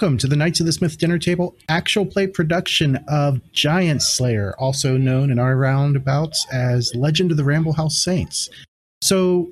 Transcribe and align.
welcome 0.00 0.16
to 0.16 0.28
the 0.28 0.36
Knights 0.36 0.60
of 0.60 0.66
the 0.66 0.72
Smith 0.72 0.96
Dinner 0.96 1.18
Table 1.18 1.56
actual 1.68 2.06
play 2.06 2.28
production 2.28 3.04
of 3.08 3.40
Giant 3.50 4.00
Slayer, 4.00 4.54
also 4.56 4.96
known 4.96 5.28
in 5.28 5.40
our 5.40 5.56
roundabouts 5.56 6.46
as 6.52 6.94
Legend 6.94 7.32
of 7.32 7.36
the 7.36 7.42
Ramble 7.42 7.72
House 7.72 8.00
Saints. 8.00 8.48
So, 9.02 9.50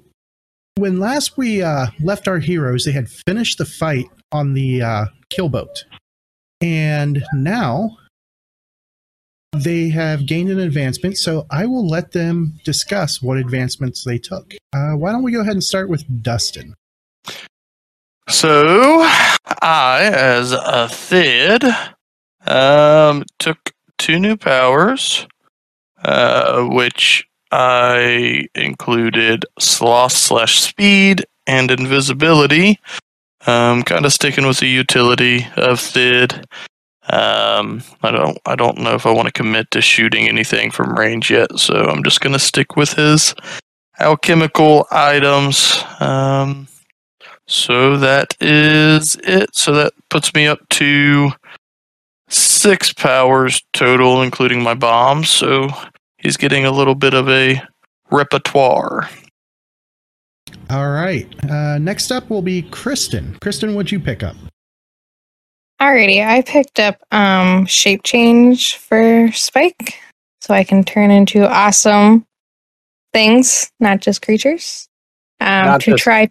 when 0.77 1.01
last 1.01 1.37
we 1.37 1.62
uh, 1.62 1.88
left 1.98 2.28
our 2.28 2.38
heroes, 2.38 2.84
they 2.84 2.92
had 2.92 3.09
finished 3.27 3.59
the 3.59 3.64
fight 3.64 4.06
on 4.30 4.54
the 4.54 4.82
uh, 4.82 5.06
kill 5.30 5.48
boat. 5.48 5.84
And 6.60 7.24
now 7.34 7.96
they 9.52 9.88
have 9.88 10.26
gained 10.26 10.51
an 10.51 10.60
advancement, 10.60 11.18
so 11.18 11.46
I 11.51 11.66
will 11.66 11.88
let 11.88 12.12
them 12.12 12.60
discuss 12.65 13.20
what 13.20 13.37
advancements 13.37 14.04
they 14.04 14.18
took. 14.18 14.54
Uh, 14.73 14.92
why 14.92 15.10
don't 15.10 15.24
we 15.24 15.32
go 15.32 15.40
ahead 15.40 15.54
and 15.54 15.65
start 15.65 15.88
with 15.88 16.23
Dustin? 16.23 16.76
So, 18.29 19.03
I, 19.62 20.10
as 20.13 20.52
a 20.52 20.88
Thid, 20.88 21.63
um, 22.46 23.24
took 23.38 23.73
two 23.99 24.18
new 24.18 24.37
powers, 24.37 25.27
uh, 26.05 26.65
which 26.65 27.27
I 27.52 28.49
included 28.55 29.45
sloth 29.59 30.13
slash 30.13 30.60
speed 30.60 31.24
and 31.46 31.71
invisibility. 31.71 32.80
Um, 33.46 33.85
kind 33.85 34.05
of 34.05 34.13
sticking 34.13 34.46
with 34.46 34.59
the 34.59 34.68
utility 34.68 35.46
of 35.57 35.79
Thid. 35.79 36.45
Um, 37.09 37.83
I 38.02 38.11
don't, 38.11 38.38
I 38.45 38.57
don't 38.57 38.79
know 38.79 38.95
if 38.95 39.07
I 39.07 39.13
want 39.13 39.27
to 39.27 39.33
commit 39.33 39.71
to 39.71 39.80
shooting 39.80 40.27
anything 40.27 40.73
from 40.73 40.99
range 40.99 41.30
yet, 41.30 41.57
so 41.57 41.74
I'm 41.74 42.02
just 42.02 42.21
gonna 42.21 42.40
stick 42.40 42.74
with 42.74 42.95
his 42.95 43.33
alchemical 44.01 44.88
items. 44.90 45.80
Um, 46.01 46.66
so 47.47 47.97
that 47.97 48.35
is 48.41 49.16
it. 49.25 49.55
So 49.57 49.73
that 49.73 49.93
puts 50.11 50.35
me 50.35 50.47
up 50.47 50.61
to 50.71 51.30
six 52.29 52.93
powers 52.93 53.63
total, 53.73 54.23
including 54.23 54.63
my 54.63 54.75
bombs. 54.75 55.30
So 55.30 55.69
he's 56.19 56.37
getting 56.37 56.65
a 56.65 56.71
little 56.73 56.95
bit 56.95 57.15
of 57.15 57.29
a 57.29 57.63
repertoire. 58.11 59.09
All 60.71 60.91
right. 60.91 61.29
Uh, 61.49 61.79
next 61.79 62.11
up 62.11 62.29
will 62.30 62.43
be 62.43 62.63
Kristen. 62.63 63.37
Kristen, 63.41 63.74
what'd 63.74 63.93
you 63.93 64.00
pick 64.00 64.22
up? 64.22 64.37
Alrighty, 65.81 66.27
I 66.27 66.41
picked 66.41 66.81
up 66.81 67.03
um 67.12 67.67
shape 67.67 68.03
change 68.03 68.77
for 68.77 69.31
Spike, 69.33 69.94
so 70.41 70.55
I 70.55 70.65
can 70.65 70.83
turn 70.83 71.11
into 71.11 71.47
awesome 71.47 72.25
things, 73.12 73.71
not 73.78 74.00
just 74.00 74.22
creatures. 74.22 74.89
Um, 75.41 75.67
Not 75.67 75.81
to 75.83 75.91
just- 75.93 76.03
try, 76.03 76.31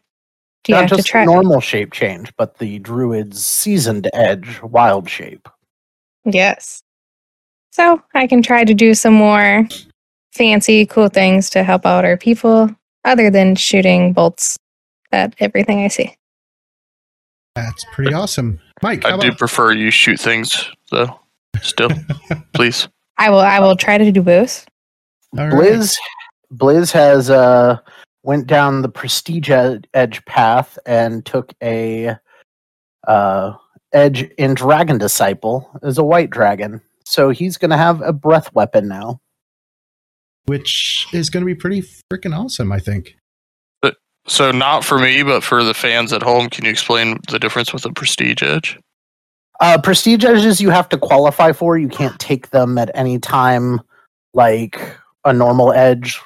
yeah, 0.68 0.82
Not 0.82 0.90
to 0.90 0.96
just 0.98 1.08
try. 1.08 1.26
normal 1.26 1.62
shape 1.62 1.92
change, 1.92 2.34
but 2.38 2.58
the 2.58 2.80
druid's 2.80 3.46
seasoned 3.46 4.10
edge 4.14 4.62
wild 4.62 5.10
shape. 5.10 5.48
Yes. 6.26 6.82
So 7.72 8.02
I 8.14 8.26
can 8.28 8.42
try 8.42 8.64
to 8.64 8.74
do 8.74 8.94
some 8.94 9.14
more 9.14 9.68
fancy, 10.34 10.86
cool 10.86 11.10
things 11.10 11.50
to 11.52 11.64
help 11.64 11.86
out 11.86 12.06
our 12.06 12.18
people, 12.18 12.70
other 13.04 13.30
than 13.30 13.56
shooting 13.56 14.14
bolts 14.14 14.58
at 15.12 15.36
everything 15.40 15.84
I 15.84 15.88
see. 15.90 16.16
That's 17.56 17.86
pretty 17.94 18.14
awesome. 18.14 18.60
Mike, 18.82 19.06
I 19.06 19.12
how 19.12 19.18
do 19.18 19.32
prefer 19.34 19.74
you 19.74 19.92
shoot 19.92 20.20
things 20.20 20.70
though. 20.92 21.20
Still, 21.62 21.90
please. 22.54 22.88
I 23.18 23.30
will. 23.30 23.40
I 23.40 23.60
will 23.60 23.78
try 23.78 23.98
to 23.98 24.12
do 24.12 24.22
both. 24.22 24.66
All 25.38 25.48
right. 25.48 25.54
Blizz, 25.54 25.96
Blizz 26.54 26.92
has 26.92 27.30
uh 27.30 27.78
went 28.26 28.48
down 28.48 28.82
the 28.82 28.90
prestige 28.90 29.50
ed- 29.50 29.88
edge 29.94 30.24
path 30.26 30.78
and 30.86 31.26
took 31.26 31.54
a 31.64 32.16
uh 33.08 33.54
edge 33.94 34.24
in 34.38 34.54
Dragon 34.56 34.98
Disciple 34.98 35.70
as 35.84 35.98
a 35.98 36.04
white 36.04 36.30
dragon. 36.30 36.82
So 37.06 37.30
he's 37.30 37.58
gonna 37.58 37.78
have 37.78 38.02
a 38.02 38.12
breath 38.12 38.54
weapon 38.54 38.88
now. 38.88 39.22
which 40.48 41.08
is 41.12 41.30
going 41.30 41.42
to 41.42 41.46
be 41.46 41.56
pretty 41.56 41.84
freaking 42.12 42.38
awesome, 42.38 42.72
I 42.72 42.80
think. 42.80 43.16
So 44.28 44.52
not 44.52 44.84
for 44.84 44.98
me, 44.98 45.22
but 45.24 45.44
for 45.44 45.64
the 45.64 45.74
fans 45.74 46.12
at 46.12 46.24
home, 46.24 46.50
can 46.50 46.66
you 46.66 46.72
explain 46.72 47.20
the 47.30 47.38
difference 47.38 47.72
with 47.72 47.86
a 47.86 47.94
prestige 47.94 48.42
edge? 48.42 48.80
Uh, 49.60 49.80
prestige 49.80 50.26
edges 50.26 50.60
you 50.60 50.72
have 50.72 50.90
to 50.90 50.98
qualify 50.98 51.52
for. 51.52 51.78
You 51.78 51.88
can't 51.88 52.20
take 52.20 52.50
them 52.50 52.78
at 52.78 52.90
any 52.96 53.20
time 53.20 53.82
like 54.34 54.80
a 55.24 55.32
normal 55.32 55.72
edge. 55.74 56.20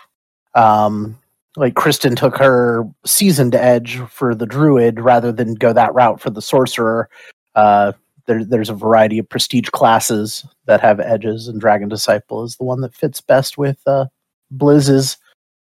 Um, 0.56 1.20
like 1.60 1.76
Kristen 1.76 2.16
took 2.16 2.38
her 2.38 2.86
seasoned 3.06 3.54
edge 3.54 3.98
for 4.10 4.34
the 4.34 4.46
druid 4.46 5.00
rather 5.00 5.32
than 5.32 5.56
go 5.56 5.74
that 5.74 5.94
route 5.94 6.22
for 6.22 6.30
the 6.30 6.42
sorcerer. 6.42 7.10
Uh, 7.54 7.92
there, 8.28 8.46
there's 8.46 8.70
a 8.70 8.76
variety 8.76 9.20
of 9.20 9.28
prestige 9.28 9.68
classes 9.70 10.46
that 10.66 10.80
have 10.80 11.02
edges, 11.02 11.48
and 11.48 11.60
Dragon 11.60 11.90
Disciple 11.90 12.44
is 12.44 12.56
the 12.56 12.64
one 12.64 12.80
that 12.82 12.96
fits 12.96 13.20
best 13.20 13.58
with 13.58 13.78
uh, 13.86 14.06
Blizz's 14.50 15.18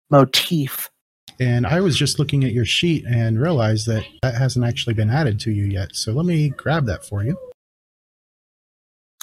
motif. 0.09 0.89
And 1.39 1.65
I 1.65 1.79
was 1.79 1.97
just 1.97 2.19
looking 2.19 2.43
at 2.43 2.51
your 2.51 2.65
sheet 2.65 3.05
and 3.05 3.39
realized 3.39 3.87
that 3.87 4.03
that 4.23 4.35
hasn't 4.35 4.65
actually 4.65 4.95
been 4.95 5.09
added 5.09 5.39
to 5.41 5.51
you 5.51 5.65
yet. 5.65 5.95
So 5.95 6.11
let 6.11 6.25
me 6.25 6.49
grab 6.49 6.85
that 6.87 7.05
for 7.05 7.23
you. 7.23 7.37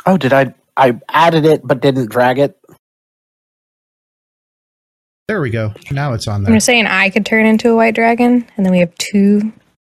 Oh, 0.07 0.17
did 0.17 0.33
I? 0.33 0.55
I 0.77 0.99
added 1.11 1.45
it 1.45 1.67
but 1.67 1.81
didn't 1.81 2.11
drag 2.11 2.39
it. 2.39 2.59
There 5.29 5.41
we 5.41 5.51
go. 5.51 5.73
Now 5.91 6.13
it's 6.13 6.29
on 6.29 6.43
there. 6.43 6.53
I'm 6.53 6.61
saying 6.61 6.87
I 6.87 7.09
could 7.09 7.25
turn 7.25 7.47
into 7.47 7.71
a 7.71 7.77
white 7.77 7.95
dragon, 7.95 8.47
and 8.57 8.67
then 8.67 8.73
we 8.73 8.81
have 8.81 8.95
two 8.97 9.53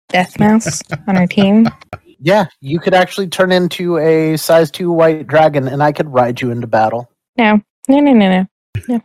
death 0.08 0.38
mouse 0.38 0.82
on 1.06 1.16
our 1.16 1.26
team. 1.26 1.68
Yeah, 2.20 2.46
you 2.60 2.80
could 2.80 2.94
actually 2.94 3.28
turn 3.28 3.52
into 3.52 3.96
a 3.98 4.36
size 4.36 4.72
two 4.72 4.90
white 4.90 5.28
dragon, 5.28 5.68
and 5.68 5.84
I 5.84 5.92
could 5.92 6.12
ride 6.12 6.40
you 6.40 6.50
into 6.50 6.66
battle. 6.66 7.08
No, 7.36 7.60
no, 7.86 8.00
no, 8.00 8.12
no, 8.12 8.46
no. 8.88 9.00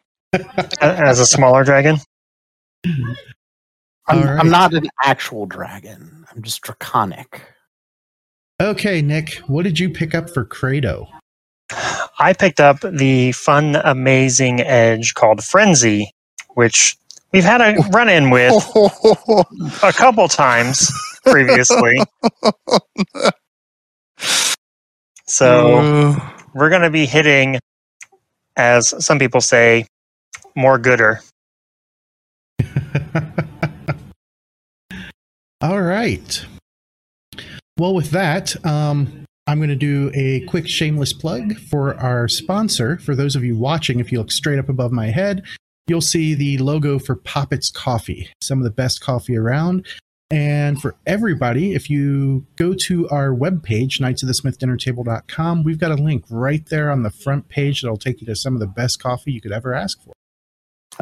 as 0.82 1.20
a 1.20 1.26
smaller 1.28 1.64
dragon. 1.64 1.98
I'm, 2.84 3.16
All 4.08 4.20
right. 4.20 4.40
I'm 4.40 4.50
not 4.50 4.74
an 4.74 4.90
actual 5.04 5.46
dragon. 5.46 6.26
I'm 6.32 6.42
just 6.42 6.62
draconic. 6.64 7.42
Okay, 8.60 9.04
Nick, 9.04 9.36
what 9.46 9.64
did 9.64 9.80
you 9.80 9.92
pick 9.92 10.16
up 10.16 10.30
for 10.32 10.44
Credo? 10.44 11.08
I 12.20 12.34
picked 12.34 12.60
up 12.60 12.80
the 12.82 13.32
fun, 13.34 13.76
amazing 13.76 14.62
edge 14.62 15.14
called 15.14 15.44
Frenzy, 15.44 16.12
which 16.56 16.96
we've 17.32 17.44
had 17.44 17.62
a 17.62 17.76
run 17.92 18.10
in 18.10 18.30
with 18.30 18.54
a 19.84 19.92
couple 19.94 20.28
times 20.28 20.92
previously. 21.26 22.00
So 25.26 25.78
Uh, 25.78 26.20
we're 26.54 26.70
going 26.70 26.82
to 26.84 26.90
be 26.90 27.06
hitting, 27.06 27.58
as 28.58 28.94
some 29.04 29.18
people 29.18 29.40
say, 29.42 29.88
more 30.56 30.78
gooder. 30.78 31.22
All 35.62 35.82
right. 35.82 36.46
Well, 37.80 37.96
with 37.96 38.12
that, 38.12 38.64
um, 38.66 39.23
I'm 39.46 39.60
going 39.60 39.70
to 39.70 39.76
do 39.76 40.10
a 40.14 40.42
quick 40.42 40.68
shameless 40.68 41.12
plug 41.12 41.58
for 41.58 41.96
our 41.96 42.28
sponsor. 42.28 42.98
For 42.98 43.14
those 43.16 43.36
of 43.36 43.44
you 43.44 43.58
watching, 43.58 44.00
if 44.00 44.12
you 44.12 44.20
look 44.20 44.32
straight 44.32 44.60
up 44.60 44.70
above 44.70 44.92
my 44.92 45.08
head, 45.08 45.44
you'll 45.88 46.02
see 46.02 46.34
the 46.34 46.58
logo 46.60 46.98
for 46.98 47.16
Poppets 47.16 47.70
Coffee, 47.70 48.30
some 48.42 48.60
of 48.60 48.64
the 48.64 48.72
best 48.72 49.02
coffee 49.02 49.36
around. 49.36 49.86
And 50.32 50.82
for 50.82 50.96
everybody, 51.06 51.74
if 51.74 51.90
you 51.90 52.48
go 52.56 52.74
to 52.74 53.08
our 53.10 53.30
webpage, 53.30 54.00
knightsofthesmithdinnertable.com, 54.00 55.64
we've 55.64 55.78
got 55.78 55.92
a 55.92 56.02
link 56.02 56.24
right 56.30 56.66
there 56.68 56.90
on 56.90 57.04
the 57.04 57.12
front 57.12 57.50
page 57.50 57.82
that'll 57.82 57.98
take 57.98 58.22
you 58.22 58.28
to 58.28 58.36
some 58.36 58.54
of 58.54 58.60
the 58.60 58.68
best 58.68 59.04
coffee 59.04 59.32
you 59.32 59.42
could 59.42 59.52
ever 59.52 59.74
ask 59.74 60.02
for. 60.02 60.14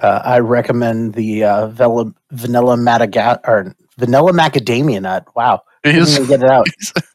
Uh, 0.02 0.22
I 0.26 0.40
recommend 0.40 1.14
the 1.14 1.44
uh, 1.44 1.68
vela, 1.68 2.14
vanilla 2.32 2.76
madaga- 2.76 3.40
or 3.48 3.76
vanilla 3.98 4.32
macadamia 4.34 5.02
nut. 5.02 5.28
Wow, 5.36 5.64
I 5.86 5.92
didn't 5.92 6.10
even 6.10 6.28
get 6.28 6.44
it 6.44 6.50
out. 6.50 6.68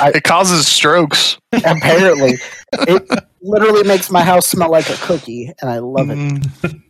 I- 0.00 0.12
it 0.14 0.24
causes 0.24 0.66
strokes. 0.66 1.38
Apparently, 1.52 2.34
it 2.72 3.24
literally 3.42 3.84
makes 3.84 4.10
my 4.10 4.22
house 4.22 4.46
smell 4.46 4.70
like 4.70 4.88
a 4.90 4.96
cookie, 4.96 5.52
and 5.60 5.70
I 5.70 5.78
love 5.78 6.10
it. 6.10 6.18
Mm, 6.18 6.82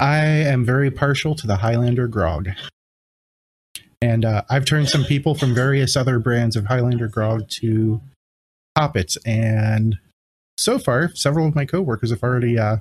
I 0.00 0.18
am 0.24 0.64
very 0.64 0.90
partial 0.90 1.34
to 1.36 1.46
the 1.46 1.56
Highlander 1.56 2.08
grog. 2.08 2.48
And 4.02 4.24
uh, 4.24 4.42
I've 4.50 4.66
turned 4.66 4.88
some 4.90 5.04
people 5.04 5.34
from 5.34 5.54
various 5.54 5.96
other 5.96 6.18
brands 6.18 6.56
of 6.56 6.66
Highlander 6.66 7.08
grog 7.08 7.48
to 7.60 8.02
Poppets. 8.76 9.16
And 9.24 9.96
so 10.58 10.78
far, 10.78 11.10
several 11.14 11.46
of 11.48 11.54
my 11.54 11.64
coworkers 11.64 12.10
have 12.10 12.22
already 12.22 12.58
uh, 12.58 12.78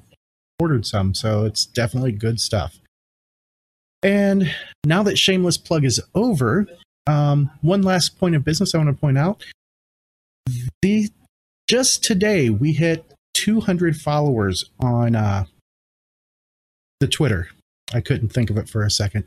ordered 0.59 0.85
some. 0.85 1.13
So 1.13 1.45
it's 1.45 1.65
definitely 1.65 2.11
good 2.11 2.41
stuff. 2.41 2.77
And 4.01 4.53
now 4.85 5.01
that 5.03 5.17
Shameless 5.17 5.57
Plug 5.57 5.85
is 5.85 6.01
over, 6.13 6.67
um, 7.07 7.49
one 7.61 7.81
last 7.81 8.19
point 8.19 8.35
of 8.35 8.43
business 8.43 8.73
I 8.73 8.77
want 8.77 8.89
to 8.89 8.99
point 8.99 9.17
out. 9.17 9.43
The 10.81 11.09
just 11.67 12.03
today 12.03 12.49
we 12.49 12.73
hit 12.73 13.13
200 13.33 13.97
followers 13.97 14.69
on 14.79 15.15
uh, 15.15 15.45
the 16.99 17.07
Twitter. 17.07 17.49
I 17.93 18.01
couldn't 18.01 18.29
think 18.29 18.49
of 18.49 18.57
it 18.57 18.69
for 18.69 18.83
a 18.83 18.89
second. 18.89 19.25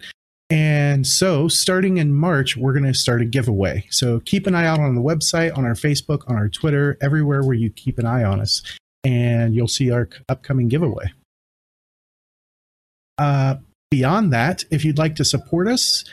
And 0.48 1.06
so, 1.06 1.48
starting 1.48 1.96
in 1.96 2.14
March, 2.14 2.56
we're 2.56 2.72
going 2.72 2.84
to 2.84 2.94
start 2.94 3.20
a 3.20 3.24
giveaway. 3.24 3.84
So, 3.90 4.20
keep 4.20 4.46
an 4.46 4.54
eye 4.54 4.66
out 4.66 4.78
on 4.78 4.94
the 4.94 5.02
website, 5.02 5.56
on 5.58 5.64
our 5.64 5.74
Facebook, 5.74 6.28
on 6.28 6.36
our 6.36 6.48
Twitter, 6.48 6.96
everywhere 7.00 7.42
where 7.42 7.56
you 7.56 7.68
keep 7.70 7.98
an 7.98 8.06
eye 8.06 8.22
on 8.22 8.40
us, 8.40 8.62
and 9.02 9.56
you'll 9.56 9.66
see 9.66 9.90
our 9.90 10.08
upcoming 10.28 10.68
giveaway. 10.68 11.12
Uh, 13.18 13.56
beyond 13.90 14.32
that, 14.32 14.62
if 14.70 14.84
you'd 14.84 14.98
like 14.98 15.16
to 15.16 15.24
support 15.24 15.66
us, 15.66 16.04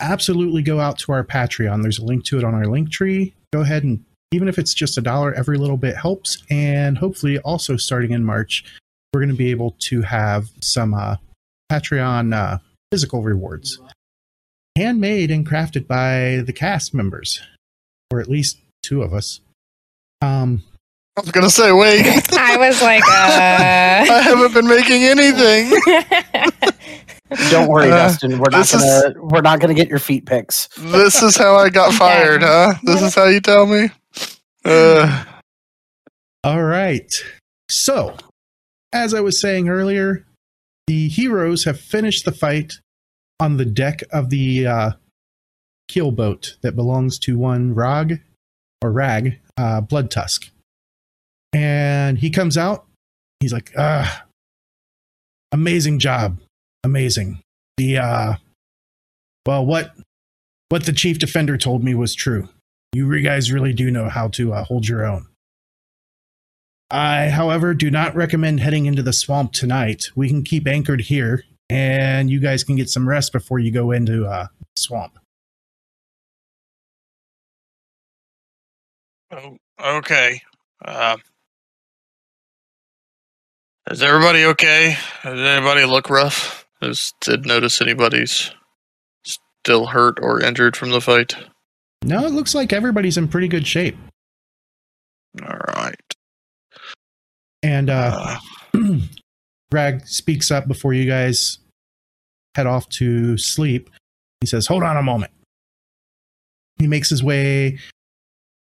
absolutely 0.00 0.62
go 0.62 0.80
out 0.80 0.98
to 1.00 1.12
our 1.12 1.24
Patreon. 1.24 1.82
There's 1.82 1.98
a 1.98 2.04
link 2.04 2.24
to 2.26 2.38
it 2.38 2.44
on 2.44 2.54
our 2.54 2.66
link 2.66 2.90
tree. 2.90 3.34
Go 3.52 3.60
ahead 3.60 3.84
and 3.84 4.04
even 4.32 4.48
if 4.48 4.58
it's 4.58 4.74
just 4.74 4.98
a 4.98 5.00
dollar, 5.00 5.32
every 5.34 5.56
little 5.56 5.76
bit 5.76 5.96
helps. 5.96 6.42
And 6.50 6.98
hopefully, 6.98 7.38
also 7.38 7.76
starting 7.76 8.10
in 8.10 8.24
March, 8.24 8.64
we're 9.12 9.20
going 9.20 9.28
to 9.28 9.36
be 9.36 9.50
able 9.52 9.76
to 9.78 10.02
have 10.02 10.48
some 10.60 10.92
uh, 10.92 11.16
Patreon 11.70 12.34
uh, 12.34 12.58
physical 12.90 13.22
rewards, 13.22 13.80
handmade 14.76 15.30
and 15.30 15.48
crafted 15.48 15.86
by 15.86 16.42
the 16.44 16.52
cast 16.52 16.94
members, 16.94 17.40
or 18.10 18.20
at 18.20 18.28
least 18.28 18.58
two 18.82 19.02
of 19.02 19.14
us. 19.14 19.40
Um, 20.20 20.64
I 21.16 21.20
was 21.20 21.30
gonna 21.30 21.48
say, 21.48 21.70
wait, 21.70 22.04
I 22.32 22.56
was 22.56 22.82
like, 22.82 23.04
uh... 23.04 23.12
I 24.12 24.20
haven't 24.20 24.52
been 24.52 24.66
making 24.66 25.04
anything. 25.04 25.70
Don't 27.50 27.68
worry, 27.68 27.86
Uh, 27.90 27.96
Dustin. 27.96 28.38
We're 28.38 28.50
not 28.50 28.70
gonna 28.70 29.14
we're 29.22 29.40
not 29.40 29.60
gonna 29.60 29.74
get 29.74 29.88
your 29.88 29.98
feet 29.98 30.26
pics. 30.26 30.68
This 30.78 31.22
is 31.22 31.36
how 31.36 31.56
I 31.56 31.68
got 31.70 31.92
fired, 31.94 32.42
huh? 32.42 32.74
This 32.82 33.02
is 33.02 33.14
how 33.14 33.26
you 33.26 33.40
tell 33.40 33.66
me. 33.66 33.90
Uh, 34.64 35.24
All 36.42 36.62
right. 36.62 37.12
So, 37.70 38.16
as 38.92 39.14
I 39.14 39.20
was 39.20 39.40
saying 39.40 39.68
earlier, 39.68 40.24
the 40.86 41.08
heroes 41.08 41.64
have 41.64 41.80
finished 41.80 42.24
the 42.24 42.32
fight 42.32 42.74
on 43.40 43.56
the 43.56 43.64
deck 43.64 44.00
of 44.12 44.30
the 44.30 44.66
uh, 44.66 44.90
keel 45.88 46.10
boat 46.12 46.56
that 46.62 46.76
belongs 46.76 47.18
to 47.20 47.38
one 47.38 47.74
Rag 47.74 48.20
or 48.82 48.92
Rag 48.92 49.38
uh, 49.56 49.80
Blood 49.80 50.10
Tusk. 50.10 50.50
And 51.52 52.18
he 52.18 52.30
comes 52.30 52.56
out. 52.58 52.86
He's 53.40 53.52
like, 53.52 53.72
ah, 53.78 54.24
amazing 55.52 55.98
job. 55.98 56.38
Amazing. 56.84 57.40
The, 57.78 57.98
uh, 57.98 58.34
well, 59.46 59.64
what, 59.66 59.92
what 60.68 60.86
the 60.86 60.92
chief 60.92 61.18
defender 61.18 61.56
told 61.56 61.82
me 61.82 61.94
was 61.94 62.14
true. 62.14 62.48
You 62.92 63.20
guys 63.22 63.50
really 63.50 63.72
do 63.72 63.90
know 63.90 64.08
how 64.08 64.28
to 64.28 64.52
uh, 64.52 64.64
hold 64.64 64.86
your 64.86 65.04
own. 65.04 65.26
I, 66.90 67.28
however, 67.28 67.74
do 67.74 67.90
not 67.90 68.14
recommend 68.14 68.60
heading 68.60 68.86
into 68.86 69.02
the 69.02 69.12
swamp 69.12 69.52
tonight. 69.52 70.04
We 70.14 70.28
can 70.28 70.44
keep 70.44 70.68
anchored 70.68 71.00
here, 71.00 71.42
and 71.68 72.30
you 72.30 72.38
guys 72.38 72.62
can 72.62 72.76
get 72.76 72.88
some 72.88 73.08
rest 73.08 73.32
before 73.32 73.58
you 73.58 73.72
go 73.72 73.90
into 73.90 74.26
uh, 74.26 74.46
swamp. 74.76 75.18
oh, 79.32 79.56
okay. 79.80 80.42
Uh, 80.84 81.16
is 83.90 84.02
everybody 84.02 84.44
okay? 84.44 84.96
Does 85.24 85.40
anybody 85.40 85.84
look 85.84 86.08
rough? 86.08 86.63
Did 86.80 87.46
notice 87.46 87.80
anybody's 87.80 88.50
still 89.24 89.86
hurt 89.86 90.18
or 90.20 90.40
injured 90.42 90.76
from 90.76 90.90
the 90.90 91.00
fight? 91.00 91.34
No, 92.04 92.24
it 92.26 92.32
looks 92.32 92.54
like 92.54 92.72
everybody's 92.72 93.16
in 93.16 93.28
pretty 93.28 93.48
good 93.48 93.66
shape. 93.66 93.96
All 95.42 95.58
right. 95.76 95.94
And 97.62 97.88
uh, 97.88 98.36
Uh, 98.74 98.96
Rag 99.72 100.06
speaks 100.06 100.50
up 100.50 100.68
before 100.68 100.92
you 100.92 101.06
guys 101.06 101.58
head 102.54 102.66
off 102.66 102.88
to 102.90 103.36
sleep. 103.38 103.90
He 104.40 104.46
says, 104.46 104.66
Hold 104.66 104.82
on 104.82 104.96
a 104.96 105.02
moment. 105.02 105.32
He 106.78 106.86
makes 106.86 107.08
his 107.08 107.22
way 107.22 107.78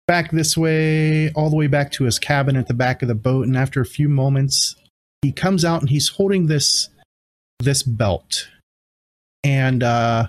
back 0.08 0.32
this 0.32 0.56
way, 0.58 1.32
all 1.32 1.50
the 1.50 1.56
way 1.56 1.68
back 1.68 1.92
to 1.94 2.06
his 2.06 2.18
cabin 2.20 2.56
at 2.56 2.68
the 2.68 2.74
back 2.74 3.02
of 3.02 3.08
the 3.08 3.16
boat. 3.16 3.46
And 3.46 3.58
after 3.58 3.82
a 3.82 3.86
few 3.86 4.08
moments, 4.08 4.76
he 5.22 5.32
comes 5.32 5.66
out 5.66 5.82
and 5.82 5.90
he's 5.90 6.10
holding 6.10 6.48
this 6.48 6.90
this 7.64 7.84
belt. 7.84 8.48
And 9.44 9.84
uh, 9.84 10.28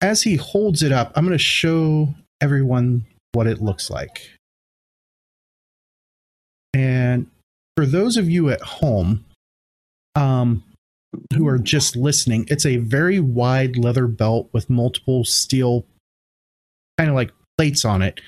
as 0.00 0.22
he 0.22 0.36
holds 0.36 0.82
it 0.82 0.92
up, 0.92 1.12
I'm 1.14 1.24
going 1.24 1.36
to 1.36 1.42
show 1.42 2.14
everyone 2.40 3.04
what 3.32 3.46
it 3.46 3.60
looks 3.60 3.90
like. 3.90 4.30
And 6.72 7.26
for 7.76 7.86
those 7.86 8.16
of 8.16 8.28
you 8.28 8.50
at 8.50 8.60
home 8.60 9.24
um, 10.14 10.62
who 11.34 11.46
are 11.46 11.58
just 11.58 11.96
listening, 11.96 12.46
it's 12.48 12.66
a 12.66 12.76
very 12.76 13.20
wide 13.20 13.76
leather 13.76 14.06
belt 14.06 14.48
with 14.52 14.70
multiple 14.70 15.24
steel, 15.24 15.84
kind 16.98 17.10
of 17.10 17.16
like 17.16 17.32
plates 17.58 17.84
on 17.84 18.02
it, 18.02 18.20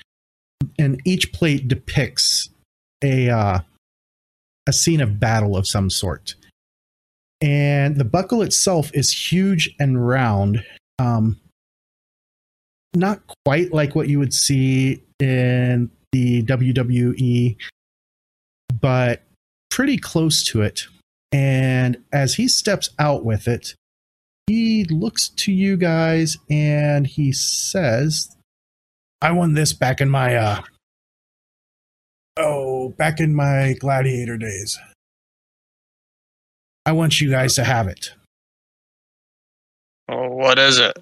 and 0.77 1.01
each 1.05 1.31
plate 1.31 1.67
depicts 1.67 2.49
a 3.03 3.29
uh, 3.29 3.59
a 4.67 4.73
scene 4.73 5.01
of 5.01 5.19
battle 5.19 5.55
of 5.55 5.67
some 5.67 5.89
sort. 5.89 6.35
And 7.41 7.95
the 7.95 8.05
buckle 8.05 8.41
itself 8.41 8.91
is 8.93 9.11
huge 9.11 9.73
and 9.79 10.05
round, 10.05 10.63
um, 10.97 11.39
not 12.93 13.21
quite 13.45 13.71
like 13.73 13.95
what 13.95 14.09
you 14.09 14.19
would 14.19 14.33
see 14.33 15.03
in 15.19 15.89
the 16.11 16.43
WWE 16.43 17.55
but 18.81 19.23
pretty 19.69 19.97
close 19.97 20.43
to 20.43 20.61
it. 20.61 20.83
And 21.31 21.97
as 22.11 22.33
he 22.35 22.47
steps 22.47 22.89
out 22.99 23.23
with 23.23 23.47
it, 23.47 23.75
he 24.47 24.85
looks 24.85 25.29
to 25.29 25.51
you 25.51 25.77
guys 25.77 26.37
and 26.49 27.05
he 27.05 27.31
says, 27.31 28.35
I 29.21 29.31
won 29.31 29.53
this 29.53 29.73
back 29.73 30.01
in 30.01 30.09
my, 30.09 30.35
uh, 30.35 30.61
oh, 32.37 32.89
back 32.97 33.19
in 33.19 33.35
my 33.35 33.75
gladiator 33.79 34.37
days. 34.37 34.79
I 36.89 36.91
want 36.91 37.21
you 37.21 37.29
guys 37.29 37.53
to 37.53 37.63
have 37.63 37.87
it. 37.87 38.13
oh, 40.09 40.29
what 40.29 40.57
is 40.57 40.79
it? 40.79 40.97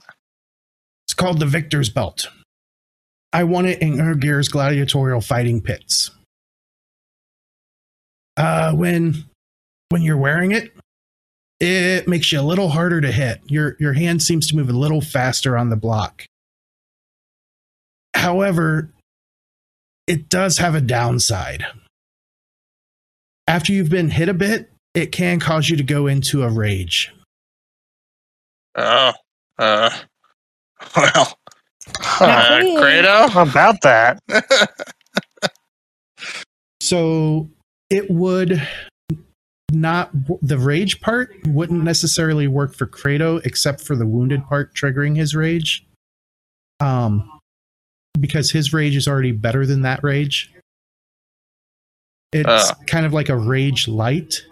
It's 1.05 1.13
called 1.13 1.39
the 1.39 1.45
Victor's 1.45 1.89
Belt. 1.89 2.27
I 3.31 3.45
want 3.45 3.67
it 3.67 3.81
in 3.81 3.93
Urgir's 3.93 4.49
gladiatorial 4.49 5.21
fighting 5.21 5.61
pits. 5.61 6.11
Uh, 8.35 8.73
when 8.73 9.29
when 9.87 10.01
you're 10.01 10.17
wearing 10.17 10.51
it, 10.51 10.73
it 11.61 12.05
makes 12.05 12.33
you 12.33 12.41
a 12.41 12.43
little 12.43 12.67
harder 12.67 12.99
to 12.99 13.11
hit. 13.13 13.39
Your 13.45 13.77
your 13.79 13.93
hand 13.93 14.21
seems 14.21 14.45
to 14.47 14.57
move 14.57 14.67
a 14.67 14.73
little 14.73 14.99
faster 14.99 15.57
on 15.57 15.69
the 15.69 15.77
block. 15.77 16.25
However, 18.13 18.91
it 20.05 20.27
does 20.27 20.57
have 20.57 20.75
a 20.75 20.81
downside. 20.81 21.65
After 23.47 23.71
you've 23.71 23.89
been 23.89 24.09
hit 24.09 24.27
a 24.27 24.33
bit, 24.33 24.69
it 24.97 25.11
can 25.11 25.39
cause 25.39 25.69
you 25.69 25.77
to 25.77 25.83
go 25.83 26.07
into 26.07 26.41
a 26.43 26.49
rage. 26.49 27.13
Oh, 28.75 29.13
uh, 29.59 29.89
well, 30.97 31.37
Huh. 31.99 32.25
uh, 32.25 32.59
Hey. 32.61 32.75
Credo? 32.79 33.27
How 33.27 33.43
about 33.43 33.81
that? 33.81 34.19
So 36.81 37.49
it 37.89 38.09
would 38.09 38.65
not 39.71 40.09
the 40.41 40.57
rage 40.57 41.01
part 41.01 41.31
wouldn't 41.47 41.83
necessarily 41.83 42.47
work 42.47 42.73
for 42.73 42.87
Kratos 42.87 43.45
except 43.45 43.81
for 43.81 43.95
the 43.97 44.05
wounded 44.05 44.45
part 44.45 44.73
triggering 44.73 45.17
his 45.17 45.35
rage. 45.35 45.85
Um 46.79 47.29
because 48.19 48.51
his 48.51 48.71
rage 48.73 48.95
is 48.95 49.07
already 49.07 49.31
better 49.33 49.65
than 49.65 49.81
that 49.81 50.01
rage. 50.01 50.53
It's 52.31 52.47
Ah. 52.71 52.75
kind 52.87 53.05
of 53.05 53.11
like 53.11 53.27
a 53.29 53.37
rage 53.37 53.87
light. 53.89 54.45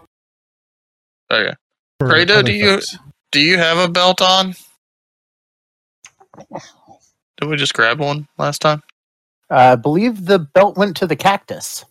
Okay. 1.32 1.54
for 2.00 2.08
Kratos, 2.10 2.46
do 2.46 2.54
you- 2.54 2.70
folks. 2.76 2.98
Do 3.32 3.42
you 3.42 3.58
have 3.58 3.78
a 3.78 3.90
belt 3.90 4.22
on? 4.22 4.56
Did 7.38 7.50
we 7.50 7.58
just 7.58 7.74
grab 7.74 8.00
one 8.00 8.28
last 8.38 8.62
time? 8.62 8.82
Uh, 9.50 9.74
I 9.74 9.76
believe 9.76 10.26
the 10.26 10.40
belt 10.40 10.78
went 10.78 10.96
to 10.98 11.08
the 11.08 11.16
cactus. 11.16 11.84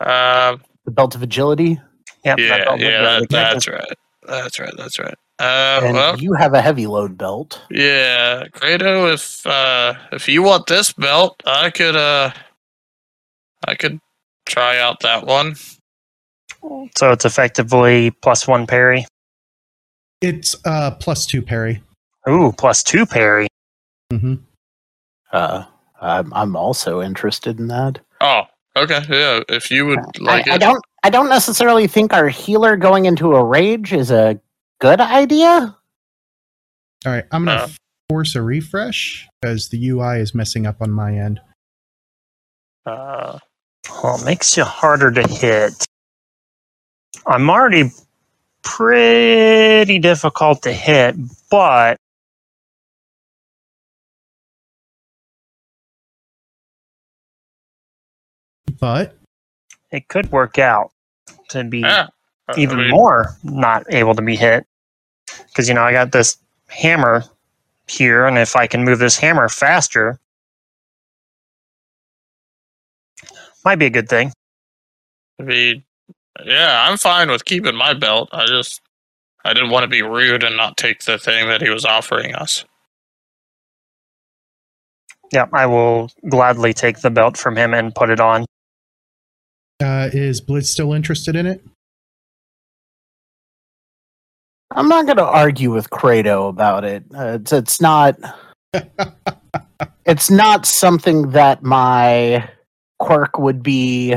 Uh, 0.00 0.56
The 0.84 0.90
belt 0.90 1.14
of 1.14 1.22
agility. 1.22 1.80
Yep, 2.24 2.38
yeah, 2.38 2.64
belt 2.64 2.78
would 2.78 2.80
yeah, 2.80 3.02
that, 3.02 3.28
that's 3.30 3.68
right. 3.68 3.92
That's 4.26 4.58
right. 4.60 4.74
That's 4.76 4.98
right. 4.98 5.14
Uh, 5.40 5.80
and 5.84 5.94
well, 5.94 6.20
you 6.20 6.34
have 6.34 6.52
a 6.52 6.60
heavy 6.60 6.86
load 6.86 7.16
belt. 7.16 7.62
yeah, 7.70 8.44
Credo. 8.52 9.06
If 9.12 9.46
uh, 9.46 9.94
if 10.12 10.28
you 10.28 10.42
want 10.42 10.66
this 10.66 10.92
belt, 10.92 11.40
I 11.46 11.70
could 11.70 11.94
uh, 11.96 12.32
I 13.66 13.74
could 13.76 14.00
try 14.46 14.78
out 14.78 15.00
that 15.00 15.24
one. 15.26 15.54
So 16.96 17.12
it's 17.12 17.24
effectively 17.24 18.10
plus 18.10 18.46
one 18.48 18.66
parry. 18.66 19.06
It's 20.20 20.56
uh 20.64 20.92
plus 20.92 21.26
2 21.26 21.42
parry. 21.42 21.82
Ooh, 22.28 22.52
plus 22.56 22.82
two 22.82 23.06
parry. 23.06 23.46
hmm 24.12 24.34
Uh, 25.32 25.64
I'm, 26.00 26.32
I'm 26.34 26.56
also 26.56 27.00
interested 27.00 27.58
in 27.58 27.68
that. 27.68 28.00
Oh, 28.20 28.42
okay. 28.76 29.00
Yeah, 29.08 29.40
if 29.48 29.70
you 29.70 29.86
would 29.86 30.00
like 30.20 30.48
I, 30.48 30.54
I 30.54 30.58
don't. 30.58 30.84
I 31.04 31.10
don't 31.10 31.28
necessarily 31.28 31.86
think 31.86 32.12
our 32.12 32.28
healer 32.28 32.76
going 32.76 33.06
into 33.06 33.34
a 33.36 33.44
rage 33.44 33.92
is 33.92 34.10
a 34.10 34.38
good 34.80 35.00
idea. 35.00 35.76
All 37.06 37.12
right, 37.12 37.24
I'm 37.30 37.44
gonna 37.44 37.62
Uh. 37.62 37.68
force 38.10 38.34
a 38.34 38.42
refresh 38.42 39.26
because 39.40 39.68
the 39.68 39.88
UI 39.90 40.18
is 40.20 40.34
messing 40.34 40.66
up 40.66 40.82
on 40.82 40.90
my 40.90 41.14
end. 41.16 41.40
Uh, 42.84 43.38
Well, 44.02 44.20
it 44.20 44.24
makes 44.24 44.56
you 44.56 44.64
harder 44.64 45.10
to 45.12 45.22
hit. 45.28 45.84
I'm 47.26 47.50
already 47.50 47.90
pretty 48.62 49.98
difficult 49.98 50.62
to 50.62 50.72
hit, 50.72 51.16
but 51.50 51.98
But 58.80 59.16
it 59.90 60.08
could 60.08 60.30
work 60.30 60.58
out 60.58 60.92
to 61.48 61.64
be 61.64 61.80
yeah. 61.80 62.08
I 62.46 62.58
even 62.58 62.78
mean, 62.78 62.90
more 62.90 63.36
not 63.42 63.84
able 63.92 64.14
to 64.14 64.22
be 64.22 64.36
hit. 64.36 64.66
Because, 65.48 65.68
you 65.68 65.74
know, 65.74 65.82
I 65.82 65.92
got 65.92 66.12
this 66.12 66.38
hammer 66.68 67.24
here, 67.88 68.26
and 68.26 68.38
if 68.38 68.56
I 68.56 68.66
can 68.66 68.84
move 68.84 68.98
this 68.98 69.18
hammer 69.18 69.48
faster, 69.48 70.18
might 73.64 73.76
be 73.76 73.86
a 73.86 73.90
good 73.90 74.08
thing. 74.08 74.32
I 75.38 75.42
mean, 75.42 75.84
yeah, 76.44 76.86
I'm 76.88 76.96
fine 76.96 77.30
with 77.30 77.44
keeping 77.44 77.74
my 77.74 77.94
belt. 77.94 78.28
I 78.32 78.46
just, 78.46 78.80
I 79.44 79.54
didn't 79.54 79.70
want 79.70 79.84
to 79.84 79.88
be 79.88 80.02
rude 80.02 80.44
and 80.44 80.56
not 80.56 80.76
take 80.76 81.04
the 81.04 81.18
thing 81.18 81.48
that 81.48 81.62
he 81.62 81.70
was 81.70 81.84
offering 81.84 82.34
us. 82.34 82.64
Yeah, 85.32 85.46
I 85.52 85.66
will 85.66 86.10
gladly 86.28 86.72
take 86.72 87.00
the 87.00 87.10
belt 87.10 87.36
from 87.36 87.56
him 87.56 87.74
and 87.74 87.94
put 87.94 88.10
it 88.10 88.20
on. 88.20 88.46
uh, 89.82 90.08
is 90.12 90.40
Blizz 90.40 90.66
still 90.66 90.92
interested 90.92 91.36
in 91.36 91.46
it? 91.46 91.62
I'm 94.70 94.88
not 94.88 95.06
going 95.06 95.16
to 95.16 95.24
argue 95.24 95.72
with 95.72 95.90
Credo 95.90 96.48
about 96.48 96.84
it. 96.84 97.04
Uh, 97.14 97.38
it's 97.40 97.52
it's 97.52 97.80
not 97.80 98.16
it's 100.04 100.30
not 100.30 100.66
something 100.66 101.30
that 101.30 101.62
my 101.62 102.48
quirk 102.98 103.38
would 103.38 103.62
be 103.62 104.14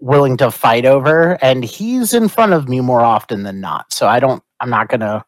willing 0.00 0.36
to 0.38 0.50
fight 0.50 0.84
over, 0.84 1.38
and 1.42 1.64
he's 1.64 2.14
in 2.14 2.28
front 2.28 2.52
of 2.52 2.68
me 2.68 2.80
more 2.80 3.00
often 3.00 3.42
than 3.42 3.60
not. 3.60 3.92
So 3.92 4.06
I 4.06 4.20
don't. 4.20 4.42
I'm 4.60 4.70
not 4.70 4.88
going 4.88 5.00
to 5.00 5.24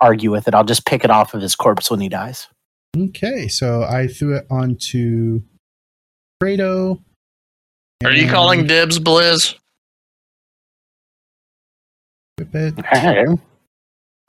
argue 0.00 0.30
with 0.30 0.48
it. 0.48 0.54
I'll 0.54 0.64
just 0.64 0.86
pick 0.86 1.04
it 1.04 1.10
off 1.10 1.34
of 1.34 1.42
his 1.42 1.54
corpse 1.54 1.90
when 1.90 2.00
he 2.00 2.08
dies. 2.08 2.48
Okay, 2.96 3.48
so 3.48 3.82
I 3.82 4.06
threw 4.06 4.36
it 4.36 4.46
onto 4.50 5.42
Credo. 6.40 7.02
Are 8.04 8.12
you 8.12 8.28
calling 8.30 8.66
dibs, 8.66 8.98
Blizz? 8.98 9.56
equip 12.40 12.54
it. 12.54 12.78
Okay. 12.78 13.26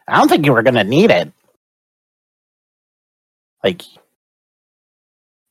I 0.07 0.17
don't 0.17 0.27
think 0.27 0.45
you 0.45 0.53
were 0.53 0.63
going 0.63 0.75
to 0.75 0.83
need 0.83 1.11
it. 1.11 1.31
Like 3.63 3.83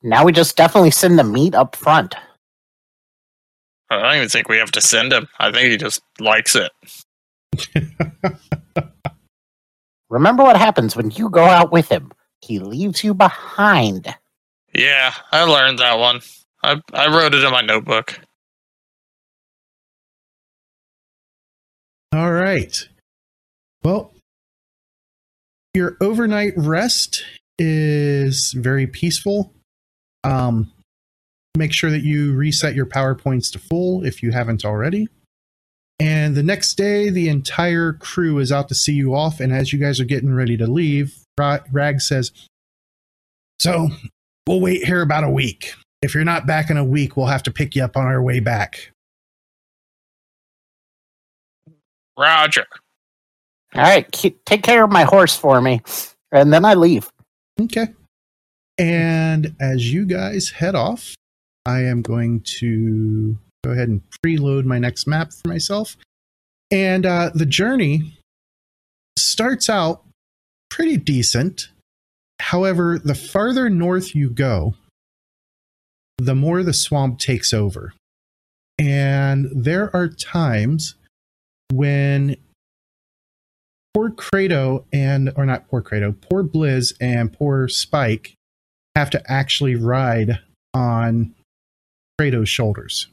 now, 0.02 0.25
we 0.25 0.33
just 0.33 0.57
definitely 0.57 0.90
send 0.90 1.18
the 1.18 1.25
meat 1.25 1.54
up 1.54 1.76
front. 1.76 2.14
I 3.90 4.02
don't 4.02 4.16
even 4.16 4.28
think 4.28 4.49
we 4.49 4.59
have 4.59 4.71
to 4.73 4.80
send 4.80 5.12
him. 5.12 5.28
I 5.38 5.50
think 5.50 5.71
he 5.71 5.76
just 5.76 6.02
likes 6.21 6.57
it. 6.57 6.71
Remember 10.11 10.42
what 10.42 10.57
happens 10.57 10.97
when 10.97 11.11
you 11.11 11.30
go 11.30 11.45
out 11.45 11.73
with 11.73 11.88
him. 11.88 12.12
He 12.40 12.59
leaves 12.59 13.02
you 13.02 13.14
behind. 13.14 14.14
Yeah, 14.75 15.12
I 15.33 15.42
learned 15.45 15.78
that 15.78 15.99
one. 15.99 16.21
I 16.62 16.80
I 16.92 17.09
wrote 17.09 17.35
it 17.35 17.45
in 17.45 17.50
my 17.50 17.62
notebook. 17.62 18.18
All 22.12 22.33
right. 22.33 22.88
Well, 23.83 24.12
your 25.75 25.97
overnight 26.00 26.54
rest 26.57 27.25
is 27.59 28.52
very 28.52 28.87
peaceful. 28.87 29.52
Um, 30.25 30.73
make 31.58 31.72
sure 31.72 31.90
that 31.90 32.02
you 32.02 32.34
reset 32.34 32.74
your 32.74 32.86
PowerPoints 32.86 33.52
to 33.52 33.58
full 33.58 34.04
if 34.04 34.22
you 34.22 34.32
haven't 34.32 34.64
already. 34.64 35.08
And 36.00 36.36
the 36.36 36.42
next 36.42 36.76
day, 36.76 37.10
the 37.10 37.28
entire 37.28 37.92
crew 37.92 38.38
is 38.38 38.52
out 38.52 38.68
to 38.68 38.74
see 38.74 38.92
you 38.92 39.14
off. 39.14 39.40
And 39.40 39.52
as 39.52 39.72
you 39.72 39.78
guys 39.78 39.98
are 40.00 40.04
getting 40.04 40.32
ready 40.32 40.56
to 40.56 40.66
leave, 40.66 41.14
Ra- 41.38 41.58
Rag 41.72 42.00
says, 42.00 42.30
So 43.60 43.88
we'll 44.46 44.60
wait 44.60 44.84
here 44.84 45.02
about 45.02 45.24
a 45.24 45.30
week. 45.30 45.74
If 46.00 46.14
you're 46.14 46.24
not 46.24 46.46
back 46.46 46.70
in 46.70 46.76
a 46.76 46.84
week, 46.84 47.16
we'll 47.16 47.26
have 47.26 47.42
to 47.44 47.50
pick 47.50 47.74
you 47.74 47.82
up 47.82 47.96
on 47.96 48.06
our 48.06 48.22
way 48.22 48.38
back. 48.38 48.92
Roger. 52.16 52.66
All 53.74 53.82
right, 53.82 54.10
keep, 54.12 54.44
take 54.44 54.62
care 54.62 54.84
of 54.84 54.90
my 54.90 55.02
horse 55.02 55.36
for 55.36 55.60
me, 55.60 55.82
and 56.32 56.52
then 56.52 56.64
I 56.64 56.74
leave. 56.74 57.10
Okay. 57.60 57.88
And 58.78 59.54
as 59.60 59.92
you 59.92 60.06
guys 60.06 60.50
head 60.50 60.74
off, 60.74 61.14
I 61.66 61.84
am 61.84 62.02
going 62.02 62.40
to 62.58 63.38
go 63.64 63.70
ahead 63.70 63.88
and 63.88 64.02
preload 64.24 64.64
my 64.64 64.78
next 64.78 65.06
map 65.06 65.32
for 65.32 65.48
myself. 65.48 65.96
And 66.70 67.06
uh, 67.06 67.30
the 67.34 67.46
journey 67.46 68.18
starts 69.18 69.68
out 69.68 70.02
pretty 70.70 70.96
decent. 70.96 71.68
However, 72.40 72.98
the 72.98 73.14
farther 73.14 73.68
north 73.68 74.14
you 74.14 74.30
go, 74.30 74.74
the 76.18 76.34
more 76.34 76.62
the 76.62 76.72
swamp 76.72 77.18
takes 77.18 77.52
over. 77.52 77.94
And 78.78 79.48
there 79.52 79.94
are 79.94 80.08
times 80.08 80.94
when 81.72 82.36
poor 83.94 84.10
Credo 84.10 84.84
and 84.92 85.32
or 85.36 85.44
not 85.44 85.68
poor 85.68 85.82
Credo, 85.82 86.12
poor 86.12 86.44
Blizz 86.44 86.94
and 87.00 87.32
poor 87.32 87.68
Spike 87.68 88.34
have 88.94 89.10
to 89.10 89.22
actually 89.30 89.74
ride 89.74 90.38
on 90.74 91.34
Credo's 92.18 92.48
shoulders. 92.48 93.08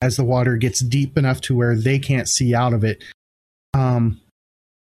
As 0.00 0.16
the 0.16 0.24
water 0.24 0.56
gets 0.56 0.80
deep 0.80 1.18
enough 1.18 1.40
to 1.42 1.56
where 1.56 1.76
they 1.76 1.98
can't 1.98 2.28
see 2.28 2.54
out 2.54 2.72
of 2.72 2.84
it. 2.84 3.02
Um 3.74 4.20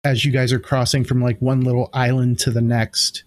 as 0.04 0.24
you 0.24 0.30
guys 0.30 0.52
are 0.52 0.60
crossing 0.60 1.02
from 1.02 1.22
like 1.22 1.40
one 1.40 1.62
little 1.62 1.88
island 1.94 2.38
to 2.40 2.50
the 2.50 2.60
next. 2.60 3.24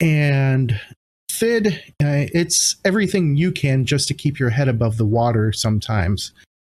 And 0.00 0.78
Thid, 1.30 1.68
uh, 2.02 2.28
it's 2.34 2.76
everything 2.84 3.36
you 3.36 3.50
can 3.50 3.86
just 3.86 4.06
to 4.08 4.14
keep 4.14 4.38
your 4.38 4.50
head 4.50 4.68
above 4.68 4.98
the 4.98 5.06
water 5.06 5.52
sometimes 5.52 6.32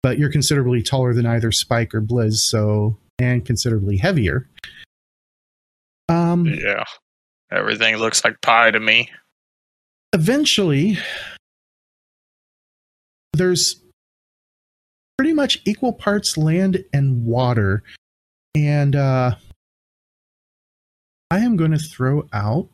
but 0.03 0.19
you're 0.19 0.29
considerably 0.29 0.83
taller 0.83 1.13
than 1.13 1.25
either 1.25 1.51
Spike 1.51 1.95
or 1.95 2.01
Blizz, 2.01 2.35
so 2.35 2.97
and 3.17 3.43
considerably 3.43 3.97
heavier. 3.97 4.47
Um, 6.09 6.45
Yeah. 6.45 6.83
Everything 7.51 7.95
looks 7.97 8.23
like 8.23 8.41
pie 8.41 8.71
to 8.71 8.79
me. 8.79 9.09
Eventually, 10.13 10.97
there's 13.33 13.81
pretty 15.17 15.33
much 15.33 15.59
equal 15.65 15.93
parts 15.93 16.37
land 16.37 16.83
and 16.93 17.25
water, 17.25 17.83
and 18.55 18.95
uh, 18.95 19.35
I 21.31 21.39
am 21.39 21.57
going 21.57 21.71
to 21.71 21.79
throw 21.79 22.27
out 22.31 22.69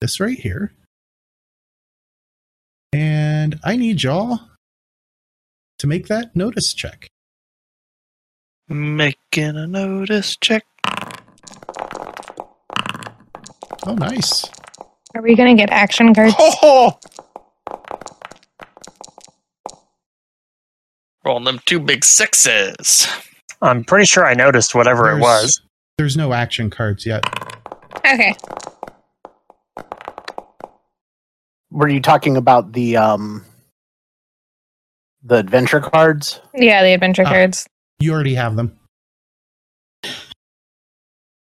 this 0.00 0.18
right 0.20 0.38
here, 0.38 0.72
and 2.92 3.58
I 3.64 3.76
need 3.76 4.02
y'all 4.02 4.40
to 5.78 5.86
make 5.86 6.08
that 6.08 6.34
notice 6.34 6.74
check. 6.74 7.08
Making 8.68 9.56
a 9.56 9.66
notice 9.66 10.36
check. 10.36 10.64
Oh, 13.86 13.94
nice. 13.94 14.46
Are 15.14 15.22
we 15.22 15.34
gonna 15.36 15.54
get 15.54 15.70
action 15.70 16.14
cards? 16.14 16.34
Oh! 16.62 16.98
Rolling 21.24 21.44
them 21.44 21.60
two 21.64 21.80
big 21.80 22.04
sixes. 22.04 23.08
I'm 23.62 23.82
pretty 23.84 24.04
sure 24.04 24.26
I 24.26 24.34
noticed 24.34 24.74
whatever 24.74 25.10
it 25.10 25.20
was. 25.20 25.62
There's 25.96 26.16
no 26.18 26.34
action 26.34 26.68
cards 26.68 27.06
yet. 27.06 27.24
Okay. 27.98 28.34
Were 31.70 31.88
you 31.88 32.00
talking 32.00 32.36
about 32.36 32.72
the 32.72 32.96
um 32.98 33.44
the 35.22 35.36
adventure 35.36 35.80
cards? 35.80 36.40
Yeah, 36.54 36.82
the 36.82 36.92
adventure 36.92 37.22
Ah. 37.24 37.30
cards. 37.30 37.66
You 38.00 38.12
already 38.12 38.34
have 38.34 38.56
them. 38.56 38.78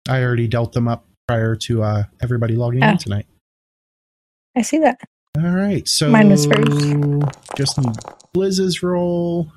I 0.09 0.23
already 0.23 0.49
dealt 0.49 0.73
them 0.73 0.89
up 0.89 1.05
prior 1.27 1.55
to 1.57 1.83
uh, 1.83 2.03
everybody 2.23 2.55
logging 2.57 2.83
Oh. 2.83 2.89
in 2.89 2.97
tonight. 2.99 3.27
I 4.59 4.63
see 4.63 4.79
that. 4.79 5.01
All 5.37 5.51
right, 5.51 5.87
so 5.87 6.11
Mine 6.11 6.31
was 6.31 6.47
first. 6.47 7.57
just 7.57 7.79
need 7.79 7.95
Blizz's 8.33 8.83
roll. 8.83 9.53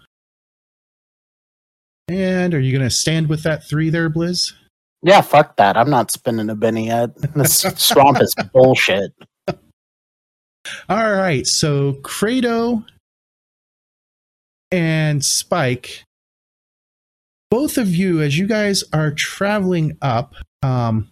And 2.08 2.54
are 2.54 2.60
you 2.60 2.72
going 2.72 2.88
to 2.88 2.96
stand 2.96 3.30
with 3.30 3.44
that 3.44 3.68
three 3.68 3.90
there, 3.90 4.10
Blizz? 4.10 4.54
Yeah, 5.02 5.22
fuck 5.22 5.58
that. 5.58 5.78
I'm 5.78 5.90
not 5.90 6.12
spinning 6.12 6.50
a 6.50 6.56
Benny 6.56 6.88
yet. 6.88 7.16
This 7.34 7.60
swamp 7.78 8.22
is 8.22 8.36
bullshit. 8.54 9.12
All 10.88 11.12
right, 11.12 11.48
so 11.48 11.94
Credo 12.04 12.86
and 14.72 15.26
Spike 15.26 16.04
both 17.52 17.78
of 17.78 17.94
you, 17.94 18.22
as 18.22 18.38
you 18.38 18.48
guys 18.48 18.84
are 18.94 19.12
traveling 19.12 19.98
up, 20.02 20.36
um, 20.64 21.11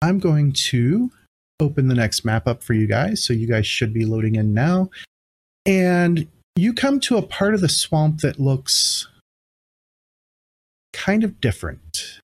I'm 0.00 0.18
going 0.18 0.52
to 0.52 1.10
open 1.60 1.88
the 1.88 1.94
next 1.94 2.24
map 2.24 2.46
up 2.46 2.62
for 2.62 2.74
you 2.74 2.86
guys. 2.86 3.24
So 3.24 3.32
you 3.32 3.46
guys 3.46 3.66
should 3.66 3.92
be 3.92 4.04
loading 4.04 4.36
in 4.36 4.54
now. 4.54 4.90
And 5.66 6.28
you 6.56 6.72
come 6.72 7.00
to 7.00 7.16
a 7.16 7.22
part 7.22 7.54
of 7.54 7.60
the 7.60 7.68
swamp 7.68 8.20
that 8.20 8.40
looks 8.40 9.08
kind 10.92 11.24
of 11.24 11.40
different. 11.40 12.20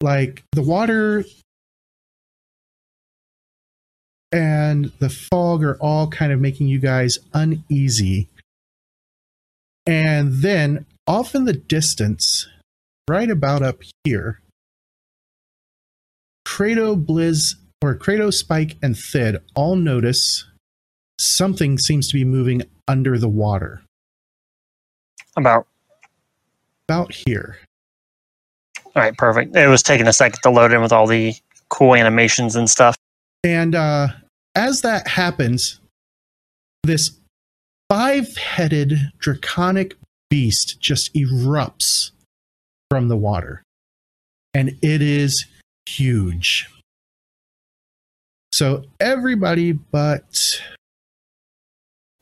Like 0.00 0.44
the 0.52 0.62
water 0.62 1.24
and 4.30 4.92
the 4.98 5.08
fog 5.08 5.64
are 5.64 5.76
all 5.76 6.08
kind 6.08 6.32
of 6.32 6.40
making 6.40 6.68
you 6.68 6.78
guys 6.78 7.18
uneasy. 7.32 8.28
And 9.86 10.34
then 10.42 10.86
off 11.06 11.34
in 11.34 11.44
the 11.44 11.54
distance, 11.54 12.46
right 13.08 13.30
about 13.30 13.62
up 13.62 13.80
here, 14.04 14.40
Kratos, 16.58 17.06
Blizz, 17.06 17.54
or 17.82 17.94
Kratos, 17.94 18.34
Spike, 18.34 18.76
and 18.82 18.98
Thid 18.98 19.40
all 19.54 19.76
notice 19.76 20.44
something 21.20 21.78
seems 21.78 22.08
to 22.08 22.14
be 22.14 22.24
moving 22.24 22.62
under 22.88 23.16
the 23.16 23.28
water. 23.28 23.80
About 25.36 25.68
About 26.88 27.14
here. 27.14 27.60
all 28.86 28.90
right, 28.96 29.16
perfect. 29.16 29.54
It 29.54 29.68
was 29.68 29.84
taking 29.84 30.08
a 30.08 30.12
second 30.12 30.40
to 30.42 30.50
load 30.50 30.72
in 30.72 30.82
with 30.82 30.92
all 30.92 31.06
the 31.06 31.32
cool 31.68 31.94
animations 31.94 32.56
and 32.56 32.68
stuff. 32.68 32.96
And 33.44 33.76
uh, 33.76 34.08
as 34.56 34.80
that 34.80 35.06
happens, 35.06 35.78
this 36.82 37.20
five 37.88 38.36
headed 38.36 38.94
draconic 39.18 39.94
beast 40.28 40.80
just 40.80 41.14
erupts 41.14 42.10
from 42.90 43.06
the 43.06 43.16
water. 43.16 43.62
And 44.54 44.76
it 44.82 45.02
is 45.02 45.46
huge. 45.88 46.68
So 48.52 48.84
everybody 49.00 49.72
but 49.72 50.60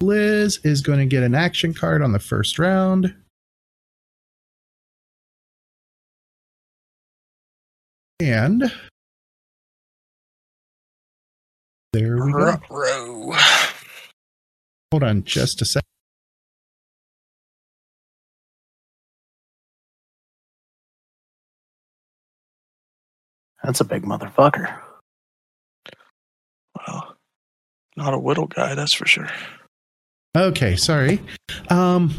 Liz 0.00 0.60
is 0.64 0.82
going 0.82 0.98
to 0.98 1.06
get 1.06 1.22
an 1.22 1.34
action 1.34 1.72
card 1.72 2.02
on 2.02 2.12
the 2.12 2.18
first 2.18 2.58
round. 2.58 3.14
And 8.20 8.72
there 11.92 12.24
we 12.24 12.32
go. 12.32 12.56
Hold 14.90 15.02
on 15.02 15.24
just 15.24 15.62
a 15.62 15.64
sec. 15.64 15.82
That's 23.66 23.80
a 23.80 23.84
big 23.84 24.04
motherfucker. 24.04 24.78
Well, 26.76 27.16
not 27.96 28.14
a 28.14 28.18
whittle 28.18 28.46
guy, 28.46 28.76
that's 28.76 28.92
for 28.92 29.06
sure. 29.06 29.28
Okay, 30.36 30.76
sorry. 30.76 31.20
Um, 31.68 32.14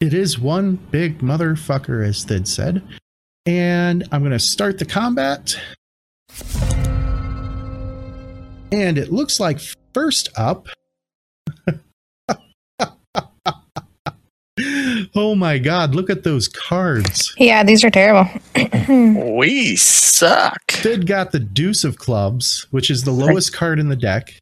it 0.00 0.14
is 0.14 0.38
one 0.38 0.76
big 0.90 1.18
motherfucker, 1.18 2.02
as 2.06 2.24
Thid 2.24 2.48
said. 2.48 2.82
And 3.44 4.08
I'm 4.10 4.22
going 4.22 4.32
to 4.32 4.38
start 4.38 4.78
the 4.78 4.86
combat. 4.86 5.54
And 8.72 8.96
it 8.96 9.12
looks 9.12 9.38
like 9.38 9.60
first 9.92 10.30
up. 10.34 10.68
Oh 15.14 15.34
my 15.34 15.58
god, 15.58 15.94
look 15.94 16.10
at 16.10 16.24
those 16.24 16.48
cards. 16.48 17.34
Yeah, 17.38 17.62
these 17.64 17.84
are 17.84 17.90
terrible. 17.90 18.30
We 18.88 19.76
suck. 19.76 20.70
Thid 20.70 21.06
got 21.06 21.32
the 21.32 21.40
deuce 21.40 21.84
of 21.84 21.96
clubs, 21.98 22.66
which 22.70 22.90
is 22.90 23.02
the 23.04 23.10
lowest 23.10 23.52
card 23.54 23.78
in 23.78 23.88
the 23.88 23.96
deck. 23.96 24.34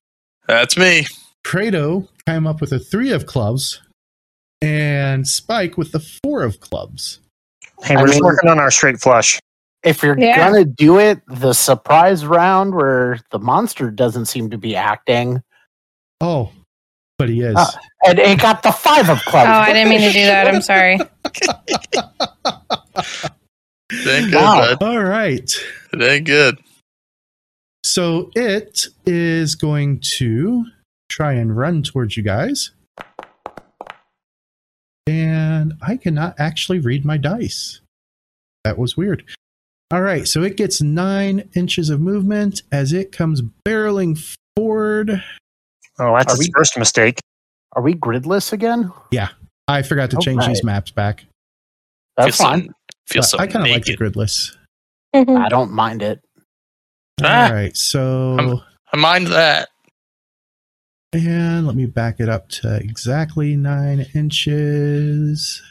That's 0.49 0.77
me. 0.77 1.07
Kratos 1.45 2.09
came 2.27 2.47
up 2.47 2.61
with 2.61 2.73
a 2.73 2.79
three 2.79 3.13
of 3.13 3.27
clubs, 3.27 3.81
and 4.61 5.27
Spike 5.27 5.79
with 5.79 5.93
the 5.93 6.01
four 6.01 6.43
of 6.43 6.61
clubs. 6.61 7.21
Hey, 7.83 7.97
we're 7.97 8.07
just 8.07 8.17
mean- 8.17 8.25
working 8.25 8.51
on 8.51 8.59
our 8.59 8.71
straight 8.71 9.01
flush. 9.01 9.39
If 9.85 10.03
you're 10.03 10.19
Yeah. 10.19 10.37
gonna 10.51 10.65
do 10.65 10.99
it, 10.99 11.21
the 11.27 11.53
surprise 11.53 12.25
round 12.27 12.75
where 12.75 13.19
the 13.31 13.39
monster 13.39 13.91
doesn't 13.91 14.27
seem 14.27 14.51
to 14.51 14.59
be 14.59 14.77
acting, 14.77 15.43
Oh, 16.21 16.53
but 17.19 17.29
he 17.29 17.41
is. 17.43 17.55
Ah. 17.57 17.71
and 18.07 18.19
it 18.19 18.41
got 18.41 18.63
the 18.63 18.73
five 18.73 19.09
of 19.09 19.19
clubs. 19.25 19.49
Oh, 19.49 19.53
I 19.53 19.73
didn't 19.73 19.89
mean 19.91 20.01
to 20.01 20.13
do 20.13 20.25
that. 20.27 20.49
I'm 20.49 20.63
sorry. 20.63 20.99
Thank 23.93 24.25
ain't 24.25 24.31
good, 24.33 24.35
Wow. 24.35 24.75
bud. 24.77 24.83
All 24.83 25.03
right. 25.05 25.51
It 25.93 26.03
ain't 26.03 26.27
good. 26.27 26.59
So 27.85 28.31
it 28.35 28.87
is 29.07 29.55
going 29.55 30.01
to 30.17 30.65
try 31.09 31.35
and 31.35 31.57
run 31.57 31.83
towards 31.83 32.17
you 32.17 32.23
guys. 32.23 32.71
And 35.07 35.75
I 35.83 35.97
cannot 35.97 36.37
actually 36.39 36.79
read 36.79 37.05
my 37.05 37.17
dice. 37.19 37.81
That 38.65 38.79
was 38.79 38.97
weird. 38.97 39.25
All 39.91 40.01
right. 40.01 40.27
So 40.27 40.43
it 40.43 40.57
gets 40.57 40.81
nine 40.81 41.49
inches 41.55 41.91
of 41.91 42.01
movement 42.01 42.63
as 42.73 42.93
it 42.93 43.13
comes 43.13 43.43
barreling 43.67 44.37
forward. 44.57 45.23
Oh, 45.99 46.17
that's 46.17 46.33
Are 46.33 46.37
its 46.37 46.49
we- 46.49 46.53
first 46.55 46.79
mistake. 46.79 47.21
Are 47.75 47.83
we 47.83 47.95
gridless 47.95 48.53
again? 48.53 48.93
Yeah, 49.11 49.29
I 49.69 49.83
forgot 49.83 50.11
to 50.11 50.17
Oh, 50.19 50.21
change 50.21 50.47
these 50.47 50.63
maps 50.63 50.91
back. 50.91 51.25
That's 52.17 52.37
Feel 52.37 52.47
fine. 52.47 52.63
So, 52.67 52.73
feel 53.07 53.23
so 53.23 53.39
I 53.39 53.47
kind 53.47 53.65
of 53.67 53.73
like 53.73 53.85
the 53.85 53.97
gridless. 53.97 54.55
I 55.15 55.49
don't 55.49 55.73
mind 55.73 56.03
it. 56.03 56.21
Ah. 57.23 57.47
All 57.49 57.53
right. 57.55 57.77
So. 57.77 58.37
I'm- 58.39 58.61
I 58.93 58.97
mind 58.99 59.29
that. 59.29 59.71
And 61.15 61.67
let 61.67 61.77
me 61.77 61.87
back 61.87 62.21
it 62.21 62.29
up 62.29 62.49
to 62.51 62.77
exactly 62.77 63.57
nine 63.57 64.07
inches. 64.15 65.63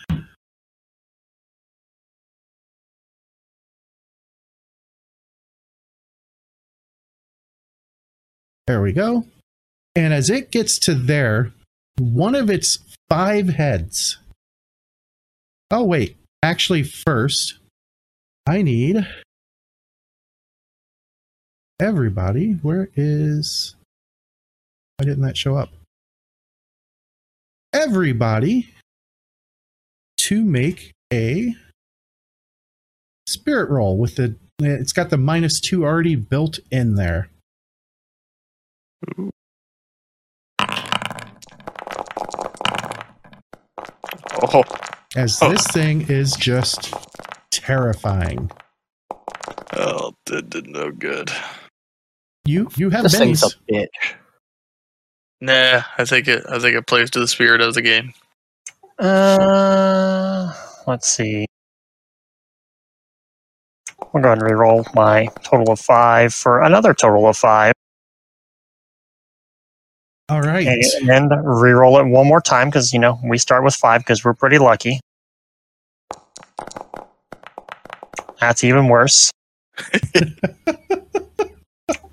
There 8.68 8.82
we 8.82 8.94
go. 8.94 9.26
And 9.96 10.14
as 10.14 10.30
it 10.30 10.52
gets 10.52 10.80
to 10.80 10.94
there, 10.94 11.52
one 11.98 12.36
of 12.36 12.50
its 12.50 12.80
five 13.10 13.50
heads. 13.50 14.18
Oh, 15.70 15.84
wait. 15.84 16.18
Actually, 16.44 16.84
first, 16.84 17.56
I 18.48 18.62
need 18.62 19.06
everybody. 21.80 22.54
Where 22.62 22.90
is. 22.96 23.76
Why 24.98 25.06
didn't 25.06 25.24
that 25.24 25.38
show 25.38 25.56
up? 25.56 25.70
Everybody 27.74 28.70
to 30.20 30.44
make 30.44 30.92
a 31.12 31.56
spirit 33.28 33.70
roll 33.70 33.98
with 33.98 34.16
the. 34.16 34.36
It's 34.60 34.94
got 34.94 35.10
the 35.10 35.18
minus 35.18 35.60
two 35.60 35.84
already 35.84 36.16
built 36.16 36.60
in 36.70 36.96
there. 36.96 37.30
Oh, 44.54 44.64
As 45.16 45.42
Oh. 45.42 45.50
this 45.50 45.66
thing 45.68 46.02
is 46.10 46.34
just 46.36 46.94
terrifying. 47.52 48.50
oh 49.74 50.14
that 50.28 50.50
did 50.50 50.68
no 50.68 50.92
good. 50.92 51.32
You 52.46 52.70
you 52.76 52.90
have 52.90 53.04
This 53.04 53.18
thing's 53.18 53.42
bennies. 53.44 53.56
a 53.70 53.74
bitch. 53.74 54.16
Nah, 55.42 55.84
I 55.98 56.06
think 56.06 56.28
it. 56.28 56.46
I 56.50 56.60
think 56.60 56.76
it 56.76 56.88
plays 56.88 57.10
to 57.12 57.20
the 57.20 57.28
spirit 57.28 57.62
of 57.62 57.74
the 57.74 57.82
game. 57.82 58.14
Uh, 59.00 60.54
let's 60.88 61.08
see. 61.08 61.46
We'll 64.14 64.22
go 64.24 64.32
ahead 64.32 64.42
and 64.44 64.52
reroll 64.52 64.94
my 64.94 65.28
total 65.44 65.72
of 65.74 65.80
five 65.80 66.34
for 66.34 66.62
another 66.62 66.94
total 66.94 67.28
of 67.28 67.38
five, 67.38 67.74
All 70.32 70.42
right. 70.42 70.66
and, 70.66 71.10
and 71.10 71.30
reroll 71.30 72.00
it 72.00 72.08
one 72.08 72.26
more 72.26 72.40
time 72.40 72.70
because 72.70 72.94
you 72.94 73.00
know 73.00 73.20
we 73.22 73.38
start 73.38 73.66
with 73.66 73.76
five 73.76 74.00
because 74.00 74.24
we're 74.24 74.34
pretty 74.34 74.58
lucky. 74.60 75.02
That's 78.40 78.64
even 78.64 78.88
worse. 78.88 79.30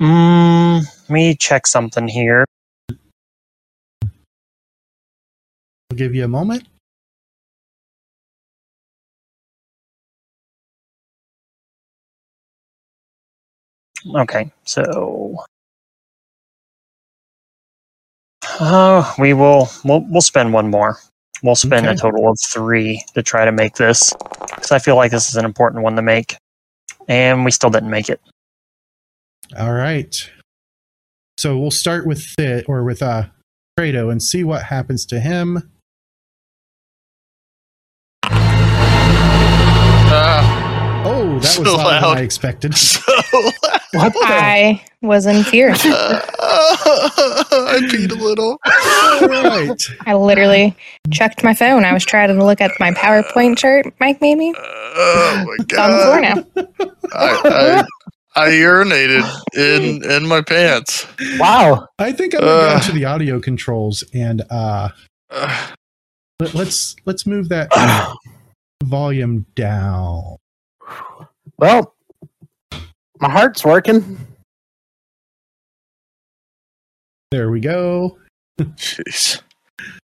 mm, 0.00 0.82
let 0.82 1.10
me 1.10 1.36
check 1.36 1.68
something 1.68 2.08
here. 2.08 2.44
I'll 5.90 5.96
give 5.96 6.16
you 6.16 6.24
a 6.24 6.28
moment. 6.28 6.66
Okay, 14.12 14.50
so 14.64 15.44
uh, 18.60 19.12
we 19.18 19.34
will 19.34 19.68
we'll, 19.84 20.04
we'll 20.08 20.20
spend 20.20 20.52
one 20.52 20.70
more. 20.70 20.98
We'll 21.42 21.54
spend 21.54 21.86
a 21.86 21.94
total 21.94 22.28
of 22.28 22.36
three 22.52 23.04
to 23.14 23.22
try 23.22 23.44
to 23.44 23.52
make 23.52 23.76
this 23.76 24.12
because 24.50 24.72
I 24.72 24.78
feel 24.80 24.96
like 24.96 25.12
this 25.12 25.28
is 25.28 25.36
an 25.36 25.44
important 25.44 25.84
one 25.84 25.94
to 25.96 26.02
make, 26.02 26.36
and 27.06 27.44
we 27.44 27.50
still 27.52 27.70
didn't 27.70 27.90
make 27.90 28.08
it. 28.08 28.20
All 29.56 29.72
right. 29.72 30.14
So 31.38 31.56
we'll 31.56 31.70
start 31.70 32.06
with 32.06 32.34
it 32.38 32.64
or 32.68 32.82
with 32.82 33.02
uh 33.02 33.26
Fredo 33.78 34.10
and 34.10 34.20
see 34.20 34.42
what 34.42 34.64
happens 34.64 35.06
to 35.06 35.20
him. 35.20 35.70
Ah, 40.10 41.02
Oh, 41.06 41.38
that 41.38 41.42
was 41.42 41.52
So 41.54 41.62
louder 41.62 41.76
loud. 41.84 42.02
than 42.10 42.18
I 42.18 42.22
expected. 42.22 42.74
so 42.76 43.00
What 43.92 44.12
the? 44.12 44.20
I 44.22 44.84
was 45.00 45.26
in 45.26 45.44
fear. 45.44 45.70
I 46.38 47.80
peed 47.90 48.10
a 48.10 48.14
little. 48.14 48.58
All 48.64 49.28
right. 49.28 49.82
I 50.06 50.14
literally 50.14 50.76
checked 51.10 51.42
my 51.42 51.54
phone. 51.54 51.84
I 51.84 51.92
was 51.92 52.04
trying 52.04 52.28
to 52.28 52.44
look 52.44 52.60
at 52.60 52.72
my 52.78 52.90
PowerPoint 52.92 53.56
chart 53.56 53.86
Mike 54.00 54.20
made 54.20 54.36
me. 54.36 54.54
Oh 55.00 55.44
my 55.46 55.56
It's 55.60 55.78
on 55.78 55.90
the 55.92 55.98
floor 55.98 56.20
now. 56.20 56.34
I, 57.14 57.84
I, 58.34 58.46
I 58.46 58.50
urinated 58.50 59.22
in 59.54 60.10
in 60.10 60.26
my 60.26 60.40
pants. 60.40 61.06
Wow. 61.38 61.86
I 62.00 62.10
think 62.10 62.34
I'm 62.34 62.40
gonna 62.40 62.52
go 62.52 62.68
Ugh. 62.68 62.82
into 62.82 62.92
the 62.92 63.04
audio 63.04 63.38
controls 63.38 64.02
and 64.12 64.42
uh 64.50 64.88
Ugh. 65.30 65.76
let, 66.40 66.54
let's 66.54 66.96
let's 67.04 67.26
move 67.26 67.48
that 67.50 67.68
volume 68.82 69.46
down. 69.54 70.38
Well, 71.58 71.94
my 73.20 73.30
heart's 73.30 73.64
working. 73.64 74.18
There 77.30 77.50
we 77.50 77.60
go. 77.60 78.18
Jeez. 78.58 79.40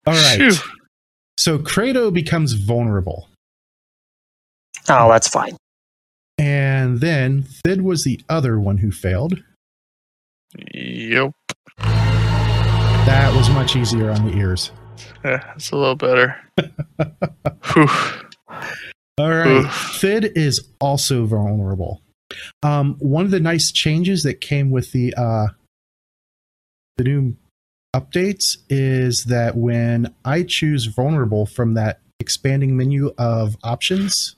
All 0.06 0.14
right. 0.14 0.38
Phew. 0.38 0.72
So 1.38 1.58
Kratos 1.58 2.14
becomes 2.14 2.54
vulnerable. 2.54 3.30
Oh, 4.90 5.10
that's 5.10 5.28
fine. 5.28 5.56
And 6.38 7.00
then 7.00 7.44
Thid 7.66 7.82
was 7.82 8.04
the 8.04 8.22
other 8.30 8.60
one 8.60 8.78
who 8.78 8.92
failed. 8.92 9.42
Yep. 10.74 11.32
That 11.78 13.34
was 13.36 13.50
much 13.50 13.76
easier 13.76 14.12
on 14.12 14.26
the 14.26 14.38
ears. 14.38 14.72
Yeah, 15.24 15.54
it's 15.56 15.72
a 15.72 15.78
little 15.78 15.96
better. 15.96 16.36
Whew. 17.74 17.88
All 19.18 19.30
right. 19.30 19.48
Oof. 19.48 19.98
Thid 20.00 20.32
is 20.38 20.70
also 20.80 21.26
vulnerable. 21.26 22.02
Um, 22.64 22.96
one 23.00 23.26
of 23.26 23.32
the 23.32 23.40
nice 23.40 23.72
changes 23.72 24.24
that 24.24 24.42
came 24.42 24.72
with 24.72 24.92
the 24.92 25.14
uh, 25.16 25.48
the 26.98 27.04
new 27.04 27.36
updates 27.96 28.58
is 28.70 29.26
that 29.26 29.56
when 29.56 30.14
I 30.26 30.44
choose 30.44 30.86
vulnerable 30.86 31.46
from 31.46 31.74
that 31.74 32.02
expanding 32.20 32.78
menu 32.78 33.14
of 33.18 33.56
options 33.64 34.36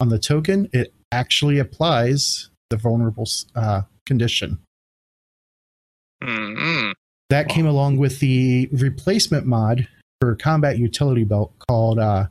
on 0.00 0.08
the 0.08 0.18
token, 0.18 0.68
it 0.72 0.92
actually 1.12 1.58
applies 1.58 2.50
the 2.70 2.76
vulnerable 2.76 3.26
uh, 3.54 3.82
condition. 4.04 4.58
Mm-mm. 6.22 6.92
That 7.30 7.48
came 7.48 7.66
along 7.66 7.96
with 7.96 8.20
the 8.20 8.68
replacement 8.72 9.46
mod 9.46 9.88
for 10.20 10.34
combat 10.36 10.78
utility 10.78 11.24
belt 11.24 11.52
called 11.68 11.98
uh, 11.98 12.26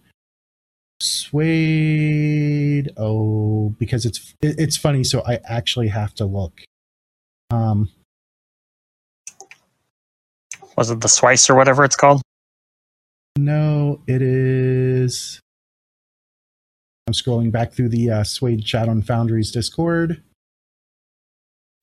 SWADE. 1.01 2.91
Oh, 2.97 3.75
because 3.77 4.05
it's 4.05 4.33
it's 4.41 4.77
funny, 4.77 5.03
so 5.03 5.23
I 5.25 5.39
actually 5.45 5.89
have 5.89 6.13
to 6.15 6.25
look. 6.25 6.61
Um, 7.49 7.89
Was 10.77 10.89
it 10.89 11.01
the 11.01 11.09
Swice 11.09 11.49
or 11.49 11.55
whatever 11.55 11.83
it's 11.83 11.95
called? 11.95 12.21
no, 13.37 14.01
it 14.07 14.21
is. 14.21 15.39
I'm 17.07 17.13
scrolling 17.13 17.51
back 17.51 17.73
through 17.73 17.89
the 17.89 18.09
uh, 18.09 18.23
SWADE 18.23 18.63
chat 18.65 18.87
on 18.87 19.01
Foundry's 19.01 19.51
Discord, 19.51 20.21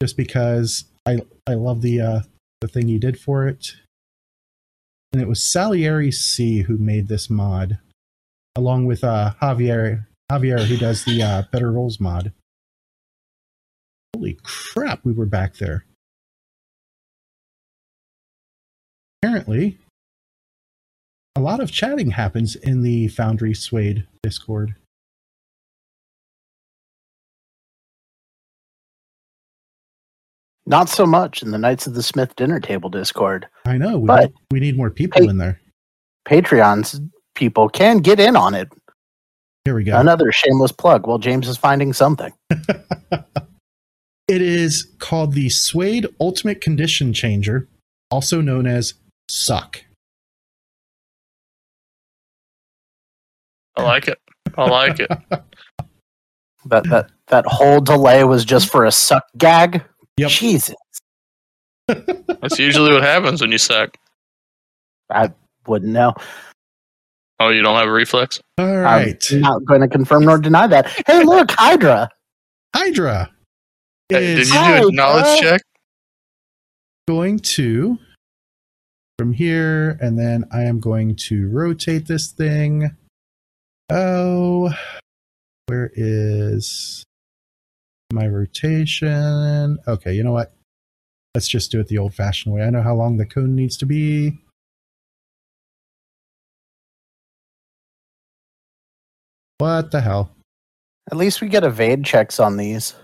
just 0.00 0.16
because 0.16 0.84
I 1.06 1.20
I 1.46 1.54
love 1.54 1.82
the 1.82 2.00
uh, 2.00 2.20
the 2.60 2.68
thing 2.68 2.88
you 2.88 2.98
did 2.98 3.18
for 3.20 3.46
it. 3.46 3.72
And 5.12 5.22
it 5.22 5.28
was 5.28 5.50
Salieri 5.50 6.12
C 6.12 6.62
who 6.62 6.76
made 6.76 7.08
this 7.08 7.30
mod, 7.30 7.78
along 8.58 8.86
with 8.86 9.04
uh, 9.04 9.32
Javier 9.40 10.04
Javier 10.30 10.58
who 10.66 10.76
does 10.76 11.04
the 11.04 11.22
uh, 11.22 11.42
Better 11.52 11.70
Rolls 11.70 12.00
mod. 12.00 12.32
Holy 14.14 14.36
crap, 14.42 15.04
we 15.04 15.12
were 15.12 15.26
back 15.26 15.54
there. 15.54 15.84
Apparently, 19.22 19.78
a 21.36 21.40
lot 21.40 21.60
of 21.60 21.70
chatting 21.70 22.10
happens 22.10 22.56
in 22.56 22.82
the 22.82 23.06
Foundry 23.08 23.54
SWADE 23.54 24.06
Discord. 24.24 24.74
Not 30.66 30.88
so 30.88 31.06
much 31.06 31.42
in 31.42 31.50
the 31.50 31.58
Knights 31.58 31.86
of 31.86 31.94
the 31.94 32.02
Smith 32.02 32.36
dinner 32.36 32.60
table 32.60 32.90
Discord. 32.90 33.48
I 33.64 33.78
know, 33.78 33.98
we, 33.98 34.06
But- 34.06 34.20
need, 34.24 34.34
we 34.50 34.60
need 34.60 34.76
more 34.76 34.90
people 34.90 35.22
Hey. 35.22 35.28
in 35.28 35.38
there. 35.38 35.60
Patreon's 36.26 37.00
people 37.38 37.68
can 37.68 37.98
get 37.98 38.20
in 38.20 38.36
on 38.36 38.54
it. 38.54 38.68
Here 39.64 39.74
we 39.74 39.84
go. 39.84 39.98
Another 39.98 40.30
shameless 40.32 40.72
plug. 40.72 41.06
Well, 41.06 41.18
James 41.18 41.48
is 41.48 41.56
finding 41.56 41.92
something. 41.92 42.32
It 44.28 44.42
is 44.42 44.86
called 44.98 45.32
the 45.32 45.48
SWADE 45.48 46.06
Ultimate 46.20 46.60
Condition 46.60 47.14
Changer, 47.14 47.66
also 48.10 48.42
known 48.42 48.66
as 48.66 48.92
Suck. 49.30 49.82
I 53.74 53.82
like 53.82 54.06
it. 54.06 54.18
I 54.56 54.68
like 54.68 55.00
it. 55.00 55.10
That 56.64 56.84
that 56.90 57.10
that 57.28 57.46
whole 57.46 57.80
delay 57.80 58.24
was 58.24 58.44
just 58.44 58.68
for 58.70 58.84
a 58.84 58.92
suck 58.92 59.24
gag. 59.38 59.82
Yep. 60.18 60.28
Jesus, 60.28 60.74
That's 61.86 62.58
usually 62.58 62.92
what 62.92 63.02
happens 63.02 63.40
when 63.40 63.52
you 63.52 63.58
suck. 63.58 63.96
I 65.08 65.32
wouldn't 65.66 65.92
know. 65.92 66.14
Oh, 67.40 67.50
you 67.50 67.62
don't 67.62 67.76
have 67.76 67.86
a 67.88 67.92
reflex? 67.92 68.40
All 68.58 68.76
right. 68.78 69.24
I'm 69.30 69.40
not 69.40 69.64
going 69.64 69.80
to 69.80 69.88
confirm 69.88 70.24
nor 70.24 70.38
deny 70.38 70.66
that. 70.66 70.88
Hey, 71.06 71.22
look, 71.22 71.50
Hydra. 71.52 72.08
Hydra 72.74 73.30
Hey, 74.08 74.20
did 74.20 74.38
is 74.40 74.48
you 74.48 74.54
do 74.54 74.60
Hi, 74.60 74.78
a 74.78 74.90
knowledge 74.90 75.24
bud. 75.24 75.40
check? 75.40 75.62
going 77.06 77.38
to 77.38 77.98
from 79.18 79.32
here, 79.32 79.98
and 80.00 80.18
then 80.18 80.44
I 80.52 80.62
am 80.64 80.80
going 80.80 81.16
to 81.16 81.48
rotate 81.48 82.06
this 82.06 82.28
thing. 82.32 82.90
Oh, 83.90 84.70
where 85.66 85.90
is 85.94 87.04
my 88.12 88.26
rotation? 88.26 89.78
Okay, 89.86 90.12
you 90.14 90.22
know 90.22 90.32
what? 90.32 90.52
Let's 91.34 91.48
just 91.48 91.70
do 91.70 91.80
it 91.80 91.88
the 91.88 91.98
old 91.98 92.14
fashioned 92.14 92.54
way. 92.54 92.62
I 92.62 92.70
know 92.70 92.82
how 92.82 92.94
long 92.94 93.16
the 93.16 93.26
cone 93.26 93.54
needs 93.54 93.76
to 93.78 93.86
be. 93.86 94.38
What 99.58 99.90
the 99.90 100.00
hell? 100.00 100.30
At 101.10 101.16
least 101.16 101.40
we 101.40 101.48
get 101.48 101.64
evade 101.64 102.04
checks 102.04 102.38
on 102.38 102.56
these. 102.56 102.94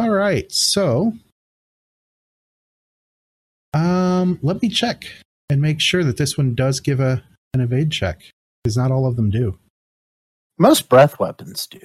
All 0.00 0.10
right, 0.10 0.50
so 0.50 1.12
um, 3.74 4.38
let 4.42 4.62
me 4.62 4.68
check 4.68 5.04
and 5.50 5.60
make 5.60 5.80
sure 5.80 6.02
that 6.04 6.16
this 6.16 6.36
one 6.36 6.54
does 6.54 6.80
give 6.80 7.00
a 7.00 7.22
an 7.54 7.60
evade 7.60 7.90
check 7.90 8.20
because 8.62 8.76
not 8.76 8.90
all 8.90 9.06
of 9.06 9.16
them 9.16 9.30
do. 9.30 9.58
Most 10.58 10.88
breath 10.88 11.18
weapons 11.18 11.66
do. 11.66 11.80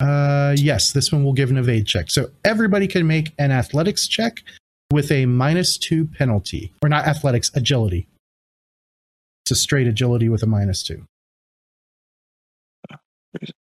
Uh, 0.00 0.54
yes, 0.58 0.92
this 0.92 1.12
one 1.12 1.24
will 1.24 1.32
give 1.32 1.50
an 1.50 1.58
evade 1.58 1.86
check. 1.86 2.10
So 2.10 2.30
everybody 2.44 2.86
can 2.86 3.06
make 3.06 3.32
an 3.38 3.50
athletics 3.50 4.08
check 4.08 4.42
with 4.90 5.10
a 5.10 5.26
minus 5.26 5.78
two 5.78 6.06
penalty, 6.06 6.72
or 6.82 6.88
not 6.88 7.06
athletics, 7.06 7.50
agility. 7.54 8.08
It's 9.44 9.52
a 9.52 9.56
straight 9.56 9.86
agility 9.86 10.28
with 10.28 10.42
a 10.42 10.46
minus 10.46 10.82
two. 10.82 11.04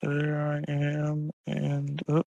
There 0.02 0.62
I 0.68 0.72
am, 0.72 1.32
and 1.48 2.02
oh, 2.10 2.24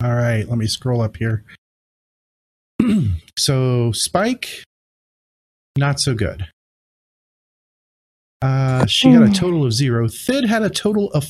All 0.00 0.14
right, 0.14 0.48
let 0.48 0.56
me 0.58 0.68
scroll 0.68 1.00
up 1.02 1.16
here. 1.16 1.44
so 3.36 3.90
Spike, 3.92 4.62
not 5.78 6.00
so 6.00 6.14
good. 6.14 6.46
Uh, 8.42 8.86
she 8.86 9.10
had 9.10 9.22
a 9.22 9.32
total 9.32 9.64
of 9.64 9.72
zero. 9.72 10.08
Thid 10.08 10.44
had 10.44 10.62
a 10.62 10.70
total 10.70 11.10
of 11.12 11.26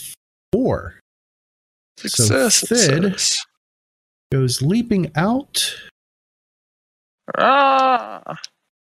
four. 0.52 0.94
success. 1.98 2.62
it 2.64 2.68
Thid- 2.68 3.18
says. 3.20 3.36
Goes 4.30 4.60
leaping 4.60 5.10
out. 5.16 5.74
Ah! 7.38 8.38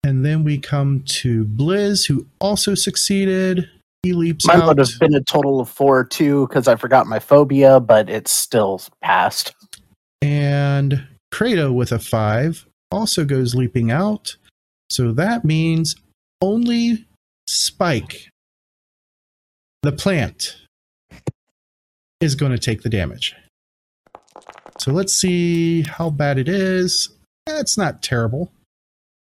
And 0.04 0.24
then 0.24 0.44
we 0.44 0.58
come 0.58 1.02
to 1.06 1.44
Blizz, 1.46 2.06
who 2.06 2.26
also 2.40 2.74
succeeded. 2.74 3.68
He 4.02 4.12
leaps 4.12 4.46
Mine 4.46 4.62
out. 4.62 4.68
would 4.68 4.78
have 4.78 4.98
been 4.98 5.14
a 5.14 5.22
total 5.22 5.60
of 5.60 5.68
four 5.68 6.04
too, 6.04 6.46
because 6.48 6.68
I 6.68 6.76
forgot 6.76 7.06
my 7.06 7.18
phobia, 7.18 7.80
but 7.80 8.08
it's 8.10 8.30
still 8.32 8.80
passed. 9.02 9.54
And 10.22 11.06
Kratos 11.32 11.74
with 11.74 11.92
a 11.92 11.98
five 11.98 12.66
also 12.90 13.24
goes 13.24 13.54
leaping 13.54 13.90
out. 13.90 14.36
So 14.90 15.12
that 15.12 15.44
means 15.44 15.94
only 16.42 17.06
Spike, 17.48 18.28
the 19.82 19.92
plant, 19.92 20.56
is 22.20 22.34
going 22.34 22.52
to 22.52 22.58
take 22.58 22.82
the 22.82 22.90
damage. 22.90 23.34
So 24.78 24.92
let's 24.92 25.12
see 25.12 25.82
how 25.82 26.10
bad 26.10 26.38
it 26.38 26.48
is. 26.48 27.10
That's 27.46 27.76
not 27.76 28.02
terrible. 28.02 28.52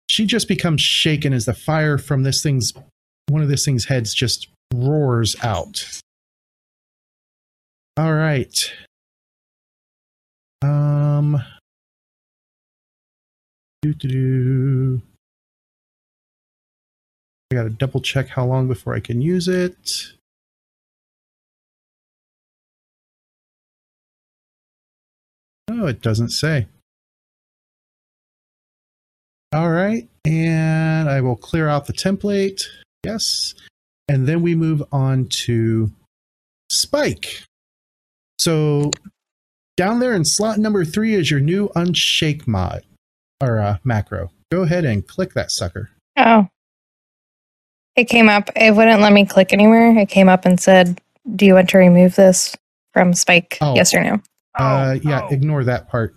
She 0.09 0.25
just 0.25 0.47
becomes 0.47 0.81
shaken 0.81 1.33
as 1.33 1.45
the 1.45 1.53
fire 1.53 1.97
from 1.97 2.23
this 2.23 2.41
thing's 2.41 2.73
one 3.29 3.41
of 3.41 3.49
this 3.49 3.65
thing's 3.65 3.85
heads 3.85 4.13
just 4.13 4.47
roars 4.73 5.35
out. 5.43 6.01
All 7.97 8.13
right. 8.13 8.73
Um. 10.61 11.41
Doo 13.81 13.93
doo 13.93 14.07
doo. 14.09 15.01
I 17.51 17.55
gotta 17.55 17.69
double 17.69 18.01
check 18.01 18.27
how 18.27 18.45
long 18.45 18.67
before 18.67 18.93
I 18.95 18.99
can 18.99 19.21
use 19.21 19.47
it. 19.47 20.13
Oh, 25.69 25.87
it 25.87 26.01
doesn't 26.01 26.29
say. 26.29 26.67
All 29.53 29.69
right, 29.69 30.07
and 30.25 31.09
I 31.09 31.21
will 31.21 31.37
clear 31.37 31.69
out 31.69 31.85
the 31.85 31.93
template. 31.93 32.63
Yes. 33.03 33.53
And 34.09 34.27
then 34.27 34.41
we 34.41 34.55
move 34.55 34.83
on 34.91 35.27
to 35.45 35.91
Spike. 36.69 37.43
So 38.39 38.91
down 39.77 39.99
there 39.99 40.15
in 40.15 40.25
slot 40.25 40.57
number 40.59 40.83
three 40.83 41.13
is 41.13 41.31
your 41.31 41.39
new 41.39 41.69
unshake 41.69 42.47
mod 42.47 42.83
or 43.41 43.59
uh, 43.59 43.77
macro. 43.83 44.31
Go 44.51 44.63
ahead 44.63 44.85
and 44.85 45.07
click 45.07 45.33
that 45.33 45.51
sucker. 45.51 45.89
Oh. 46.17 46.47
It 47.97 48.05
came 48.07 48.29
up. 48.29 48.49
It 48.55 48.75
wouldn't 48.75 49.01
let 49.01 49.11
me 49.11 49.25
click 49.25 49.51
anywhere. 49.51 49.97
It 49.97 50.07
came 50.07 50.29
up 50.29 50.45
and 50.45 50.59
said, 50.59 51.01
Do 51.35 51.45
you 51.47 51.55
want 51.55 51.69
to 51.69 51.79
remove 51.79 52.15
this 52.15 52.55
from 52.93 53.13
Spike? 53.13 53.57
Oh. 53.59 53.75
Yes 53.75 53.93
or 53.93 54.03
no? 54.03 54.21
uh, 54.55 54.97
yeah, 55.03 55.21
oh. 55.23 55.33
ignore 55.33 55.63
that 55.63 55.89
part. 55.89 56.15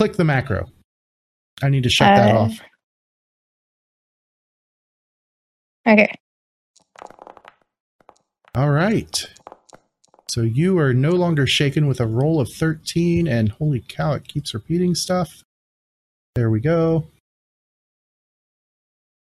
Click 0.00 0.14
the 0.14 0.24
macro. 0.24 0.68
I 1.62 1.68
need 1.68 1.84
to 1.84 1.88
shut 1.88 2.06
that 2.16 2.34
Uh, 2.34 2.38
off. 2.40 2.60
Okay. 5.86 6.12
All 8.56 8.70
right. 8.70 9.24
So 10.28 10.40
you 10.42 10.78
are 10.78 10.92
no 10.92 11.10
longer 11.10 11.46
shaken 11.46 11.86
with 11.86 12.00
a 12.00 12.06
roll 12.06 12.40
of 12.40 12.52
13, 12.52 13.28
and 13.28 13.50
holy 13.50 13.84
cow, 13.86 14.14
it 14.14 14.26
keeps 14.26 14.52
repeating 14.52 14.94
stuff. 14.96 15.42
There 16.34 16.50
we 16.50 16.58
go. 16.60 17.06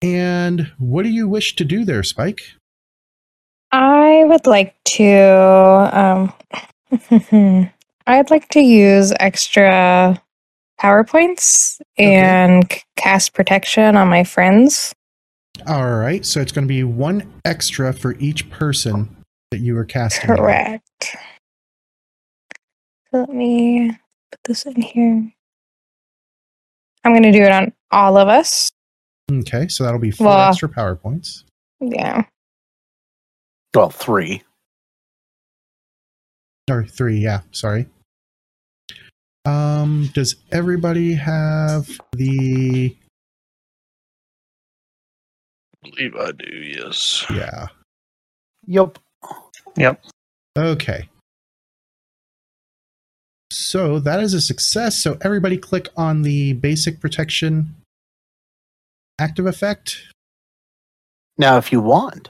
And 0.02 0.72
what 0.78 1.04
do 1.04 1.10
you 1.10 1.28
wish 1.28 1.56
to 1.56 1.66
do 1.66 1.86
there, 1.86 2.04
Spike? 2.04 2.42
I 3.72 4.24
would 4.26 4.46
like 4.46 4.76
to. 4.86 5.90
Um, 5.92 6.34
I'd 8.08 8.30
like 8.30 8.50
to 8.50 8.60
use 8.60 9.14
extra 9.20 10.22
power 10.78 11.04
points 11.04 11.82
and 11.98 12.72
c- 12.72 12.82
cast 12.96 13.34
protection 13.34 13.96
on 13.98 14.08
my 14.08 14.24
friends. 14.24 14.94
All 15.68 15.96
right, 15.96 16.26
so 16.26 16.42
it's 16.42 16.52
going 16.52 16.66
to 16.68 16.74
be 16.74 16.84
one 16.84 17.34
extra 17.46 17.94
for 17.94 18.16
each 18.20 18.50
person 18.50 19.16
that 19.52 19.60
you 19.60 19.78
are 19.78 19.86
casting. 19.86 20.28
Correct. 20.28 21.16
So 23.12 23.20
let 23.20 23.30
me 23.30 23.92
put 24.32 24.40
this 24.46 24.66
in 24.66 24.82
here. 24.82 25.32
I'm 27.04 27.12
going 27.14 27.24
to 27.24 27.32
do 27.32 27.44
it 27.44 27.52
on 27.52 27.72
all 27.92 28.18
of 28.18 28.28
us. 28.28 28.72
Okay, 29.32 29.68
so 29.68 29.84
that'll 29.84 30.00
be 30.00 30.12
four 30.12 30.28
Well- 30.28 30.50
extra 30.50 30.70
power 30.70 30.96
points. 30.96 31.44
Yeah. 31.80 32.26
Well, 33.74 33.90
three. 33.90 34.44
Or 36.70 36.86
three, 36.86 37.18
yeah, 37.20 37.42
sorry. 37.52 37.88
Um, 39.46 40.10
does 40.14 40.36
everybody 40.52 41.14
have 41.14 41.88
the 42.14 42.96
I 45.84 45.90
believe 45.90 46.16
I 46.16 46.32
do, 46.32 46.48
yes. 46.50 47.26
yeah. 47.30 47.68
Yep. 48.66 48.98
Yep. 49.78 50.04
Okay. 50.58 51.10
So 53.52 54.00
that 54.00 54.20
is 54.22 54.34
a 54.34 54.42
success. 54.42 54.98
So 54.98 55.18
everybody 55.22 55.58
click 55.58 55.90
on 55.96 56.24
the 56.24 56.54
basic 56.54 57.00
protection 57.00 57.76
active 59.20 59.46
effect. 59.46 59.98
Now, 61.38 61.58
if 61.58 61.72
you 61.72 61.82
want, 61.82 62.30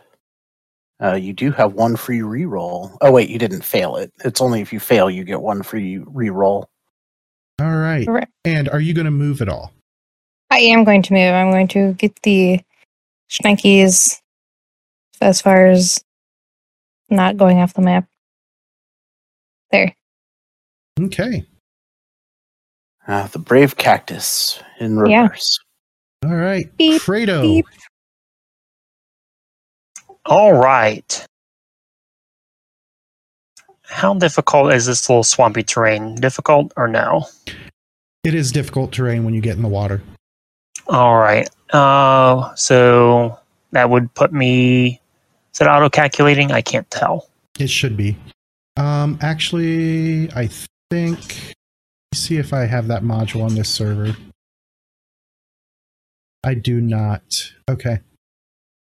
uh, 1.01 1.13
you 1.15 1.33
do 1.33 1.51
have 1.51 1.73
one 1.73 1.95
free 1.95 2.19
reroll. 2.19 2.97
Oh, 3.01 3.11
wait, 3.11 3.29
you 3.29 3.37
didn't 3.37 3.63
fail 3.63 3.97
it. 3.97 4.11
It's 4.23 4.41
only 4.41 4.61
if 4.61 4.71
you 4.73 4.79
fail, 4.79 5.09
you 5.09 5.23
get 5.23 5.41
one 5.41 5.61
free 5.61 5.97
reroll. 5.99 6.65
All 7.59 7.75
right. 7.77 8.05
Correct. 8.05 8.31
And 8.43 8.69
are 8.69 8.79
you 8.79 8.93
going 8.93 9.05
to 9.05 9.11
move 9.11 9.41
at 9.41 9.49
all? 9.49 9.71
I 10.51 10.59
am 10.59 10.83
going 10.83 11.01
to 11.03 11.13
move. 11.13 11.33
I'm 11.33 11.51
going 11.51 11.67
to 11.69 11.93
get 11.93 12.19
the 12.23 12.61
Schneikes 13.29 14.19
as 15.21 15.41
far 15.41 15.67
as 15.67 16.03
not 17.09 17.37
going 17.37 17.59
off 17.59 17.73
the 17.73 17.81
map. 17.81 18.07
There. 19.71 19.95
Okay. 20.99 21.45
Uh, 23.07 23.27
the 23.27 23.39
brave 23.39 23.75
cactus 23.77 24.59
in 24.79 24.97
Yeah. 25.05 25.23
reverse. 25.23 25.59
All 26.25 26.35
right. 26.35 26.75
Beep, 26.77 27.01
Fredo. 27.01 27.41
beep. 27.41 27.65
All 30.25 30.53
right. 30.53 31.25
How 33.83 34.15
difficult 34.15 34.73
is 34.73 34.87
this 34.87 35.07
little 35.07 35.23
swampy 35.23 35.61
terrain? 35.61 36.15
Difficult 36.15 36.73
or 36.75 36.87
no? 36.87 37.27
It 38.23 38.33
is 38.33 38.51
difficult 38.51 38.91
terrain 38.91 39.23
when 39.23 39.35
you 39.35 39.41
get 39.41 39.55
in 39.55 39.61
the 39.61 39.67
water. 39.67 40.01
All 40.87 41.17
right. 41.17 41.47
Uh, 41.71 42.55
so 42.55 43.37
that 43.71 43.89
would 43.89 44.11
put 44.15 44.33
me. 44.33 44.99
Is 45.53 45.61
it 45.61 45.67
auto 45.67 45.89
calculating? 45.89 46.51
I 46.51 46.61
can't 46.61 46.89
tell. 46.89 47.27
It 47.59 47.69
should 47.69 47.95
be. 47.95 48.17
Um, 48.77 49.19
actually, 49.21 50.31
I 50.33 50.49
think. 50.89 51.53
Let's 52.11 52.23
see 52.23 52.37
if 52.37 52.51
I 52.51 52.65
have 52.65 52.87
that 52.87 53.03
module 53.03 53.43
on 53.43 53.53
this 53.53 53.69
server. 53.69 54.15
I 56.45 56.53
do 56.53 56.79
not. 56.79 57.51
Okay. 57.69 57.99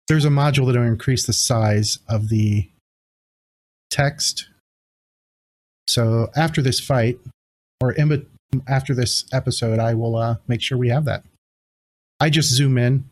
There's 0.09 0.25
a 0.25 0.31
module 0.31 0.67
that'll 0.67 0.83
increase 0.83 1.25
the 1.25 1.33
size 1.33 2.01
of 2.09 2.29
the 2.29 2.69
text. 3.91 4.49
So 5.87 6.31
after 6.37 6.61
this 6.61 6.81
fight, 6.81 7.19
or 7.81 7.93
in, 7.93 8.27
after 8.67 8.93
this 8.93 9.25
episode, 9.33 9.79
I 9.79 9.95
will 9.95 10.17
uh, 10.17 10.37
make 10.49 10.63
sure 10.63 10.77
we 10.77 10.89
have 10.89 11.05
that. 11.05 11.23
I 12.19 12.29
just 12.29 12.51
zoom 12.51 12.77
in. 12.77 13.09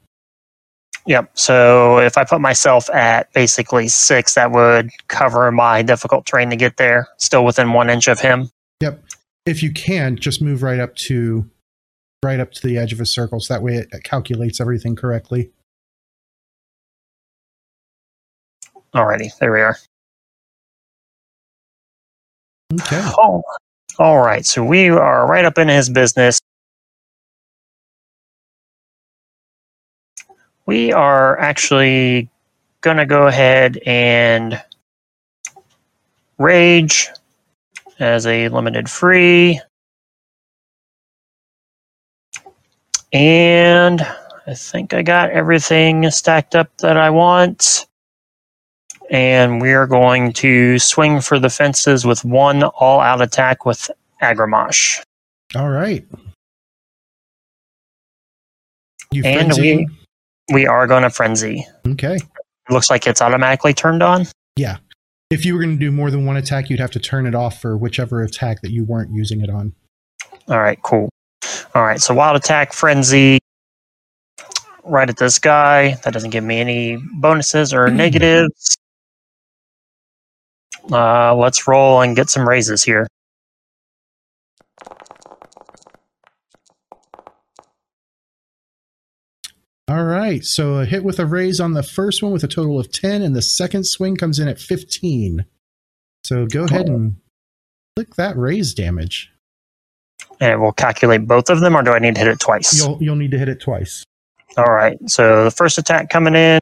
Yep. 1.07 1.31
So 1.35 1.99
if 1.99 2.19
I 2.19 2.25
put 2.25 2.41
myself 2.41 2.91
at 2.91 3.33
basically 3.33 3.89
six, 3.89 4.35
that 4.35 4.51
would 4.51 4.91
cover 5.09 5.51
my 5.53 5.83
difficult 5.83 6.27
terrain 6.27 6.51
to 6.51 6.57
get 6.57 6.77
there, 6.77 7.09
still 7.17 7.45
within 7.45 7.73
one 7.73 7.91
inch 7.91 8.09
of 8.09 8.21
him. 8.21 8.51
Yep. 8.81 9.03
If 9.47 9.63
you 9.63 9.73
can, 9.73 10.17
just 10.17 10.43
move 10.43 10.63
right 10.63 10.81
up 10.81 10.95
to 10.97 11.49
right 12.23 12.41
up 12.41 12.53
to 12.53 12.67
the 12.67 12.79
edge 12.79 12.93
of 12.93 13.01
a 13.01 13.07
circle, 13.07 13.41
so 13.41 13.55
that 13.55 13.63
way 13.63 13.77
it 13.77 13.91
calculates 14.05 14.61
everything 14.61 14.95
correctly. 14.95 15.51
Alrighty, 18.95 19.37
there 19.39 19.53
we 19.53 19.61
are. 19.61 19.77
Okay. 22.75 23.03
Oh, 23.19 23.43
all 23.99 24.19
right. 24.19 24.47
So 24.47 24.65
we 24.65 24.89
are 24.89 25.27
right 25.27 25.45
up 25.45 25.59
in 25.59 25.69
his 25.69 25.91
business. 25.91 26.41
We 30.65 30.93
are 30.93 31.39
actually 31.39 32.29
going 32.83 32.99
to 32.99 33.07
go 33.07 33.27
ahead 33.27 33.79
and 33.85 34.63
rage 36.39 37.09
as 37.99 38.27
a 38.27 38.49
limited 38.49 38.89
free. 38.89 39.61
And 43.13 44.01
I 44.47 44.55
think 44.55 44.95
I 44.95 45.03
got 45.03 45.31
everything 45.31 46.11
stacked 46.11 46.55
up 46.55 46.69
that 46.79 46.97
I 46.97 47.11
want. 47.11 47.87
And 49.11 49.61
we 49.61 49.73
are 49.73 49.87
going 49.87 50.33
to 50.35 50.79
swing 50.79 51.21
for 51.21 51.39
the 51.39 51.51
fences 51.51 52.07
with 52.07 52.25
one 52.25 52.63
all 52.63 53.01
out 53.01 53.21
attack 53.21 53.67
with 53.67 53.91
Agramash. 54.23 55.03
All 55.55 55.69
right. 55.69 56.07
You 59.13 59.23
And 59.25 59.49
frenzy 59.53 59.77
we- 59.77 59.89
We 60.55 60.67
are 60.67 60.87
going 60.87 61.03
to 61.03 61.11
frenzy. 61.11 61.67
Okay. 61.87 62.19
Looks 62.71 62.91
like 62.91 63.07
it's 63.07 63.21
automatically 63.21 63.75
turned 63.75 64.03
on. 64.03 64.27
Yeah. 64.57 64.79
If 65.31 65.45
you 65.45 65.55
were 65.55 65.63
going 65.63 65.79
to 65.79 65.81
do 65.85 65.91
more 65.93 66.11
than 66.11 66.25
one 66.27 66.37
attack, 66.37 66.71
you'd 66.71 66.81
have 66.81 66.91
to 66.93 66.99
turn 67.01 67.27
it 67.27 67.35
off 67.35 67.61
for 67.61 67.77
whichever 67.77 68.23
attack 68.23 68.63
that 68.63 68.71
you 68.71 68.85
weren't 68.85 69.11
using 69.13 69.41
it 69.41 69.51
on. 69.51 69.75
All 70.49 70.61
right, 70.61 70.81
cool. 70.83 71.09
All 71.75 71.83
right, 71.83 72.01
so 72.01 72.13
wild 72.13 72.37
attack, 72.37 72.75
frenzy, 72.75 73.39
right 74.85 75.09
at 75.09 75.17
this 75.17 75.39
guy. 75.39 75.95
That 76.05 76.13
doesn't 76.13 76.31
give 76.31 76.45
me 76.45 76.61
any 76.61 76.99
bonuses 77.15 77.73
or 77.73 77.89
negatives. 77.91 78.77
Uh, 80.91 81.35
let's 81.35 81.67
roll 81.67 82.03
and 82.03 82.15
get 82.15 82.29
some 82.29 82.47
raises 82.47 82.83
here. 82.83 83.07
All 89.89 90.05
right. 90.05 90.45
So 90.45 90.79
a 90.79 90.87
hit 90.87 91.05
with 91.05 91.19
a 91.19 91.27
raise 91.27 91.61
on 91.61 91.75
the 91.75 91.83
first 91.83 92.23
one 92.23 92.33
with 92.33 92.45
a 92.45 92.49
total 92.49 92.81
of 92.81 92.91
10, 92.91 93.23
and 93.23 93.37
the 93.37 93.43
second 93.43 93.85
swing 93.85 94.17
comes 94.17 94.39
in 94.39 94.49
at 94.49 94.59
15. 94.59 95.45
So 96.25 96.47
go 96.47 96.65
ahead 96.65 96.89
and 96.89 97.17
click 97.97 98.15
that 98.15 98.37
raise 98.37 98.75
damage. 98.75 99.31
And 100.43 100.61
we'll 100.61 100.73
calculate 100.73 101.25
both 101.29 101.51
of 101.51 101.61
them, 101.61 101.77
or 101.77 101.85
do 101.85 101.93
I 101.93 102.01
need 102.01 102.17
to 102.17 102.21
hit 102.21 102.27
it 102.27 102.41
twice? 102.41 102.77
You'll 102.77 103.01
you'll 103.01 103.15
need 103.15 103.31
to 103.31 103.39
hit 103.39 103.49
it 103.49 103.61
twice. 103.61 104.05
All 104.57 104.65
right, 104.65 104.99
so 105.09 105.45
the 105.45 105.53
first 105.53 105.79
attack 105.79 106.11
coming 106.11 106.35
in. 106.35 106.59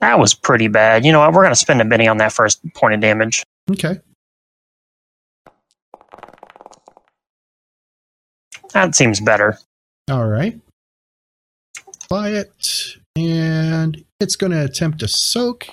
That 0.00 0.18
was 0.18 0.34
pretty 0.34 0.68
bad. 0.68 1.06
You 1.06 1.12
know 1.12 1.20
what? 1.20 1.32
We're 1.32 1.40
going 1.40 1.52
to 1.54 1.56
spend 1.58 1.80
a 1.80 1.86
Benny 1.86 2.06
on 2.06 2.18
that 2.18 2.34
first 2.34 2.60
point 2.74 2.92
of 2.92 3.00
damage. 3.00 3.42
Okay. 3.70 3.98
That 8.74 8.94
seems 8.94 9.18
better. 9.18 9.56
All 10.10 10.28
right. 10.28 10.60
Apply 12.04 12.28
it, 12.28 12.98
and 13.16 14.04
it's 14.20 14.36
going 14.36 14.52
to 14.52 14.62
attempt 14.62 14.98
to 14.98 15.08
soak, 15.08 15.66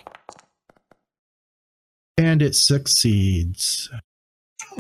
and 2.18 2.42
it 2.42 2.56
succeeds. 2.56 3.90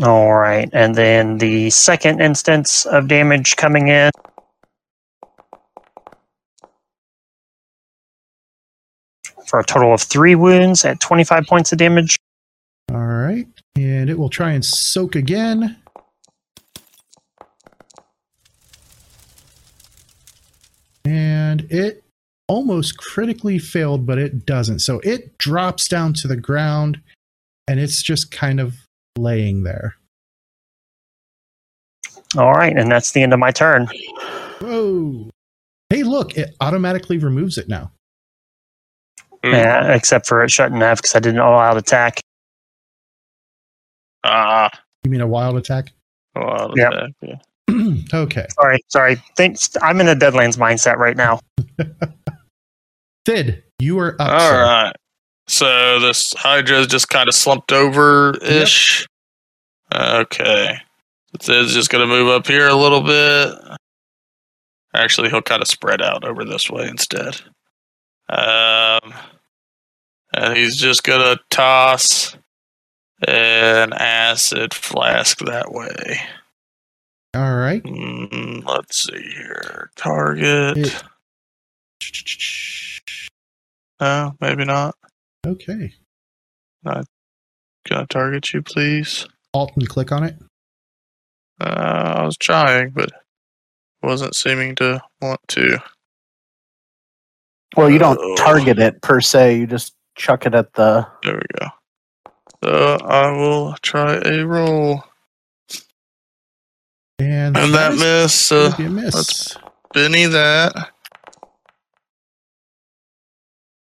All 0.02 0.34
right, 0.34 0.70
and 0.74 0.96
then 0.96 1.38
the 1.38 1.70
second 1.70 2.22
instance 2.22 2.86
of 2.86 3.08
damage 3.08 3.56
coming 3.56 3.90
in. 3.90 4.12
For 9.46 9.60
a 9.60 9.64
total 9.64 9.94
of 9.94 10.02
three 10.02 10.36
wounds 10.36 10.84
at 10.84 11.00
25 11.00 11.46
points 11.46 11.72
of 11.72 11.78
damage. 11.78 12.18
All 12.92 12.98
right, 12.98 13.48
and 13.76 14.10
it 14.10 14.18
will 14.18 14.30
try 14.30 14.52
and 14.52 14.66
soak 14.66 15.16
again. 15.16 15.78
And 21.06 21.72
it 21.72 22.04
almost 22.48 22.98
critically 22.98 23.60
failed, 23.60 24.06
but 24.06 24.18
it 24.18 24.46
doesn't. 24.46 24.80
So 24.80 25.00
it 25.00 25.38
drops 25.38 25.88
down 25.88 26.14
to 26.16 26.28
the 26.28 26.38
ground 26.38 27.02
and 27.68 27.80
it's 27.80 28.02
just 28.04 28.32
kind 28.32 28.60
of 28.60 28.83
laying 29.24 29.64
there. 29.64 29.96
All 32.38 32.52
right, 32.54 32.76
and 32.76 32.92
that's 32.92 33.12
the 33.12 33.22
end 33.22 33.34
of 33.34 33.40
my 33.40 33.52
turn. 33.52 33.88
Whoa. 34.60 35.30
Hey, 35.90 36.04
look, 36.04 36.36
it 36.38 36.56
automatically 36.62 37.18
removes 37.20 37.58
it 37.58 37.68
now. 37.70 37.92
Hmm. 39.44 39.52
Yeah, 39.52 39.94
except 39.94 40.26
for 40.26 40.44
it 40.44 40.50
shutting 40.50 40.82
off 40.82 40.98
because 41.00 41.16
I 41.16 41.20
didn't 41.20 41.40
allow 41.42 41.76
attack. 41.78 42.20
Ah, 44.24 44.70
You 45.04 45.12
mean 45.12 45.22
a 45.22 45.28
wild 45.28 45.58
attack? 45.58 45.92
well, 46.36 46.74
Yep. 46.76 46.92
attack, 46.94 47.12
yeah. 47.22 47.36
okay. 48.14 48.48
Sorry, 48.60 48.80
sorry. 48.88 49.22
Thanks. 49.36 49.70
I'm 49.82 50.00
in 50.02 50.08
a 50.08 50.16
Deadlands 50.16 50.58
mindset 50.58 50.96
right 50.98 51.16
now. 51.18 51.40
Thid, 53.26 53.64
you 53.80 54.00
are 54.00 54.16
up. 54.20 54.32
All 54.32 54.40
sir. 54.50 54.64
right. 54.64 54.96
So 55.48 56.00
this 56.00 56.34
Hydra's 56.38 56.88
just 56.88 57.10
kind 57.10 57.28
of 57.28 57.36
slumped 57.36 57.72
over 57.72 58.34
ish. 58.42 59.06
Okay. 59.94 60.78
It's 61.34 61.48
just 61.48 61.90
going 61.90 62.08
to 62.08 62.08
move 62.08 62.30
up 62.30 62.48
here 62.48 62.68
a 62.68 62.76
little 62.76 63.02
bit. 63.02 63.54
Actually, 64.96 65.30
he'll 65.30 65.42
kind 65.42 65.62
of 65.62 65.68
spread 65.68 66.02
out 66.02 66.24
over 66.24 66.46
this 66.46 66.70
way 66.70 66.88
instead. 66.88 67.42
Um, 68.30 69.14
and 70.34 70.56
he's 70.56 70.78
just 70.78 71.04
going 71.04 71.20
to 71.22 71.40
toss 71.50 72.36
an 73.28 73.94
acid 73.94 74.74
flask 74.74 75.40
that 75.40 75.72
way. 75.72 76.20
All 77.36 77.56
right. 77.56 77.84
Mm, 77.84 78.64
let's 78.66 79.04
see 79.06 79.22
here. 79.36 79.90
Target. 79.96 80.78
It- 80.78 81.04
No, 84.00 84.36
maybe 84.42 84.66
not. 84.66 84.96
Okay. 85.46 85.94
Can 86.86 87.98
I 87.98 88.06
target 88.10 88.54
you, 88.54 88.62
please? 88.62 89.28
Alt 89.54 89.72
and 89.76 89.88
click 89.88 90.12
on 90.12 90.24
it. 90.24 90.36
Uh, 91.60 92.14
I 92.18 92.24
was 92.24 92.38
trying, 92.38 92.92
but 92.92 93.10
wasn't 94.02 94.36
seeming 94.36 94.76
to 94.76 95.02
want 95.22 95.40
to. 95.50 95.80
Well, 97.76 97.90
you 97.90 98.00
don't 98.00 98.18
Oh. 98.20 98.36
target 98.36 98.80
it 98.80 99.02
per 99.02 99.20
se. 99.22 99.58
You 99.58 99.68
just 99.68 99.94
chuck 100.16 100.46
it 100.46 100.54
at 100.56 100.74
the. 100.74 101.08
There 101.24 101.36
we 101.36 101.42
go. 101.60 101.68
So 102.64 102.98
I 103.06 103.32
will 103.32 103.74
try 103.82 104.16
a 104.26 104.46
roll. 104.46 105.04
And, 107.20 107.56
And 107.58 107.74
that 107.74 107.94
is 107.94 108.00
miss. 108.00 108.50
gonna 108.50 108.76
Uh, 108.88 108.90
miss. 108.90 109.14
let's- 109.16 109.58
Benny 109.94 110.26
that. 110.26 110.93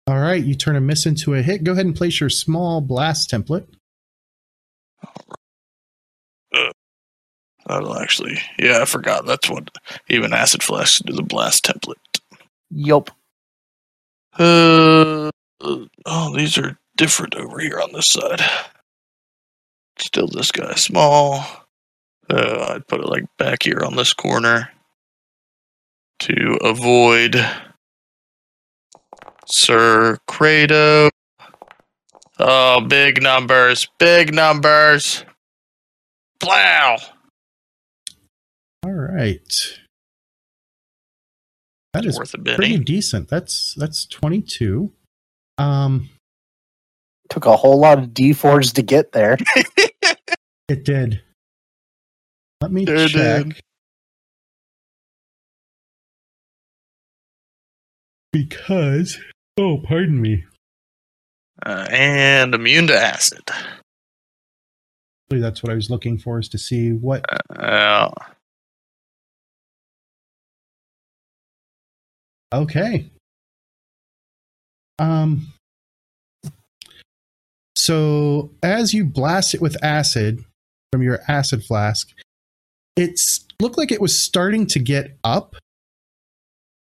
All 0.07 0.19
right, 0.19 0.43
you 0.43 0.55
turn 0.55 0.77
a 0.77 0.81
miss 0.81 1.07
into 1.07 1.35
a 1.35 1.43
hit. 1.43 1.65
Go 1.65 1.73
ahead 1.73 1.87
and 1.87 1.95
place 1.95 2.21
your 2.21 2.31
small 2.31 2.81
blast 2.81 3.31
template. 3.31 3.67
That'll 7.67 7.97
actually. 7.97 8.39
Yeah, 8.59 8.81
I 8.83 8.85
forgot. 8.85 9.27
That's 9.27 9.49
what 9.49 9.71
even 10.09 10.33
acid 10.33 10.63
flask 10.63 11.03
do 11.05 11.13
the 11.13 11.23
blast 11.23 11.65
template. 11.65 11.95
Yup. 12.71 13.11
Uh, 14.39 15.31
uh, 15.61 15.85
oh, 16.07 16.37
these 16.37 16.59
are 16.59 16.77
different 16.97 17.35
over 17.35 17.61
here 17.61 17.81
on 17.81 17.93
this 17.93 18.09
side. 18.09 18.41
Still, 19.99 20.27
this 20.27 20.51
guy 20.51 20.75
small. 20.75 21.45
Uh, 22.29 22.75
I'd 22.75 22.89
put 22.89 23.01
it 23.01 23.09
like 23.09 23.25
back 23.39 23.63
here 23.63 23.83
on 23.85 23.95
this 23.95 24.13
corner 24.13 24.71
to 26.21 26.59
avoid 26.63 27.37
Sir 29.53 30.19
Credo. 30.27 31.11
Oh, 32.39 32.81
big 32.81 33.23
numbers, 33.23 33.87
big 33.99 34.35
numbers. 34.35 35.25
Plow. 36.41 36.97
All 38.85 38.93
right. 38.93 39.79
That 41.93 42.07
is 42.07 42.19
worth 42.19 42.33
a 42.35 42.39
pretty 42.39 42.73
Benny. 42.73 42.79
decent. 42.79 43.29
That's 43.29 43.75
that's 43.75 44.07
22. 44.07 44.91
Um 45.59 46.09
Took 47.29 47.47
a 47.47 47.57
whole 47.57 47.79
lot 47.79 47.99
of 47.99 48.07
d4s 48.11 48.73
to 48.75 48.83
get 48.83 49.13
there. 49.13 49.37
it 50.69 50.85
did. 50.85 51.23
Let 52.61 52.73
me 52.73 52.85
It 52.85 53.09
check. 53.09 53.45
did. 53.45 53.61
Because 58.33 59.19
oh, 59.59 59.79
pardon 59.79 60.21
me. 60.21 60.45
Uh, 61.65 61.87
and 61.91 62.55
immune 62.55 62.87
to 62.89 62.97
acid. 62.97 63.43
That's 65.31 65.63
what 65.63 65.73
I 65.73 65.75
was 65.75 65.89
looking 65.89 66.19
for 66.19 66.39
is 66.39 66.49
to 66.51 66.59
see 66.59 66.93
what 66.93 67.25
Uh, 67.59 68.11
Okay. 72.53 73.11
Um 74.99 75.53
so 77.77 78.53
as 78.63 78.93
you 78.93 79.05
blast 79.05 79.55
it 79.55 79.63
with 79.63 79.83
acid 79.83 80.45
from 80.93 81.03
your 81.03 81.21
acid 81.29 81.65
flask, 81.65 82.13
it's 82.97 83.47
looked 83.61 83.79
like 83.79 83.91
it 83.91 84.01
was 84.01 84.21
starting 84.21 84.67
to 84.67 84.79
get 84.79 85.17
up 85.25 85.57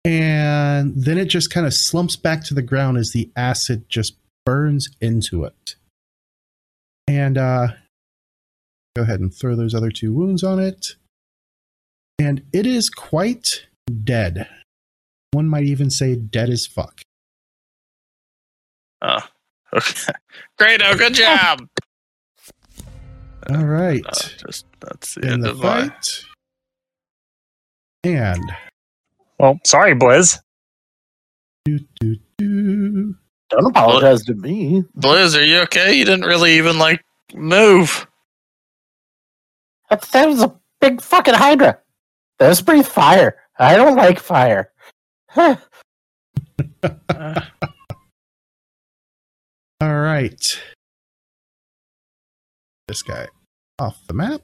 and 0.04 0.94
then 0.96 1.18
it 1.18 1.26
just 1.26 1.50
kind 1.50 1.66
of 1.66 1.74
slumps 1.74 2.16
back 2.16 2.42
to 2.44 2.54
the 2.54 2.62
ground 2.62 2.96
as 2.98 3.12
the 3.12 3.30
acid 3.36 3.88
just 3.88 4.16
burns 4.46 4.88
into 5.00 5.44
it. 5.44 5.74
And 7.06 7.36
uh 7.36 7.68
go 8.96 9.02
ahead 9.02 9.20
and 9.20 9.32
throw 9.32 9.54
those 9.54 9.74
other 9.74 9.90
two 9.90 10.12
wounds 10.12 10.42
on 10.42 10.58
it. 10.58 10.96
And 12.18 12.42
it 12.52 12.66
is 12.66 12.90
quite 12.90 13.66
dead. 14.04 14.48
One 15.32 15.48
might 15.48 15.64
even 15.64 15.90
say 15.90 16.16
dead 16.16 16.50
as 16.50 16.66
fuck. 16.66 17.00
Oh, 19.02 19.20
okay. 19.74 20.12
Great, 20.58 20.80
oh, 20.84 20.96
good 20.96 21.14
job. 21.14 21.66
All 23.48 23.64
right. 23.64 24.04
Uh, 24.04 24.28
just 24.46 24.66
that's 24.80 25.14
the 25.14 25.22
In 25.22 25.28
end 25.34 25.44
the 25.44 25.50
of 25.50 25.58
my. 25.60 25.88
fight. 25.88 26.24
And 28.04 28.42
Well, 29.40 29.58
sorry, 29.64 29.94
Blizz. 29.94 30.38
do, 31.64 31.80
do, 31.98 32.16
do. 32.36 33.14
Don't 33.48 33.64
apologize 33.64 34.22
to 34.24 34.34
me. 34.34 34.84
Blizz, 34.94 35.34
are 35.34 35.42
you 35.42 35.60
okay? 35.60 35.94
You 35.94 36.04
didn't 36.04 36.26
really 36.26 36.58
even 36.58 36.78
like 36.78 37.02
move. 37.32 38.06
That, 39.88 40.02
that 40.12 40.28
was 40.28 40.42
a 40.42 40.54
big 40.82 41.00
fucking 41.00 41.32
Hydra. 41.32 41.78
That 42.38 42.48
was 42.50 42.60
breathe 42.60 42.84
fire. 42.84 43.38
I 43.58 43.76
don't 43.76 43.96
like 43.96 44.20
fire. 44.20 44.72
Huh. 45.30 45.56
All 49.80 50.00
right. 50.00 50.62
This 52.88 53.02
guy 53.02 53.28
off 53.78 54.06
the 54.06 54.12
map. 54.12 54.42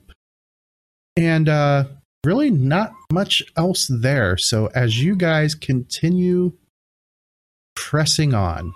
And 1.18 1.51
uh 1.51 1.84
really 2.26 2.50
not 2.50 2.92
much 3.12 3.42
else 3.56 3.86
there. 3.86 4.36
So 4.36 4.66
as 4.74 5.02
you 5.02 5.16
guys 5.16 5.54
continue 5.54 6.52
pressing 7.74 8.34
on, 8.34 8.74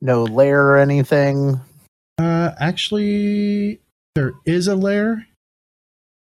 no 0.00 0.24
lair 0.24 0.66
or 0.66 0.76
anything. 0.76 1.60
uh 2.18 2.50
actually 2.58 3.80
there 4.14 4.32
is 4.44 4.66
a 4.66 4.74
lair 4.74 5.26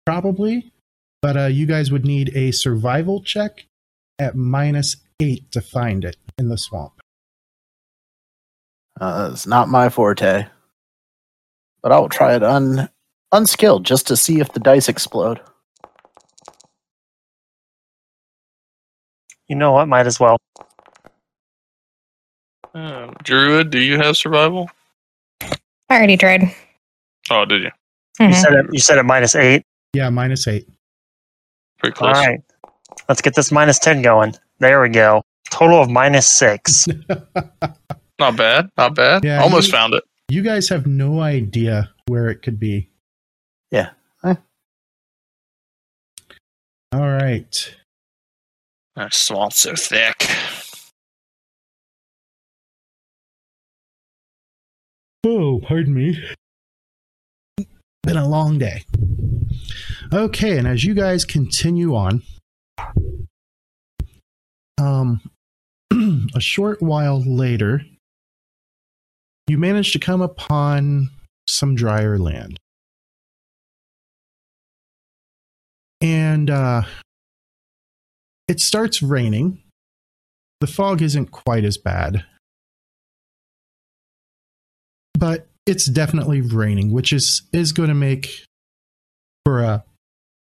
probably, 0.06 0.72
but 1.22 1.36
uh 1.36 1.46
you 1.46 1.66
guys 1.66 1.92
would 1.92 2.04
need 2.04 2.34
a 2.34 2.50
survival 2.50 3.22
check 3.22 3.66
at 4.18 4.34
minus 4.34 4.96
8 5.20 5.50
to 5.52 5.60
find 5.60 6.04
it 6.04 6.16
in 6.38 6.48
the 6.48 6.58
swamp. 6.58 6.92
Uh, 9.00 9.30
it's 9.32 9.46
not 9.46 9.68
my 9.68 9.88
forte. 9.88 10.46
But 11.82 11.92
I'll 11.92 12.08
try 12.08 12.34
it 12.34 12.42
un 12.42 12.88
unskilled 13.34 13.84
just 13.84 14.06
to 14.08 14.16
see 14.16 14.40
if 14.40 14.52
the 14.52 14.60
dice 14.60 14.88
explode. 14.88 15.40
You 19.48 19.56
know 19.56 19.72
what? 19.72 19.88
Might 19.88 20.06
as 20.06 20.18
well. 20.18 20.38
Um, 22.74 23.14
Druid, 23.22 23.70
do 23.70 23.78
you 23.78 23.98
have 23.98 24.16
survival? 24.16 24.70
I 25.42 25.96
already 25.96 26.16
tried. 26.16 26.42
Oh, 27.30 27.44
did 27.44 27.62
you? 27.62 27.70
You 28.20 28.28
Mhm. 28.28 28.34
said 28.34 28.52
it. 28.54 28.66
You 28.72 28.78
said 28.80 28.98
it 28.98 29.02
minus 29.04 29.34
eight. 29.34 29.64
Yeah, 29.92 30.10
minus 30.10 30.48
8. 30.48 30.66
Pretty 31.78 31.94
close. 31.94 32.16
right. 32.16 32.40
Let's 33.08 33.20
get 33.20 33.34
this 33.34 33.52
minus 33.52 33.78
ten 33.78 34.02
going. 34.02 34.34
There 34.58 34.80
we 34.80 34.88
go. 34.88 35.22
Total 35.50 35.80
of 35.80 35.88
minus 35.90 36.26
six. 36.28 36.86
Not 38.18 38.36
bad. 38.36 38.70
Not 38.76 38.94
bad. 38.94 39.24
Yeah, 39.24 39.40
Almost 39.42 39.68
you- 39.68 39.72
found 39.72 39.94
it. 39.94 40.02
You 40.28 40.42
guys 40.42 40.68
have 40.70 40.86
no 40.86 41.20
idea 41.20 41.90
where 42.08 42.28
it 42.30 42.42
could 42.42 42.58
be. 42.58 42.88
Yeah. 43.74 43.90
Eh. 44.24 44.36
All 46.92 47.00
right. 47.00 47.74
That 48.94 49.12
swamp's 49.12 49.58
so 49.58 49.74
thick. 49.74 50.30
Oh, 55.26 55.60
pardon 55.64 55.92
me. 55.92 56.22
Been 58.04 58.16
a 58.16 58.28
long 58.28 58.58
day. 58.58 58.84
Okay, 60.12 60.56
and 60.56 60.68
as 60.68 60.84
you 60.84 60.94
guys 60.94 61.24
continue 61.24 61.96
on, 61.96 62.22
um, 64.78 65.20
a 66.36 66.40
short 66.40 66.80
while 66.80 67.20
later, 67.20 67.82
you 69.48 69.58
manage 69.58 69.90
to 69.94 69.98
come 69.98 70.20
upon 70.22 71.10
some 71.48 71.74
drier 71.74 72.18
land. 72.18 72.60
And 76.04 76.50
uh, 76.50 76.82
it 78.46 78.60
starts 78.60 79.02
raining. 79.02 79.60
The 80.60 80.68
fog 80.68 81.02
isn't 81.02 81.32
quite 81.32 81.64
as 81.64 81.78
bad 81.78 82.24
but 85.24 85.46
it's 85.64 85.86
definitely 85.86 86.40
raining, 86.40 86.92
which 86.92 87.12
is 87.12 87.42
is 87.52 87.72
going 87.72 87.88
to 87.88 87.94
make 87.94 88.44
for 89.44 89.64
uh 89.64 89.80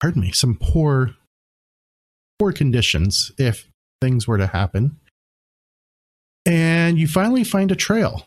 pardon 0.01 0.23
me 0.23 0.33
some 0.33 0.59
poor 0.61 1.15
poor 2.39 2.53
conditions 2.53 3.33
if 3.39 3.69
things 4.03 4.29
were 4.29 4.39
to 4.39 4.49
happen. 4.49 4.99
And 6.45 6.99
you 6.99 7.09
finally 7.09 7.43
find 7.43 7.73
a 7.73 7.77
trail. 7.77 8.27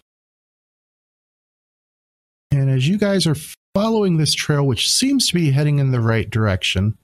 And 2.51 2.69
as 2.69 2.88
you 2.88 2.97
guys 2.97 3.27
are 3.27 3.36
following 3.75 4.17
this 4.17 4.34
trail, 4.34 4.65
which 4.65 4.89
seems 4.89 5.27
to 5.27 5.36
be 5.36 5.51
heading 5.51 5.77
in 5.77 5.91
the 5.91 6.01
right 6.01 6.27
direction, 6.27 6.97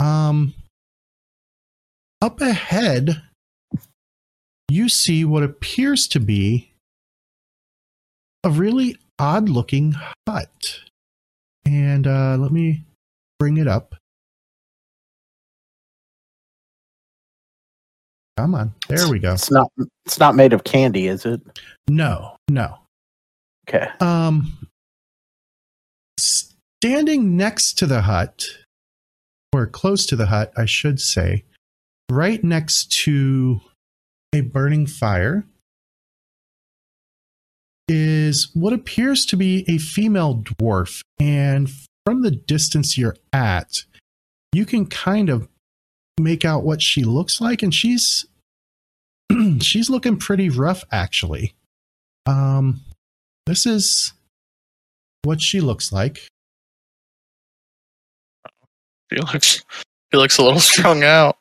um, 0.00 0.54
up 2.20 2.40
ahead, 2.40 3.22
you 4.68 4.88
see 4.88 5.24
what 5.24 5.42
appears 5.42 6.06
to 6.08 6.20
be 6.20 6.72
a 8.44 8.50
really 8.50 8.96
odd 9.18 9.48
looking 9.48 9.94
hut. 10.26 10.80
And 11.64 12.06
uh, 12.06 12.36
let 12.38 12.52
me 12.52 12.84
bring 13.38 13.56
it 13.56 13.68
up. 13.68 13.94
Come 18.38 18.54
on. 18.54 18.72
There 18.88 19.08
we 19.08 19.18
go. 19.18 19.32
It's 19.32 19.50
not 19.50 19.70
it's 20.06 20.20
not 20.20 20.36
made 20.36 20.52
of 20.52 20.62
candy, 20.62 21.08
is 21.08 21.26
it? 21.26 21.40
No, 21.88 22.36
no. 22.48 22.78
Okay. 23.68 23.88
Um, 24.00 24.56
standing 26.18 27.36
next 27.36 27.78
to 27.78 27.86
the 27.86 28.02
hut, 28.02 28.46
or 29.52 29.66
close 29.66 30.06
to 30.06 30.16
the 30.16 30.26
hut, 30.26 30.52
I 30.56 30.66
should 30.66 31.00
say, 31.00 31.44
right 32.10 32.42
next 32.42 32.92
to 33.04 33.60
a 34.34 34.42
burning 34.42 34.86
fire, 34.86 35.44
is 37.88 38.50
what 38.54 38.72
appears 38.72 39.24
to 39.26 39.36
be 39.36 39.64
a 39.68 39.78
female 39.78 40.36
dwarf. 40.36 41.00
And 41.18 41.70
from 42.04 42.22
the 42.22 42.30
distance 42.30 42.98
you're 42.98 43.16
at, 43.32 43.84
you 44.52 44.66
can 44.66 44.86
kind 44.86 45.28
of 45.28 45.48
make 46.20 46.44
out 46.44 46.64
what 46.64 46.82
she 46.82 47.04
looks 47.04 47.40
like, 47.40 47.62
and 47.62 47.74
she's 47.74 48.26
she's 49.60 49.90
looking 49.90 50.18
pretty 50.18 50.48
rough, 50.48 50.84
actually. 50.90 51.54
Um, 52.26 52.82
this 53.46 53.66
is 53.66 54.12
what 55.22 55.40
she 55.40 55.60
looks 55.60 55.92
like. 55.92 56.26
He 59.10 59.16
looks 59.20 59.62
he 60.10 60.16
looks 60.18 60.38
a 60.38 60.42
little 60.42 60.60
strung 60.72 61.02
out. 61.04 61.36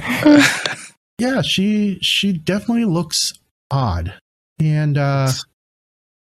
Yeah, 1.16 1.42
she 1.42 1.98
she 2.02 2.32
definitely 2.32 2.86
looks 2.86 3.34
odd. 3.70 4.14
And 4.60 4.98
uh 4.98 5.30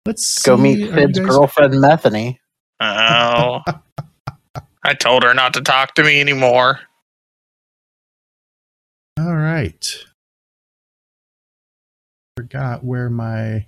let's 0.06 0.44
Go 0.44 0.56
meet 0.56 0.88
are 0.88 0.94
Thid's 0.96 1.18
guys- 1.18 1.28
girlfriend 1.28 1.82
Methany. 1.82 2.40
Oh. 2.80 3.62
I 4.86 4.94
told 4.94 5.24
her 5.24 5.34
not 5.34 5.56
to 5.56 5.62
talk 5.62 5.96
to 5.96 6.04
me 6.04 6.20
anymore. 6.22 6.80
All 9.20 9.36
right. 9.36 9.84
Forgot 12.38 12.84
where 12.84 13.10
my 13.10 13.66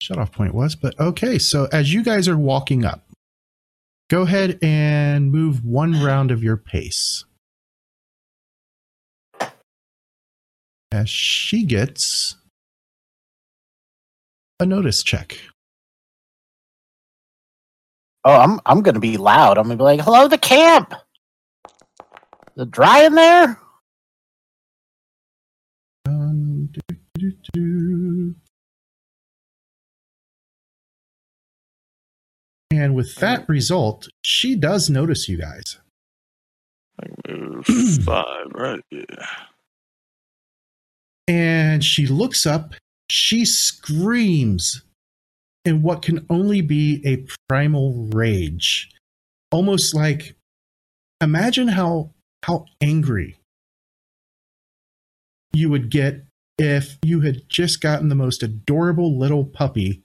shut 0.00 0.16
off 0.18 0.32
point 0.32 0.54
was, 0.54 0.76
but 0.76 0.98
okay. 0.98 1.38
So 1.38 1.68
as 1.72 1.92
you 1.92 2.02
guys 2.02 2.26
are 2.26 2.38
walking 2.38 2.84
up, 2.86 3.04
go 4.10 4.22
ahead 4.22 4.58
and 4.60 5.30
move 5.30 5.64
one 5.64 6.02
round 6.02 6.30
of 6.30 6.42
your 6.42 6.56
pace. 6.56 7.24
As 10.92 11.08
she 11.08 11.64
gets 11.64 12.34
a 14.58 14.66
notice 14.66 15.02
check. 15.04 15.38
Oh, 18.24 18.36
I'm 18.36 18.60
I'm 18.66 18.82
gonna 18.82 19.00
be 19.00 19.16
loud. 19.16 19.56
I'm 19.56 19.64
gonna 19.64 19.76
be 19.76 19.84
like, 19.84 20.00
"Hello, 20.00 20.28
the 20.28 20.36
camp. 20.36 20.92
Is 22.56 22.64
it 22.64 22.70
dry 22.70 23.04
in 23.04 23.14
there?" 23.14 23.58
Um, 26.06 26.68
do, 26.72 26.80
do, 27.14 27.32
do. 27.52 28.34
And 32.70 32.94
with 32.94 33.16
that 33.16 33.42
mm. 33.42 33.48
result, 33.48 34.08
she 34.24 34.54
does 34.54 34.88
notice 34.88 35.28
you 35.28 35.38
guys. 35.38 35.78
I 37.00 37.32
Move 37.32 37.66
five, 38.04 38.46
right? 38.52 38.80
Yeah. 38.90 39.26
And 41.26 41.84
she 41.84 42.06
looks 42.06 42.46
up, 42.46 42.74
she 43.10 43.44
screams 43.44 44.82
in 45.64 45.82
what 45.82 46.02
can 46.02 46.26
only 46.30 46.60
be 46.60 47.02
a 47.04 47.24
primal 47.48 48.08
rage. 48.12 48.90
Almost 49.52 49.94
like 49.94 50.34
imagine 51.20 51.68
how 51.68 52.10
how 52.44 52.64
angry 52.80 53.36
you 55.52 55.68
would 55.68 55.90
get 55.90 56.24
if 56.58 56.98
you 57.02 57.20
had 57.20 57.48
just 57.48 57.80
gotten 57.80 58.08
the 58.08 58.14
most 58.14 58.42
adorable 58.42 59.18
little 59.18 59.44
puppy 59.44 60.02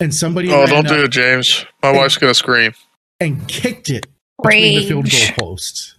and 0.00 0.14
somebody 0.14 0.50
Oh, 0.52 0.66
don't 0.66 0.86
do 0.86 1.04
it, 1.04 1.10
James. 1.10 1.64
My 1.82 1.92
wife's 1.92 2.16
gonna 2.16 2.34
scream. 2.34 2.72
and 3.20 3.46
kicked 3.48 3.90
it 3.90 4.06
between 4.42 4.80
the 4.80 4.86
field 4.86 5.10
goal 5.10 5.20
posts. 5.38 5.94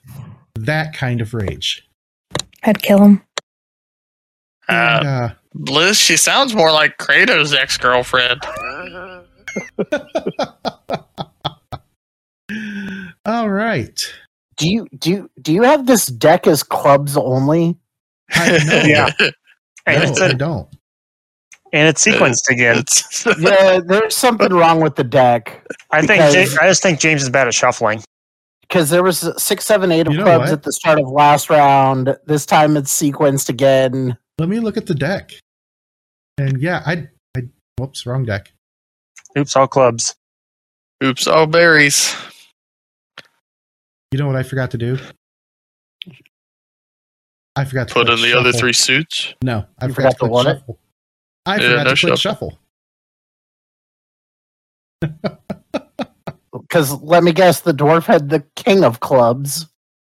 That 0.56 0.94
kind 0.94 1.22
of 1.22 1.34
rage. 1.34 1.88
I'd 2.64 2.82
kill 2.82 3.04
him. 3.04 3.24
Uh, 4.70 4.74
And, 5.00 5.08
uh, 5.08 5.30
Blizz, 5.56 6.00
she 6.00 6.18
sounds 6.18 6.54
more 6.54 6.72
like 6.72 6.98
Kratos' 6.98 7.56
ex 7.56 7.78
girlfriend. 7.78 8.42
all 13.26 13.50
right. 13.50 14.14
Do 14.58 14.70
you 14.70 14.88
do 14.98 15.10
you, 15.12 15.32
do 15.42 15.54
you 15.54 15.64
have 15.64 15.86
this 15.86 16.08
deck 16.08 16.48
as 16.48 16.64
clubs 16.64 17.16
only? 17.18 17.78
I 18.32 18.50
know. 18.52 18.58
Yeah. 18.86 19.10
And 19.86 20.04
No, 20.04 20.10
it's 20.10 20.22
I 20.22 20.28
a, 20.28 20.34
don't. 20.34 20.68
And 21.74 21.88
it's 21.88 22.06
sequenced 22.06 22.50
again. 22.50 22.78
It's, 22.80 23.26
Yeah, 23.40 23.80
there's 23.86 24.16
something 24.16 24.54
wrong 24.54 24.82
with 24.82 24.96
the 24.96 25.04
deck 25.04 25.66
I 25.92 26.00
think 26.06 26.22
because- 26.24 26.54
Ja- 26.54 26.62
I 26.62 26.68
just 26.68 26.82
think 26.84 27.00
James 27.00 27.24
is 27.24 27.30
bad 27.30 27.48
at 27.48 27.54
shuffling. 27.54 28.02
because 28.62 28.90
there 28.90 29.04
was 29.04 29.30
six, 29.42 29.66
seven, 29.66 29.92
eight 29.92 30.08
of 30.08 30.14
You 30.14 30.20
know 30.20 30.26
clubs 30.26 30.50
what? 30.52 30.52
at 30.60 30.64
the 30.64 30.72
start 30.72 31.00
of 31.00 31.08
last 31.10 31.50
round. 31.50 32.16
This 32.26 32.46
time 32.46 32.78
it's 32.78 32.92
sequenced 33.02 33.50
again. 33.50 34.18
Let 34.40 34.50
me 34.50 34.60
look 34.60 34.78
at 34.78 34.86
the 34.86 34.96
deck. 34.96 35.32
And 36.38 36.62
yeah, 36.62 36.84
I, 36.86 37.08
I, 37.36 37.44
whoops, 37.78 38.06
wrong 38.06 38.24
deck. 38.26 38.52
Oops, 39.38 39.56
all 39.56 39.68
clubs. 39.68 40.16
Oops, 41.04 41.28
all 41.28 41.48
berries. 41.48 42.16
You 44.12 44.20
know 44.20 44.28
what 44.28 44.36
I 44.36 44.44
forgot 44.44 44.72
to 44.72 44.78
do? 44.78 44.98
I 47.56 47.66
forgot 47.66 47.88
to 47.88 47.94
Put 47.96 48.10
in 48.10 48.22
the 48.22 48.38
other 48.38 48.52
three 48.52 48.74
suits. 48.74 49.34
No, 49.44 49.66
I 49.82 49.88
You 49.88 49.94
forgot, 49.94 49.96
forgot 49.96 50.10
to 50.12 50.14
to 50.14 50.20
click 50.20 50.32
what 50.32 50.48
it? 50.48 50.60
shuffle. 50.60 50.80
I 51.48 51.56
Yeah, 51.58 51.70
forgot 51.70 51.84
no 51.86 51.96
to 51.96 52.00
click 52.08 52.20
shuffle. 52.20 52.60
Because 56.52 57.02
let 57.02 57.24
me 57.24 57.32
guess, 57.32 57.62
the 57.62 57.72
dwarf 57.72 58.06
had 58.06 58.30
the 58.30 58.44
king 58.56 58.84
of 58.84 59.00
clubs. 59.00 59.68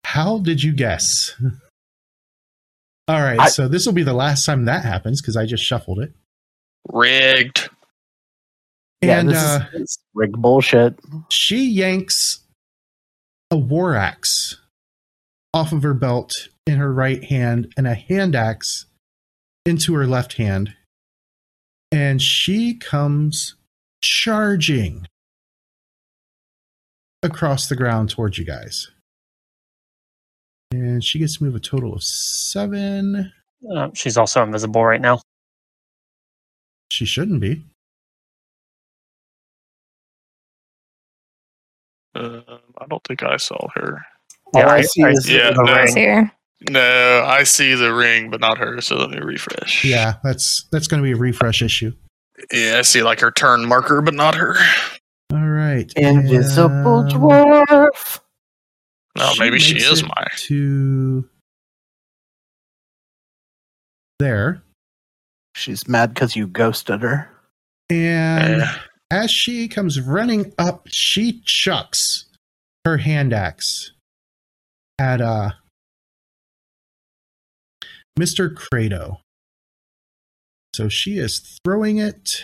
How 0.06 0.40
did 0.40 0.64
you 0.64 0.72
guess? 0.74 1.36
All 3.08 3.22
right, 3.22 3.40
I- 3.40 3.50
so 3.50 3.68
this 3.68 3.86
will 3.86 3.94
be 3.94 4.04
the 4.04 4.14
last 4.14 4.46
time 4.46 4.66
that 4.66 4.84
happens 4.84 5.22
because 5.22 5.36
I 5.38 5.46
just 5.46 5.64
shuffled 5.64 6.00
it. 6.00 6.14
Rigged. 6.92 7.70
And 9.02 9.30
this 9.30 9.38
uh, 9.38 9.66
is 9.74 10.00
rigged 10.14 10.42
bullshit. 10.42 10.96
she 11.30 11.70
yanks 11.70 12.40
a 13.52 13.58
war 13.58 13.96
axe 13.96 14.58
off 15.54 15.72
of 15.72 15.84
her 15.84 15.94
belt 15.94 16.34
in 16.68 16.78
her 16.78 16.92
right 16.94 17.24
hand 17.24 17.72
and 17.78 17.86
a 17.88 17.94
hand 17.96 18.36
axe 18.36 18.86
into 19.66 19.94
her 19.96 20.08
left 20.08 20.34
hand. 20.34 20.74
And 21.92 22.22
she 22.22 22.76
comes 22.76 23.56
charging 24.02 25.08
across 27.24 27.68
the 27.68 27.76
ground 27.76 28.10
towards 28.10 28.38
you 28.38 28.46
guys. 28.46 28.90
And 30.72 31.04
she 31.04 31.18
gets 31.20 31.38
to 31.38 31.44
move 31.44 31.56
a 31.56 31.60
total 31.60 31.94
of 31.94 32.04
seven. 32.04 33.32
Uh, 33.76 33.90
she's 33.94 34.18
also 34.18 34.44
invisible 34.44 34.86
right 34.86 35.02
now. 35.02 35.20
She 36.92 37.06
shouldn't 37.06 37.42
be. 37.42 37.64
Um, 42.16 42.44
I 42.78 42.86
don't 42.90 43.04
think 43.08 43.24
I 43.24 43.38
saw 43.38 43.68
her. 43.76 44.06
Yeah, 44.54 44.68
I, 44.68 44.76
I- 44.78 44.82
see 44.82 45.04
I 45.04 45.10
is 45.10 45.30
Yeah, 45.30 45.52
no. 45.56 45.86
See 45.88 46.06
her. 46.06 46.32
No, 46.70 47.24
I 47.26 47.43
see 47.43 47.74
the 47.74 47.93
ring, 47.93 48.30
but 48.30 48.41
not 48.41 48.57
her. 48.57 48.82
So 48.82 48.97
let 48.97 49.10
me 49.10 49.20
refresh. 49.20 49.86
Yeah, 49.86 50.16
that's 50.24 50.68
that's 50.72 50.88
going 50.88 51.01
to 51.01 51.05
be 51.05 51.14
a 51.14 51.18
refresh 51.18 51.62
issue. 51.62 51.93
Yeah, 52.51 52.78
I 52.80 52.82
see 52.82 53.01
like 53.01 53.20
her 53.22 53.32
turn 53.32 53.66
marker, 53.66 54.01
but 54.01 54.14
not 54.14 54.36
her. 54.36 54.55
All 55.32 55.47
right. 55.47 55.91
invisible 55.95 56.99
and 56.99 57.12
dwarf. 57.12 58.20
No, 59.16 59.32
maybe 59.39 59.60
she 59.60 59.78
is 59.78 60.01
it 60.01 60.07
my. 60.07 60.28
to 60.36 61.28
there. 64.20 64.62
She's 65.55 65.88
mad 65.88 66.14
because 66.14 66.36
you 66.36 66.47
ghosted 66.47 67.01
her. 67.01 67.30
And 67.89 68.64
as 69.12 69.32
she 69.32 69.68
comes 69.68 69.99
running 69.99 70.53
up, 70.57 70.88
she 70.88 71.41
chucks 71.45 72.26
her 72.86 72.97
hand 72.97 73.34
axe 73.34 73.91
at 74.99 75.22
uh 75.22 75.51
Mr. 78.20 78.53
Credo. 78.53 79.22
So 80.76 80.89
she 80.89 81.17
is 81.17 81.57
throwing 81.63 81.97
it 81.97 82.43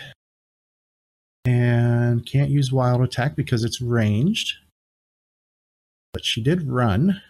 and 1.43 2.25
can't 2.25 2.49
use 2.49 2.71
wild 2.71 3.01
attack 3.01 3.35
because 3.35 3.63
it's 3.63 3.81
ranged. 3.81 4.55
But 6.13 6.23
she 6.23 6.41
did 6.41 6.69
run. 6.69 7.21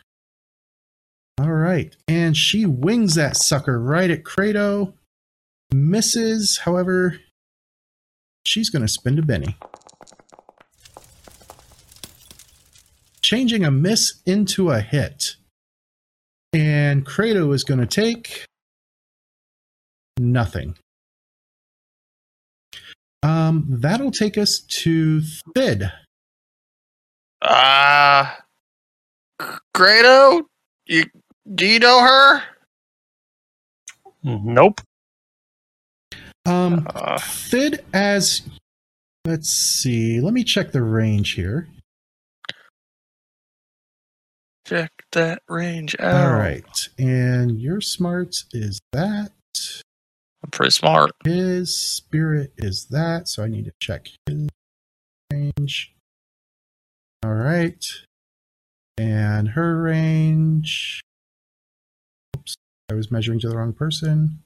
All 1.39 1.51
right. 1.51 1.95
And 2.07 2.37
she 2.37 2.65
wings 2.65 3.15
that 3.15 3.35
sucker 3.35 3.79
right 3.79 4.09
at 4.09 4.23
Credo. 4.23 4.93
Misses, 5.73 6.59
however, 6.59 7.19
she's 8.45 8.69
going 8.69 8.83
to 8.83 8.87
spend 8.87 9.19
a 9.19 9.21
Benny. 9.21 9.57
Changing 13.21 13.65
a 13.65 13.71
miss 13.71 14.21
into 14.25 14.69
a 14.69 14.81
hit. 14.81 15.35
And 16.53 17.05
Credo 17.05 17.51
is 17.51 17.63
going 17.63 17.79
to 17.81 17.85
take 17.85 18.45
nothing. 20.17 20.75
Um, 23.23 23.65
that'll 23.67 24.11
take 24.11 24.37
us 24.37 24.59
to 24.59 25.21
Thid. 25.55 25.91
Ah, 27.41 28.39
Grado, 29.73 30.47
you 30.85 31.05
do 31.53 31.65
you 31.65 31.79
know 31.79 32.01
her? 32.01 32.43
Nope. 34.23 34.81
Um, 36.45 36.87
Uh, 36.93 37.17
Thid 37.19 37.83
as 37.93 38.43
let's 39.25 39.49
see. 39.49 40.21
Let 40.21 40.33
me 40.33 40.43
check 40.43 40.71
the 40.71 40.81
range 40.83 41.33
here. 41.33 41.67
Check 44.65 44.91
that 45.11 45.41
range 45.47 45.95
out. 45.99 46.25
All 46.25 46.37
right, 46.37 46.89
and 46.97 47.59
your 47.59 47.81
smarts 47.81 48.45
is 48.51 48.79
that. 48.91 49.31
I'm 50.43 50.51
pretty 50.51 50.71
smart. 50.71 51.11
His 51.23 51.75
spirit 51.75 52.53
is 52.57 52.85
that, 52.91 53.27
so 53.27 53.43
I 53.43 53.47
need 53.47 53.65
to 53.65 53.73
check 53.79 54.09
his 54.27 54.47
range. 55.31 55.93
All 57.23 57.33
right. 57.33 57.83
And 58.97 59.49
her 59.49 59.81
range. 59.81 61.01
Oops, 62.37 62.55
I 62.91 62.93
was 62.93 63.09
measuring 63.09 63.39
to 63.39 63.49
the 63.49 63.57
wrong 63.57 63.73
person. 63.73 64.43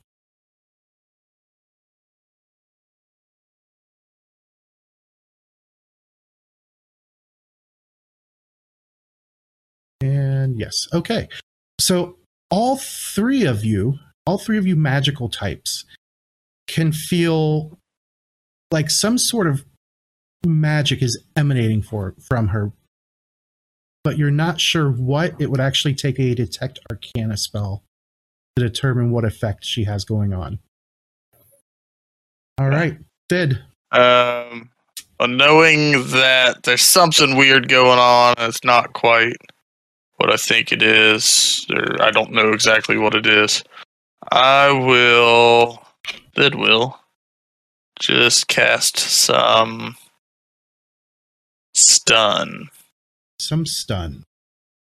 And 10.02 10.60
yes, 10.60 10.88
okay. 10.94 11.28
So 11.80 12.18
all 12.50 12.78
three 12.78 13.46
of 13.46 13.64
you, 13.64 13.96
all 14.26 14.38
three 14.38 14.58
of 14.58 14.66
you 14.66 14.76
magical 14.76 15.30
types, 15.30 15.86
can 16.68 16.92
feel 16.92 17.78
like 18.72 18.90
some 18.90 19.18
sort 19.18 19.48
of 19.48 19.66
magic 20.46 21.02
is 21.02 21.24
emanating 21.36 21.82
for, 21.82 22.16
from 22.28 22.50
her, 22.50 22.72
but 24.04 24.18
you're 24.18 24.32
not 24.32 24.62
sure 24.62 24.90
what 24.90 25.34
it 25.40 25.50
would 25.50 25.60
actually 25.60 25.96
take 25.96 26.20
a 26.20 26.34
detect 26.34 26.80
arcana 26.90 27.36
spell 27.36 27.84
to 28.56 28.64
determine 28.64 29.12
what 29.12 29.26
effect 29.26 29.66
she 29.66 29.84
has 29.84 30.06
going 30.06 30.34
on. 30.34 30.60
All 32.58 32.70
right, 32.70 32.98
Thid. 33.30 33.62
Um, 33.92 34.70
well, 35.20 35.30
knowing 35.30 35.92
that 36.10 36.64
there's 36.64 36.82
something 36.82 37.36
weird 37.36 37.68
going 37.68 38.00
on, 38.00 38.36
it's 38.38 38.64
not 38.64 38.94
quite 38.94 39.38
what 40.20 40.32
I 40.32 40.38
think 40.38 40.72
it 40.72 40.82
is, 40.84 41.66
or 41.74 42.02
I 42.02 42.12
don't 42.12 42.32
know 42.34 42.52
exactly 42.52 42.98
what 42.98 43.16
it 43.16 43.26
is. 43.26 43.64
I 44.32 44.70
will, 44.72 45.82
it 46.36 46.56
will, 46.56 47.00
just 48.00 48.48
cast 48.50 48.98
some 48.98 49.96
stun 51.74 52.68
Some 53.40 53.66
stun. 53.66 54.24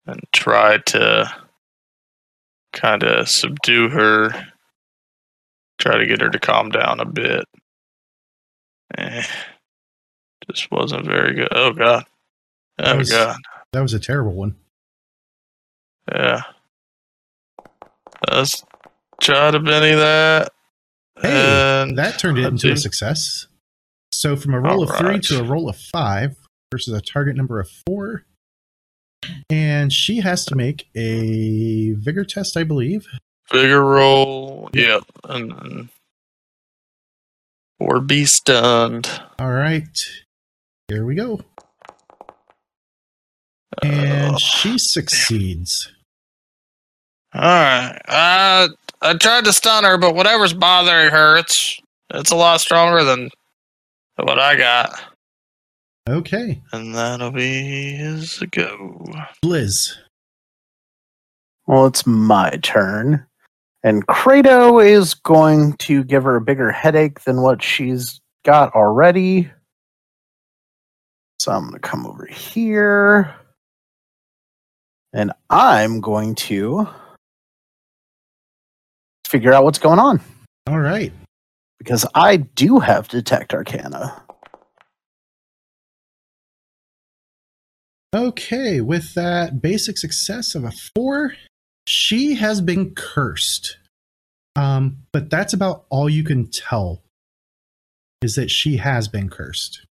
and 0.07 0.20
try 0.33 0.78
to 0.78 1.33
kind 2.74 3.03
of 3.03 3.28
subdue 3.28 3.89
her, 3.89 4.30
try 5.78 5.97
to 5.99 6.07
get 6.07 6.20
her 6.20 6.28
to 6.30 6.39
calm 6.39 6.68
down 6.70 7.01
a 7.01 7.05
bit. 7.07 7.45
Eh, 8.99 9.24
just 10.51 10.70
wasn't 10.70 11.07
very 11.07 11.35
good. 11.35 11.49
Oh 11.53 11.72
god. 11.72 12.05
That 12.78 12.95
Oh 12.95 12.99
was- 12.99 13.11
god. 13.11 13.37
That 13.72 13.80
was 13.80 13.95
a 13.95 13.99
terrible 14.01 14.35
one. 14.35 14.57
Yeah. 16.11 16.42
Let's 18.30 18.64
try 19.20 19.50
to 19.50 19.61
Benny 19.61 19.94
that. 19.94 20.53
Hey, 21.20 21.82
and 21.82 21.98
that 21.98 22.18
turned 22.18 22.38
it 22.38 22.44
into 22.44 22.68
do. 22.68 22.72
a 22.72 22.76
success. 22.76 23.46
So 24.12 24.36
from 24.36 24.55
a 24.55 24.61
roll 24.61 24.82
of 24.82 24.96
three 24.96 25.20
to 25.20 25.40
a 25.40 25.44
roll 25.44 25.68
of 25.68 25.76
five, 25.76 26.36
versus 26.72 26.94
a 26.94 27.00
target 27.00 27.36
number 27.36 27.61
of 27.61 27.68
four. 27.86 28.24
And 29.50 29.92
she 29.92 30.20
has 30.20 30.44
to 30.46 30.57
make 30.57 30.88
a 30.96 31.92
vigor 31.92 32.24
test, 32.24 32.57
I 32.57 32.64
believe. 32.64 33.07
Vigor 33.53 33.84
roll. 33.84 34.70
Yep. 34.72 35.05
And 35.28 35.88
or 37.78 38.00
be 38.00 38.24
stunned. 38.24 39.09
All 39.38 39.53
right. 39.53 39.98
Here 40.88 41.05
we 41.05 41.14
go. 41.14 41.42
And 43.83 44.39
she 44.41 44.79
succeeds. 44.79 45.91
all 47.35 47.41
right. 47.41 47.99
Uh, 48.07 48.68
I 49.01 49.14
tried 49.14 49.45
to 49.47 49.53
stun 49.53 49.85
her, 49.85 49.99
but 49.99 50.14
whatever's 50.14 50.53
bothering 50.53 51.11
her, 51.11 51.39
it's 51.39 51.81
it's 52.11 52.31
a 52.31 52.37
lot 52.37 52.61
stronger 52.61 53.05
than 53.05 53.31
what 54.16 54.39
I 54.39 54.57
got. 54.57 55.01
Okay. 56.09 56.61
And 56.73 56.95
that'll 56.95 57.31
be 57.31 57.93
his 57.93 58.39
go. 58.51 59.05
Blizz. 59.45 59.97
Well, 61.66 61.87
it's 61.87 62.07
my 62.07 62.51
turn. 62.62 63.25
And 63.85 64.07
Credo 64.07 64.79
is 64.79 65.14
going 65.14 65.75
to 65.75 66.05
give 66.05 66.25
her 66.25 66.37
a 66.37 66.41
bigger 66.41 66.70
headache 66.70 67.20
than 67.20 67.43
what 67.43 67.62
she's 67.62 68.20
got 68.45 68.75
already. 68.75 69.51
So 71.39 71.53
I'm 71.53 71.62
going 71.62 71.75
to 71.75 71.81
come 71.81 72.07
over 72.07 72.27
here. 72.27 73.35
And 75.12 75.32
I'm 75.50 76.00
going 76.00 76.34
to 76.36 76.88
figure 79.26 79.52
out 79.52 79.64
what's 79.64 79.78
going 79.78 79.98
on 79.98 80.20
All 80.66 80.78
right. 80.78 81.12
because 81.78 82.06
I 82.14 82.36
do 82.36 82.78
have 82.78 83.08
Detect 83.08 83.52
Arcana. 83.54 84.22
Okay. 88.14 88.80
With 88.80 89.14
that 89.14 89.62
basic 89.62 89.96
success 89.98 90.54
of 90.54 90.64
a 90.64 90.72
four, 90.94 91.34
she 91.86 92.34
has 92.34 92.60
been 92.60 92.94
cursed. 92.94 93.78
Um, 94.54 94.98
but 95.12 95.30
that's 95.30 95.54
about 95.54 95.86
all 95.88 96.10
you 96.10 96.22
can 96.24 96.46
tell 96.50 97.02
is 98.20 98.34
that 98.34 98.50
she 98.50 98.76
has 98.76 99.08
been 99.08 99.30
cursed. 99.30 99.84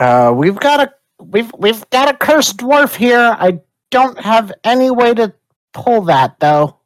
Uh, 0.00 0.32
we've 0.34 0.58
got 0.58 0.80
a 0.80 0.94
we've 1.22 1.52
we've 1.58 1.88
got 1.90 2.08
a 2.08 2.16
cursed 2.16 2.56
dwarf 2.56 2.94
here. 2.96 3.36
I 3.38 3.60
don't 3.90 4.18
have 4.20 4.52
any 4.64 4.90
way 4.90 5.14
to 5.14 5.32
pull 5.72 6.02
that 6.02 6.38
though. 6.40 6.76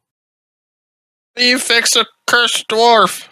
You 1.37 1.57
fix 1.59 1.95
a 1.95 2.05
cursed 2.27 2.67
dwarf. 2.67 3.27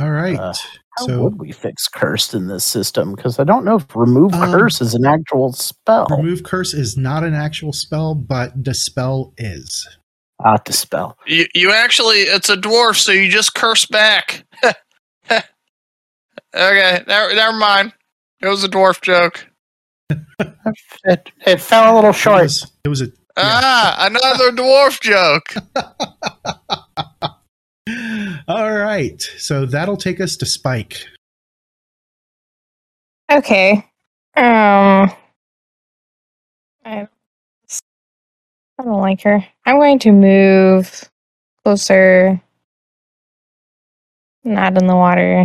All 0.00 0.10
right. 0.10 0.38
Uh, 0.38 0.52
How 0.98 1.06
so 1.06 1.22
would 1.22 1.38
we 1.38 1.52
fix 1.52 1.86
cursed 1.88 2.34
in 2.34 2.48
this 2.48 2.64
system? 2.64 3.14
Because 3.14 3.38
I 3.38 3.44
don't 3.44 3.64
know 3.64 3.76
if 3.76 3.86
remove 3.94 4.34
Um, 4.34 4.50
curse 4.50 4.80
is 4.80 4.94
an 4.94 5.06
actual 5.06 5.52
spell. 5.52 6.06
remove 6.10 6.42
curse 6.42 6.74
is 6.74 6.96
not 6.96 7.24
an 7.24 7.34
actual 7.34 7.72
spell, 7.72 8.14
but 8.14 8.62
dispel 8.62 9.32
is. 9.38 9.86
Ah, 10.44 10.56
dispel. 10.64 11.16
You 11.26 11.46
you 11.54 11.72
actually 11.72 12.22
it's 12.22 12.48
a 12.48 12.56
dwarf, 12.56 12.96
so 12.96 13.12
you 13.12 13.30
just 13.30 13.54
curse 13.54 13.86
back. 13.86 14.44
okay, 15.30 15.44
never, 17.06 17.34
never 17.34 17.56
mind. 17.56 17.92
It 18.40 18.48
was 18.48 18.64
a 18.64 18.68
dwarf 18.68 19.00
joke. 19.00 19.46
It, 21.04 21.30
it 21.46 21.60
fell 21.60 21.92
a 21.92 21.94
little 21.94 22.10
It 22.10 22.16
short. 22.16 22.42
was, 22.42 22.70
it 22.84 22.88
was 22.88 23.02
a 23.02 23.08
Ah, 23.36 24.06
another 24.06 24.50
dwarf 24.52 25.00
joke. 25.00 25.54
All 28.48 28.72
right. 28.76 29.20
So 29.38 29.66
that'll 29.66 29.96
take 29.96 30.20
us 30.20 30.36
to 30.36 30.46
Spike. 30.46 31.06
Okay. 33.30 33.72
Um, 34.36 35.10
I, 36.84 37.08
I 38.78 38.84
don't 38.84 39.00
like 39.00 39.22
her. 39.22 39.44
I'm 39.64 39.78
going 39.78 39.98
to 40.00 40.12
move 40.12 41.10
closer. 41.64 42.40
Not 44.44 44.76
in 44.80 44.86
the 44.86 44.96
water. 44.96 45.42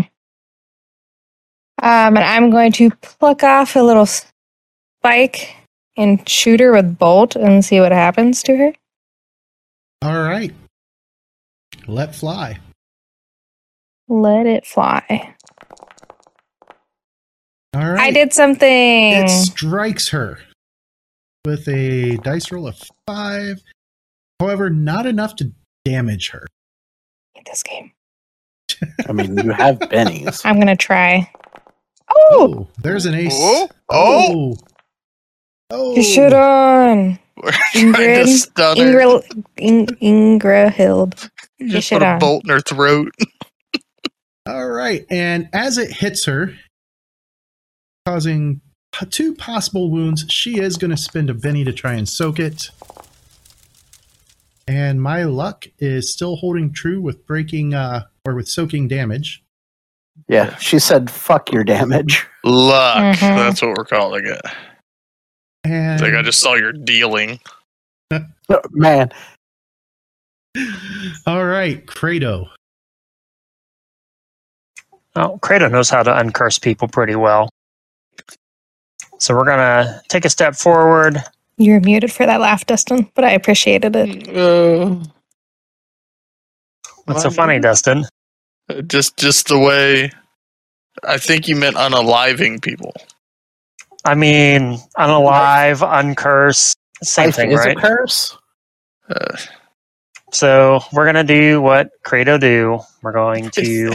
Um, 1.81 2.17
and 2.17 2.19
I'm 2.19 2.49
going 2.49 2.71
to 2.73 2.89
pluck 2.89 3.43
off 3.43 3.75
a 3.75 3.79
little 3.81 4.07
spike 5.01 5.55
and 5.95 6.27
shoot 6.27 6.59
her 6.59 6.71
with 6.71 6.97
bolt 6.97 7.35
and 7.35 7.63
see 7.63 7.79
what 7.79 7.91
happens 7.91 8.43
to 8.43 8.55
her. 8.57 8.73
All 10.01 10.21
right. 10.23 10.53
Let 11.87 12.15
fly. 12.15 12.59
Let 14.07 14.45
it 14.45 14.65
fly. 14.65 15.33
All 17.73 17.81
right. 17.91 17.99
I 17.99 18.11
did 18.11 18.33
something. 18.33 19.13
It 19.13 19.29
strikes 19.29 20.09
her 20.09 20.39
with 21.45 21.67
a 21.67 22.17
dice 22.17 22.51
roll 22.51 22.67
of 22.67 22.81
five. 23.05 23.61
However, 24.39 24.69
not 24.69 25.05
enough 25.05 25.35
to 25.37 25.51
damage 25.85 26.29
her. 26.31 26.45
hate 27.33 27.45
this 27.45 27.63
game. 27.63 27.91
I 29.07 29.11
mean, 29.13 29.37
you 29.37 29.51
have 29.51 29.79
bennies. 29.79 30.41
I'm 30.45 30.59
gonna 30.59 30.75
try. 30.75 31.29
Oh, 32.09 32.27
Oh, 32.29 32.67
there's 32.81 33.05
an 33.05 33.13
ace. 33.15 33.33
Oh, 33.35 33.69
oh. 33.89 34.53
Oh. 34.53 34.57
Oh. 35.69 35.95
you 35.95 36.03
should 36.03 36.33
on 36.33 37.19
We're 37.43 37.51
trying 37.73 37.93
to 37.93 37.99
Ingrid, 37.99 38.27
stun 38.27 38.77
her. 38.77 38.83
Ingra, 38.83 39.43
In, 39.57 39.85
Ingra 40.01 40.73
Hild. 40.73 41.29
You 41.57 41.69
just 41.69 41.89
put 41.89 42.01
a 42.01 42.05
on. 42.07 42.19
bolt 42.19 42.43
in 42.45 42.49
her 42.51 42.61
throat. 42.61 43.11
All 44.45 44.67
right. 44.69 45.05
And 45.09 45.49
as 45.51 45.77
it 45.77 45.91
hits 45.91 46.23
her, 46.25 46.53
causing 48.05 48.61
p- 48.93 49.05
two 49.07 49.35
possible 49.35 49.91
wounds, 49.91 50.25
she 50.29 50.59
is 50.59 50.77
going 50.77 50.91
to 50.91 50.97
spend 50.97 51.29
a 51.29 51.33
Benny 51.33 51.65
to 51.65 51.73
try 51.73 51.93
and 51.95 52.07
soak 52.07 52.39
it. 52.39 52.69
And 54.69 55.01
my 55.01 55.23
luck 55.23 55.65
is 55.79 56.11
still 56.13 56.37
holding 56.37 56.71
true 56.73 57.01
with 57.01 57.25
breaking 57.25 57.73
uh, 57.73 58.03
or 58.25 58.35
with 58.35 58.47
soaking 58.47 58.87
damage. 58.87 59.43
Yeah, 60.27 60.55
she 60.57 60.79
said, 60.79 61.09
"Fuck 61.09 61.51
your 61.53 61.63
damage." 61.63 62.25
Luck. 62.43 63.15
Mhm. 63.17 63.19
That's 63.35 63.61
what 63.61 63.77
we're 63.77 63.85
calling 63.85 64.25
it. 64.25 64.41
And 65.67 66.01
like 66.01 66.13
I 66.13 66.21
just 66.21 66.39
saw 66.39 66.55
your 66.55 66.71
dealing. 66.71 67.39
Oh, 68.11 68.61
Man, 68.71 69.11
all 71.25 71.45
right, 71.45 71.85
Credo. 71.85 72.47
Oh, 75.15 75.37
Credo 75.41 75.67
knows 75.67 75.89
how 75.89 76.03
to 76.03 76.11
uncurse 76.11 76.61
people 76.61 76.87
pretty 76.87 77.15
well. 77.15 77.49
So 79.19 79.35
we're 79.35 79.45
gonna 79.45 80.01
take 80.09 80.25
a 80.25 80.29
step 80.29 80.55
forward. 80.55 81.21
You're 81.57 81.79
muted 81.81 82.11
for 82.11 82.25
that 82.25 82.39
laugh, 82.39 82.65
Dustin, 82.67 83.09
but 83.15 83.23
I 83.23 83.31
appreciated 83.31 83.95
it. 83.95 84.29
Uh, 84.37 84.95
What's 87.05 87.23
so 87.23 87.29
Why? 87.29 87.35
funny, 87.35 87.59
Dustin? 87.59 88.05
just 88.87 89.17
just 89.17 89.47
the 89.47 89.57
way 89.57 90.11
I 91.03 91.17
think 91.17 91.47
you 91.47 91.55
meant 91.55 91.77
unaliving 91.77 92.61
people. 92.61 92.93
I 94.07 94.15
mean, 94.15 94.77
unalive, 94.97 95.79
uncurse, 95.85 96.73
same 97.03 97.27
life 97.27 97.35
thing, 97.35 97.51
is 97.51 97.59
right? 97.59 97.77
a 97.77 97.81
curse. 97.81 98.37
Uh, 99.09 99.37
So 100.31 100.79
we're 100.93 101.05
gonna 101.05 101.23
do 101.23 101.61
what 101.61 101.89
Credo 102.03 102.37
do. 102.37 102.79
We're 103.01 103.11
going 103.13 103.49
to 103.51 103.93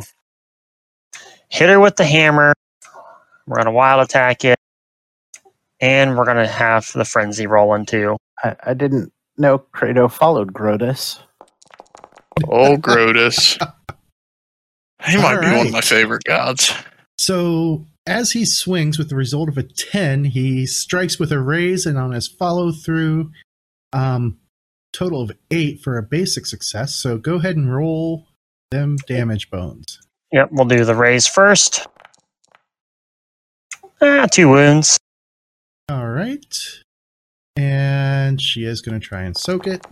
hit 1.48 1.68
her 1.68 1.80
with 1.80 1.96
the 1.96 2.04
hammer. 2.04 2.52
We're 3.46 3.56
gonna 3.56 3.72
wild 3.72 4.02
attack 4.02 4.44
it, 4.44 4.58
and 5.80 6.16
we're 6.16 6.24
gonna 6.26 6.46
have 6.46 6.90
the 6.94 7.04
frenzy 7.04 7.46
rolling 7.46 7.86
too. 7.86 8.16
I, 8.44 8.54
I 8.64 8.74
didn't 8.74 9.12
know 9.38 9.58
Credo 9.58 10.08
followed 10.08 10.52
Grotus. 10.52 11.18
oh, 12.48 12.76
Grotus. 12.76 13.58
He 15.04 15.16
might 15.16 15.40
be 15.40 15.48
one 15.56 15.66
of 15.66 15.72
my 15.72 15.80
favorite 15.80 16.22
gods. 16.22 16.72
So 17.18 17.84
as 18.07 18.32
he 18.32 18.44
swings 18.44 18.98
with 18.98 19.09
the 19.09 19.16
result 19.16 19.48
of 19.48 19.59
a 19.59 19.62
10, 19.62 20.24
he 20.24 20.66
strikes 20.66 21.18
with 21.18 21.30
a 21.30 21.40
raise 21.40 21.86
and 21.86 21.98
on 21.98 22.12
his 22.12 22.28
follow 22.28 22.72
through, 22.72 23.30
um, 23.92 24.38
total 24.92 25.22
of 25.22 25.32
eight 25.50 25.80
for 25.80 25.96
a 25.96 26.03
basic 26.03 26.46
success. 26.46 26.94
So 26.94 27.18
go 27.18 27.36
ahead 27.36 27.57
and 27.57 27.74
roll 27.74 28.26
them 28.70 28.96
damage 29.07 29.50
bones. 29.50 30.00
Yep, 30.32 30.48
we'll 30.53 30.66
do 30.66 30.84
the 30.84 30.94
raise 30.94 31.26
first. 31.26 31.86
Ah, 34.00 34.26
two 34.30 34.48
wounds. 34.48 34.98
All 35.88 36.09
right. 36.09 36.59
And 37.57 38.40
she 38.40 38.64
is 38.64 38.80
going 38.80 38.98
to 38.98 39.07
try 39.07 39.22
and 39.22 39.36
soak 39.36 39.66
it. 39.66 39.86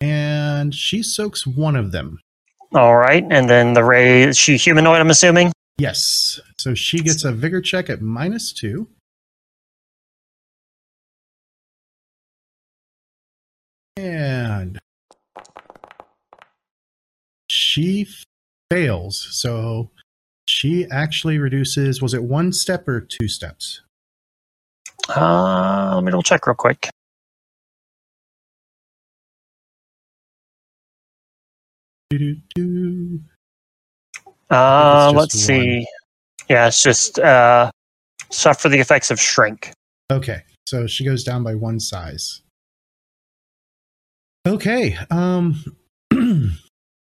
And 0.00 0.74
she 0.74 1.02
soaks 1.02 1.46
one 1.46 1.76
of 1.76 1.92
them. 1.92 2.18
All 2.74 2.96
right, 2.96 3.24
and 3.30 3.50
then 3.50 3.74
the 3.74 3.84
raise. 3.84 4.38
She 4.38 4.56
humanoid, 4.56 4.98
I'm 4.98 5.10
assuming. 5.10 5.52
Yes. 5.76 6.40
So 6.58 6.74
she 6.74 7.00
gets 7.00 7.24
a 7.24 7.32
vigor 7.32 7.60
check 7.60 7.90
at 7.90 8.00
minus 8.00 8.52
two. 8.52 8.88
And 13.96 14.78
she 17.50 18.08
fails. 18.70 19.28
So 19.32 19.90
she 20.48 20.86
actually 20.90 21.38
reduces, 21.38 22.00
was 22.00 22.14
it 22.14 22.22
one 22.22 22.52
step 22.52 22.88
or 22.88 23.02
two 23.02 23.28
steps? 23.28 23.82
Uh, 25.14 25.92
let 25.94 26.04
me 26.04 26.10
double 26.10 26.22
check 26.22 26.46
real 26.46 26.54
quick. 26.54 26.88
Uh, 34.50 35.12
let's 35.14 35.34
one. 35.34 35.40
see. 35.40 35.86
Yeah, 36.48 36.66
it's 36.66 36.82
just 36.82 37.18
uh, 37.18 37.70
suffer 38.30 38.68
the 38.68 38.78
effects 38.78 39.10
of 39.10 39.20
shrink. 39.20 39.72
Okay, 40.10 40.42
so 40.66 40.86
she 40.86 41.04
goes 41.04 41.24
down 41.24 41.42
by 41.42 41.54
one 41.54 41.80
size. 41.80 42.42
Okay, 44.46 44.98
um, 45.10 45.64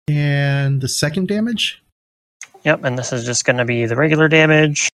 and 0.07 0.81
the 0.81 0.87
second 0.87 1.27
damage? 1.27 1.81
Yep, 2.65 2.83
and 2.83 2.97
this 2.97 3.11
is 3.11 3.25
just 3.25 3.45
going 3.45 3.57
to 3.57 3.65
be 3.65 3.85
the 3.85 3.95
regular 3.95 4.27
damage. 4.27 4.89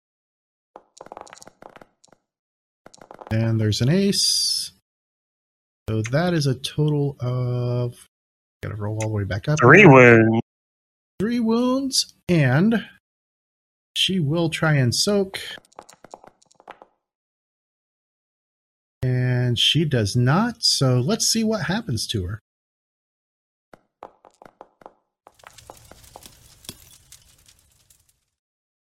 And 3.30 3.60
there's 3.60 3.80
an 3.80 3.90
ace. 3.90 4.72
So 5.88 6.02
that 6.10 6.34
is 6.34 6.46
a 6.46 6.54
total 6.54 7.16
of. 7.20 8.06
Gotta 8.62 8.76
roll 8.76 8.94
all 9.02 9.08
the 9.08 9.14
way 9.14 9.24
back 9.24 9.48
up. 9.48 9.58
Three 9.60 9.86
wounds. 9.86 10.40
Three 11.20 11.40
wounds, 11.40 12.14
and 12.28 12.86
she 13.96 14.20
will 14.20 14.50
try 14.50 14.74
and 14.74 14.94
soak. 14.94 15.40
And 19.02 19.58
she 19.58 19.84
does 19.84 20.16
not, 20.16 20.62
so 20.62 20.98
let's 21.00 21.26
see 21.26 21.44
what 21.44 21.66
happens 21.66 22.06
to 22.08 22.26
her. 22.26 22.40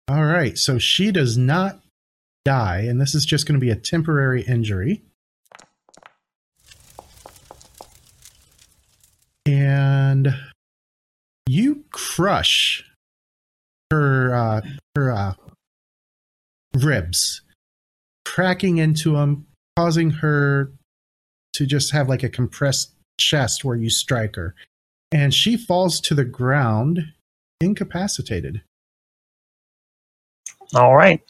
All 0.07 0.25
right, 0.25 0.57
so 0.57 0.77
she 0.77 1.11
does 1.11 1.37
not 1.37 1.81
die, 2.45 2.81
and 2.81 3.01
this 3.01 3.15
is 3.15 3.25
just 3.25 3.47
going 3.47 3.59
to 3.59 3.65
be 3.65 3.71
a 3.71 3.75
temporary 3.75 4.43
injury. 4.43 5.01
And 9.45 10.33
you 11.47 11.83
crush 11.91 12.85
her 13.91 14.33
uh, 14.33 14.61
her 14.95 15.11
uh, 15.11 15.33
ribs, 16.75 17.41
cracking 18.25 18.77
into 18.77 19.13
them, 19.13 19.45
causing 19.75 20.11
her 20.11 20.71
to 21.53 21.65
just 21.65 21.91
have 21.91 22.09
like 22.09 22.23
a 22.23 22.29
compressed 22.29 22.93
chest 23.19 23.63
where 23.63 23.75
you 23.75 23.89
strike 23.89 24.35
her, 24.35 24.55
and 25.11 25.33
she 25.33 25.57
falls 25.57 25.99
to 26.01 26.15
the 26.15 26.25
ground, 26.25 27.13
incapacitated. 27.61 28.61
All 30.73 30.95
right. 30.95 31.21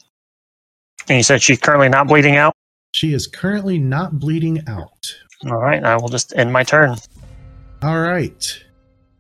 And 1.09 1.17
you 1.17 1.23
said 1.23 1.41
she's 1.41 1.59
currently 1.59 1.89
not 1.89 2.07
bleeding 2.07 2.37
out. 2.37 2.53
She 2.95 3.13
is 3.13 3.27
currently 3.27 3.77
not 3.77 4.19
bleeding 4.19 4.61
out. 4.67 5.15
All 5.45 5.57
right, 5.57 5.83
I 5.83 5.97
will 5.97 6.07
just 6.07 6.33
end 6.37 6.53
my 6.53 6.63
turn. 6.63 6.95
All 7.83 7.99
right. 7.99 8.63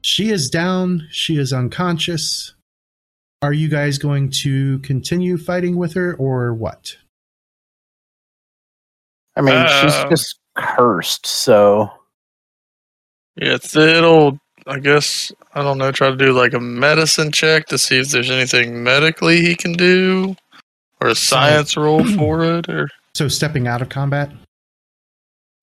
She 0.01 0.29
is 0.29 0.49
down. 0.49 1.07
She 1.11 1.37
is 1.37 1.51
unconscious. 1.51 2.53
Are 3.41 3.53
you 3.53 3.67
guys 3.67 3.97
going 3.97 4.29
to 4.41 4.79
continue 4.79 5.37
fighting 5.37 5.75
with 5.75 5.93
her 5.95 6.13
or 6.15 6.53
what? 6.53 6.95
I 9.35 9.41
mean, 9.41 9.53
Uh, 9.55 9.81
she's 9.81 10.09
just 10.09 10.39
cursed, 10.55 11.25
so 11.25 11.91
Yeah, 13.35 13.57
it'll. 13.75 14.39
I 14.65 14.79
guess 14.79 15.29
I 15.55 15.61
don't 15.61 15.77
know. 15.77 15.91
Try 15.91 16.09
to 16.09 16.15
do 16.15 16.31
like 16.31 16.53
a 16.53 16.59
medicine 16.59 17.31
check 17.33 17.65
to 17.65 17.77
see 17.77 17.99
if 17.99 18.09
there's 18.11 18.31
anything 18.31 18.81
medically 18.81 19.41
he 19.41 19.55
can 19.55 19.73
do, 19.73 20.35
or 21.01 21.09
a 21.09 21.15
science 21.15 21.75
roll 21.75 22.05
for 22.17 22.43
it, 22.45 22.69
or 22.69 22.87
So 23.15 23.27
stepping 23.27 23.67
out 23.67 23.81
of 23.81 23.89
combat? 23.89 24.31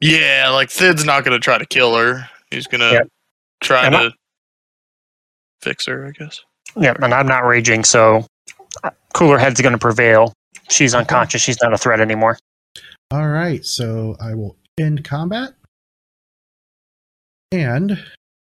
yeah, 0.01 0.51
like 0.51 0.68
Thid's 0.70 1.05
not 1.07 1.24
gonna 1.24 1.38
try 1.38 1.57
to 1.57 1.64
kill 1.64 1.94
her. 1.96 2.28
He's 2.51 2.66
gonna 2.66 2.90
Yep. 2.92 3.09
try 3.62 3.86
Am 3.86 3.94
I- 3.94 4.03
to 4.05 4.14
fix 5.62 5.86
her, 5.86 6.07
I 6.07 6.11
guess. 6.12 6.40
Yeah, 6.76 6.94
and 7.01 7.12
I'm 7.12 7.26
not 7.26 7.44
raging, 7.46 7.84
so 7.84 8.26
uh, 8.84 8.90
cooler 9.12 9.38
head's 9.38 9.61
going 9.61 9.72
to 9.72 9.78
prevail. 9.78 10.32
She's 10.68 10.94
unconscious. 10.94 11.42
She's 11.42 11.61
not 11.61 11.72
a 11.74 11.78
threat 11.78 12.01
anymore. 12.01 12.38
All 13.11 13.28
right. 13.28 13.64
So 13.64 14.16
I 14.20 14.34
will 14.34 14.57
end 14.78 15.05
combat. 15.05 15.55
And 17.51 17.98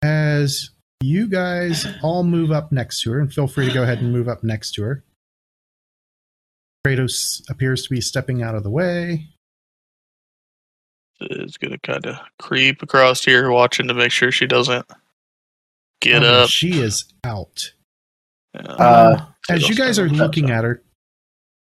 as 0.03 0.69
you 1.01 1.27
guys 1.27 1.87
all 2.03 2.23
move 2.23 2.51
up 2.51 2.71
next 2.71 3.01
to 3.01 3.11
her, 3.11 3.19
and 3.19 3.33
feel 3.33 3.47
free 3.47 3.67
to 3.67 3.73
go 3.73 3.81
ahead 3.83 3.97
and 3.99 4.11
move 4.13 4.27
up 4.27 4.43
next 4.43 4.73
to 4.73 4.83
her, 4.83 5.03
Kratos 6.85 7.41
appears 7.49 7.83
to 7.83 7.89
be 7.89 8.01
stepping 8.01 8.43
out 8.43 8.53
of 8.53 8.61
the 8.63 8.69
way. 8.69 9.29
Thid's 11.29 11.57
gonna 11.57 11.77
kind 11.79 12.05
of 12.05 12.17
creep 12.39 12.81
across 12.81 13.23
here, 13.23 13.51
watching 13.51 13.87
to 13.87 13.93
make 13.93 14.11
sure 14.11 14.31
she 14.31 14.47
doesn't 14.47 14.85
get 16.01 16.23
Oh, 16.23 16.43
up. 16.43 16.49
She 16.49 16.79
is 16.81 17.05
out. 17.23 17.71
Yeah. 18.55 18.61
uh, 18.61 19.25
As 19.49 19.69
you 19.69 19.75
guys 19.75 19.99
are 19.99 20.09
looking 20.09 20.45
step 20.47 20.57
at 20.57 20.63
her, 20.63 20.83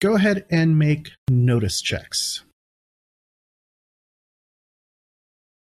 go 0.01 0.15
ahead 0.15 0.45
and 0.49 0.77
make 0.79 1.11
notice 1.29 1.81
checks. 1.81 2.43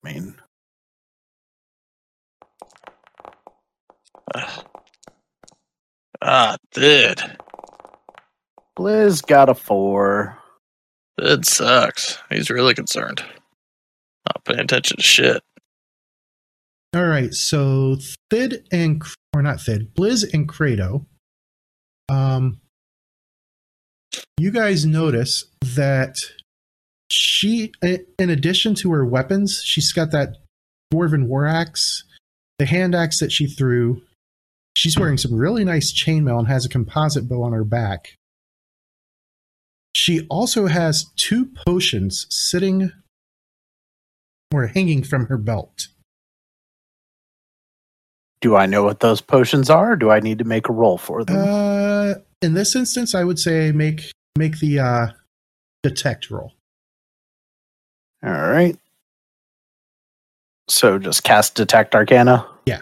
I 0.06 0.14
mean, 0.14 0.36
up. 4.36 4.68
Ah, 6.24 6.56
Thid. 6.72 7.20
Blizz 8.78 9.26
got 9.26 9.50
a 9.50 9.56
four. 9.56 10.38
Thid 11.20 11.48
sucks. 11.48 12.20
He's 12.30 12.52
really 12.52 12.76
concerned. 12.76 13.24
Not 14.32 14.46
paying 14.46 14.60
attention 14.60 14.98
to 14.98 15.04
shit. 15.04 15.44
All 16.96 17.06
right, 17.06 17.34
so 17.34 17.98
Thid 18.30 18.68
and 18.72 19.02
or 19.34 19.42
not 19.42 19.62
Thid, 19.62 19.94
Blizz 19.94 20.34
and 20.34 20.48
Kratos. 20.48 21.06
Um, 22.10 22.60
you 24.38 24.52
guys 24.52 24.86
notice 24.86 25.46
that 25.62 26.16
she, 27.10 27.72
in 27.82 28.30
addition 28.30 28.76
to 28.76 28.92
her 28.92 29.06
weapons, 29.06 29.62
she's 29.64 29.92
got 29.92 30.12
that 30.12 30.38
dwarven 30.94 31.28
war 31.28 31.46
axe, 31.46 32.04
the 32.60 32.66
hand 32.66 32.96
axe 32.96 33.20
that 33.20 33.32
she 33.32 33.48
threw. 33.48 34.02
She's 34.78 34.98
wearing 34.98 35.18
some 35.18 35.34
really 35.34 35.66
nice 35.66 35.94
chainmail 35.94 36.40
and 36.40 36.48
has 36.48 36.66
a 36.66 36.70
composite 36.70 37.28
bow 37.28 37.44
on 37.44 37.54
her 37.54 37.66
back. 37.66 38.18
She 39.94 40.26
also 40.30 40.68
has 40.68 41.06
two 41.18 41.50
potions 41.68 42.26
sitting 42.30 42.92
or 44.54 44.68
hanging 44.68 45.04
from 45.04 45.28
her 45.28 45.38
belt. 45.38 45.88
Do 48.42 48.56
I 48.56 48.66
know 48.66 48.84
what 48.84 49.00
those 49.00 49.22
potions 49.22 49.70
are? 49.70 49.94
Or 49.94 49.96
do 49.96 50.10
I 50.10 50.20
need 50.20 50.40
to 50.40 50.46
make 50.46 50.68
a 50.68 50.74
roll 50.74 50.98
for 50.98 51.24
them? 51.24 51.38
Uh, 51.38 52.14
in 52.42 52.54
this 52.54 52.76
instance, 52.76 53.14
I 53.14 53.24
would 53.24 53.38
say 53.40 53.72
make 53.72 54.12
make 54.38 54.60
the 54.60 54.80
uh, 54.80 55.08
detect 55.84 56.32
roll. 56.32 56.54
All 58.24 58.32
right. 58.32 58.78
So 60.68 60.98
just 60.98 61.24
cast 61.24 61.56
Detect 61.56 61.96
Arcana. 61.96 62.48
Yeah. 62.66 62.82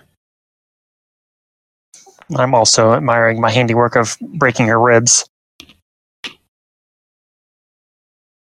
I'm 2.36 2.54
also 2.54 2.94
admiring 2.94 3.42
my 3.42 3.50
handiwork 3.50 3.96
of 3.96 4.18
breaking 4.22 4.68
her 4.68 4.80
ribs. 4.80 5.28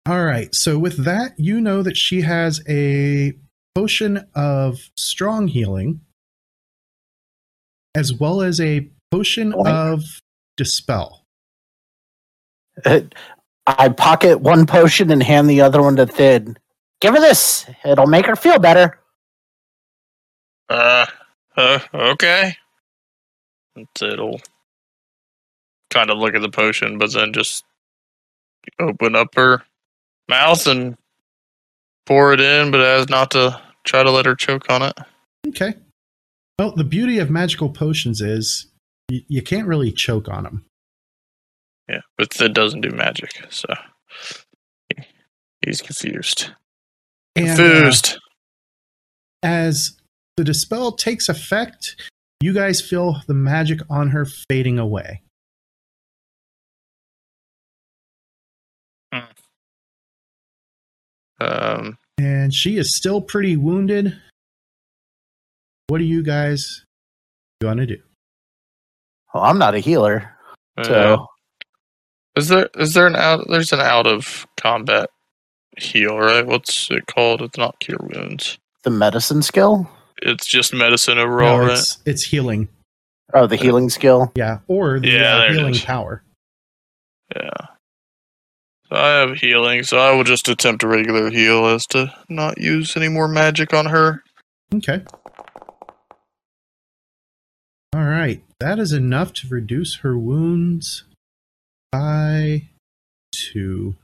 All 0.08 0.24
right. 0.24 0.54
So 0.54 0.78
with 0.78 1.04
that, 1.06 1.34
you 1.38 1.60
know 1.60 1.82
that 1.82 1.98
she 1.98 2.22
has 2.22 2.62
a 2.70 3.34
potion 3.74 4.24
of 4.36 4.80
strong 4.96 5.48
healing, 5.48 6.02
as 7.96 8.14
well 8.14 8.42
as 8.42 8.62
a 8.62 8.88
potion 9.12 9.52
Boink. 9.52 9.68
of 9.68 10.04
dispel. 10.58 11.26
I 13.68 13.90
pocket 13.90 14.42
one 14.42 14.68
potion 14.68 15.12
and 15.12 15.24
hand 15.24 15.50
the 15.50 15.62
other 15.62 15.82
one 15.82 15.96
to 15.96 16.06
Thid. 16.06 16.60
Give 17.02 17.14
her 17.16 17.20
this. 17.20 17.66
It'll 17.84 18.06
make 18.06 18.28
her 18.28 18.36
feel 18.36 18.60
better. 18.60 19.00
Uh, 20.70 21.06
uh 21.58 21.80
okay. 21.94 22.56
It'll 24.02 24.40
kind 25.90 26.10
of 26.12 26.18
look 26.18 26.36
at 26.36 26.42
the 26.42 26.50
potion, 26.50 26.98
but 26.98 27.14
then 27.14 27.34
just 27.34 27.64
open 28.80 29.16
up 29.16 29.34
her 29.36 29.64
mouth 30.30 30.66
and 30.68 30.98
pour 32.06 32.34
it 32.34 32.40
in, 32.42 32.72
but 32.72 32.82
as 32.82 33.10
not 33.10 33.32
to 33.32 33.62
try 33.86 34.04
to 34.04 34.12
let 34.12 34.26
her 34.26 34.36
choke 34.36 34.70
on 34.70 34.82
it. 34.82 34.98
Okay. 35.48 35.74
Well, 36.60 36.72
the 36.72 36.84
beauty 36.84 37.20
of 37.20 37.30
magical 37.30 37.70
potions 37.70 38.22
is 38.22 38.68
y- 39.10 39.26
you 39.28 39.42
can't 39.42 39.68
really 39.68 39.92
choke 39.92 40.30
on 40.30 40.44
them. 40.44 40.66
Yeah, 41.90 42.02
but 42.18 42.40
it 42.42 42.54
doesn't 42.54 42.82
do 42.82 42.90
magic, 42.90 43.30
so 43.50 43.68
he's 45.62 45.82
confused. 45.82 46.50
And, 47.36 47.50
uh, 47.50 47.56
Confused. 47.56 48.18
as 49.44 49.98
the 50.38 50.44
dispel 50.44 50.94
takes 50.94 51.30
effect, 51.30 51.96
you 52.42 52.54
guys 52.54 52.82
feel 52.82 53.22
the 53.28 53.34
magic 53.36 53.80
on 53.90 54.10
her 54.10 54.26
fading 54.26 54.80
away. 54.80 55.22
Um, 61.40 61.98
And 62.18 62.54
she 62.54 62.78
is 62.78 62.96
still 62.96 63.22
pretty 63.22 63.58
wounded. 63.58 64.16
What 65.88 66.00
are 66.02 66.06
you 66.06 66.24
guys 66.24 66.84
gonna 67.62 67.86
do? 67.86 68.02
Well, 69.34 69.44
I'm 69.44 69.58
not 69.58 69.76
a 69.76 69.80
healer, 69.80 70.34
uh, 70.78 70.84
so 70.84 71.28
is 72.38 72.48
there 72.48 72.70
is 72.78 72.94
there 72.94 73.06
an 73.08 73.16
out? 73.16 73.46
There's 73.50 73.74
an 73.74 73.82
out 73.82 74.08
of 74.08 74.48
combat 74.58 75.10
heal, 75.78 76.18
right? 76.18 76.46
What's 76.46 76.90
it 76.90 77.06
called? 77.08 77.42
It's 77.42 77.58
not 77.58 77.80
cure 77.80 78.00
wounds. 78.02 78.58
the 78.84 78.90
medicine 78.92 79.42
skill. 79.42 79.90
It's 80.22 80.46
just 80.48 80.74
medicine 80.74 81.18
overall, 81.18 81.60
No, 81.60 81.66
right? 81.68 81.72
it's, 81.78 81.98
it's 82.06 82.24
healing. 82.24 82.70
Oh, 83.34 83.46
the 83.48 83.58
healing 83.58 83.90
skill. 83.90 84.32
Yeah, 84.36 84.60
or 84.68 85.00
the 85.02 85.10
Yeah, 85.10 85.38
uh, 85.38 85.52
healing 85.52 85.76
power. 85.76 86.24
Yeah. 87.36 87.50
I 88.96 89.20
have 89.20 89.38
healing, 89.38 89.84
so 89.84 89.98
I 89.98 90.14
will 90.16 90.24
just 90.24 90.48
attempt 90.48 90.84
a 90.84 90.88
regular 90.88 91.30
heal 91.30 91.66
as 91.66 91.86
to 91.88 92.14
not 92.30 92.60
use 92.60 92.96
any 92.96 93.08
more 93.08 93.28
magic 93.28 93.74
on 93.74 93.88
her. 93.88 94.24
Okay. 94.74 95.04
All 97.94 98.04
right. 98.04 98.44
That 98.60 98.80
is 98.80 98.92
enough 98.92 99.34
to 99.34 99.48
reduce 99.48 99.98
her 99.98 100.18
wounds 100.18 101.04
by 101.92 102.70
two. 103.32 103.96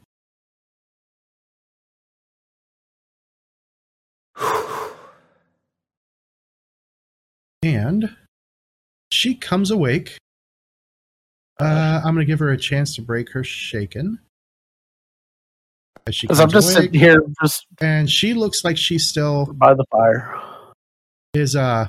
And 7.63 8.15
she 9.11 9.35
comes 9.35 9.69
awake. 9.71 10.17
Uh, 11.59 12.01
I'm 12.03 12.15
going 12.15 12.25
to 12.25 12.31
give 12.31 12.39
her 12.39 12.49
a 12.49 12.57
chance 12.57 12.95
to 12.95 13.01
break 13.01 13.31
her 13.33 13.43
shaken. 13.43 14.19
As 16.07 16.15
she 16.15 16.27
Because 16.27 16.39
I'm 16.39 16.49
just 16.49 16.75
awake, 16.75 16.85
sitting 16.85 16.99
here, 16.99 17.23
just 17.41 17.65
and 17.79 18.09
she 18.09 18.33
looks 18.33 18.63
like 18.63 18.77
she's 18.77 19.07
still 19.07 19.45
by 19.53 19.73
the 19.73 19.85
fire. 19.91 20.35
is 21.33 21.55
uh 21.55 21.87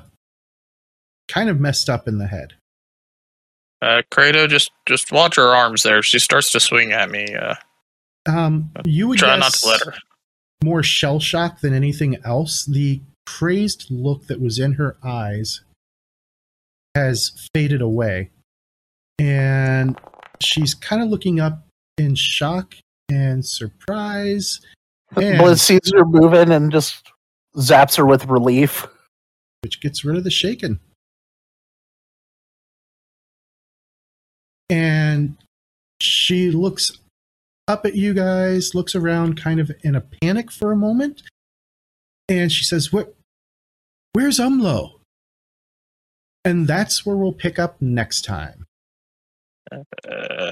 kind 1.27 1.49
of 1.49 1.59
messed 1.59 1.89
up 1.89 2.07
in 2.07 2.17
the 2.17 2.27
head. 2.27 2.53
Uh, 3.81 4.01
Kratos, 4.11 4.49
just 4.49 4.71
just 4.85 5.11
watch 5.11 5.35
her 5.35 5.47
arms 5.55 5.83
there. 5.83 5.99
If 5.99 6.05
she 6.05 6.19
starts 6.19 6.49
to 6.51 6.59
swing 6.59 6.91
at 6.93 7.09
me, 7.09 7.33
uh, 7.35 7.55
Um, 8.27 8.71
you 8.85 9.07
would 9.09 9.19
try 9.19 9.35
not 9.37 9.53
to 9.53 9.67
let 9.67 9.81
her. 9.85 9.93
more 10.63 10.83
shell 10.83 11.19
shock 11.19 11.59
than 11.61 11.73
anything 11.73 12.17
else. 12.23 12.65
The 12.65 13.01
crazed 13.25 13.87
look 13.89 14.27
that 14.27 14.39
was 14.39 14.59
in 14.59 14.73
her 14.73 14.95
eyes 15.03 15.61
has 16.95 17.31
faded 17.53 17.81
away, 17.81 18.29
and 19.19 19.99
she's 20.39 20.73
kind 20.73 21.01
of 21.01 21.09
looking 21.09 21.39
up 21.41 21.65
in 21.97 22.15
shock 22.15 22.75
and 23.09 23.45
surprise. 23.45 24.59
And- 25.15 25.39
Blizz 25.39 25.59
sees 25.59 25.91
her 25.93 26.05
moving 26.05 26.51
and 26.51 26.71
just 26.71 27.11
zaps 27.55 27.97
her 27.97 28.05
with 28.05 28.25
relief. 28.25 28.87
which 29.61 29.79
gets 29.79 30.03
rid 30.03 30.17
of 30.17 30.25
the 30.25 30.29
shaken. 30.31 30.77
And 34.69 35.37
she 36.01 36.51
looks 36.51 36.91
up 37.67 37.85
at 37.85 37.95
you 37.95 38.13
guys, 38.13 38.75
looks 38.75 38.93
around 38.95 39.39
kind 39.41 39.59
of 39.59 39.71
in 39.83 39.95
a 39.95 40.01
panic 40.01 40.51
for 40.51 40.71
a 40.71 40.75
moment, 40.75 41.21
and 42.27 42.51
she 42.51 42.65
says, 42.65 42.91
What 42.91 43.15
where's 44.13 44.39
Umlo? 44.39 44.99
And 46.43 46.67
that's 46.67 47.05
where 47.05 47.15
we'll 47.15 47.31
pick 47.31 47.57
up 47.57 47.81
next 47.81 48.23
time. 48.25 48.65
Uh, 49.71 50.51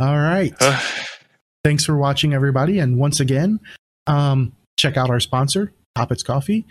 All 0.00 0.16
right. 0.16 0.54
Thanks 1.64 1.84
for 1.84 1.96
watching, 1.96 2.32
everybody. 2.32 2.78
And 2.78 2.98
once 2.98 3.18
again, 3.20 3.58
um, 4.06 4.52
check 4.78 4.96
out 4.96 5.10
our 5.10 5.20
sponsor, 5.20 5.72
Poppets 5.94 6.22
Coffee. 6.22 6.66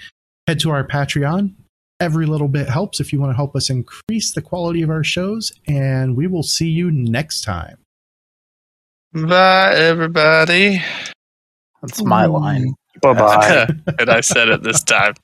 Head 0.47 0.59
to 0.61 0.71
our 0.71 0.88
Patreon. 0.88 1.53
Every 1.99 2.25
little 2.25 2.47
bit 2.47 2.69
helps 2.69 2.99
if 2.99 3.11
you 3.11 3.19
want 3.19 3.32
to 3.32 3.36
help 3.36 3.55
us 3.55 3.69
increase 3.69 4.34
the 4.34 4.41
quality 4.41 4.82
of 4.82 4.89
our 4.89 5.03
shows. 5.03 5.51
And 5.67 6.15
we 6.15 6.28
will 6.28 6.43
see 6.43 6.69
you 6.69 6.89
next 6.89 7.41
time. 7.41 7.78
bye, 9.13 9.73
everybody. 9.75 10.82
That's 11.82 12.01
my 12.03 12.25
line. 12.25 12.73
Bye 13.01 13.13
bye. 13.13 13.67
and 13.99 14.09
I 14.09 14.21
said 14.21 14.49
it 14.49 14.63
this 14.63 14.84
time, 14.84 15.15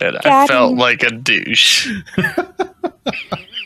and 0.00 0.18
I 0.18 0.46
felt 0.46 0.76
like 0.76 1.02
a 1.02 1.10
douche. 1.10 1.90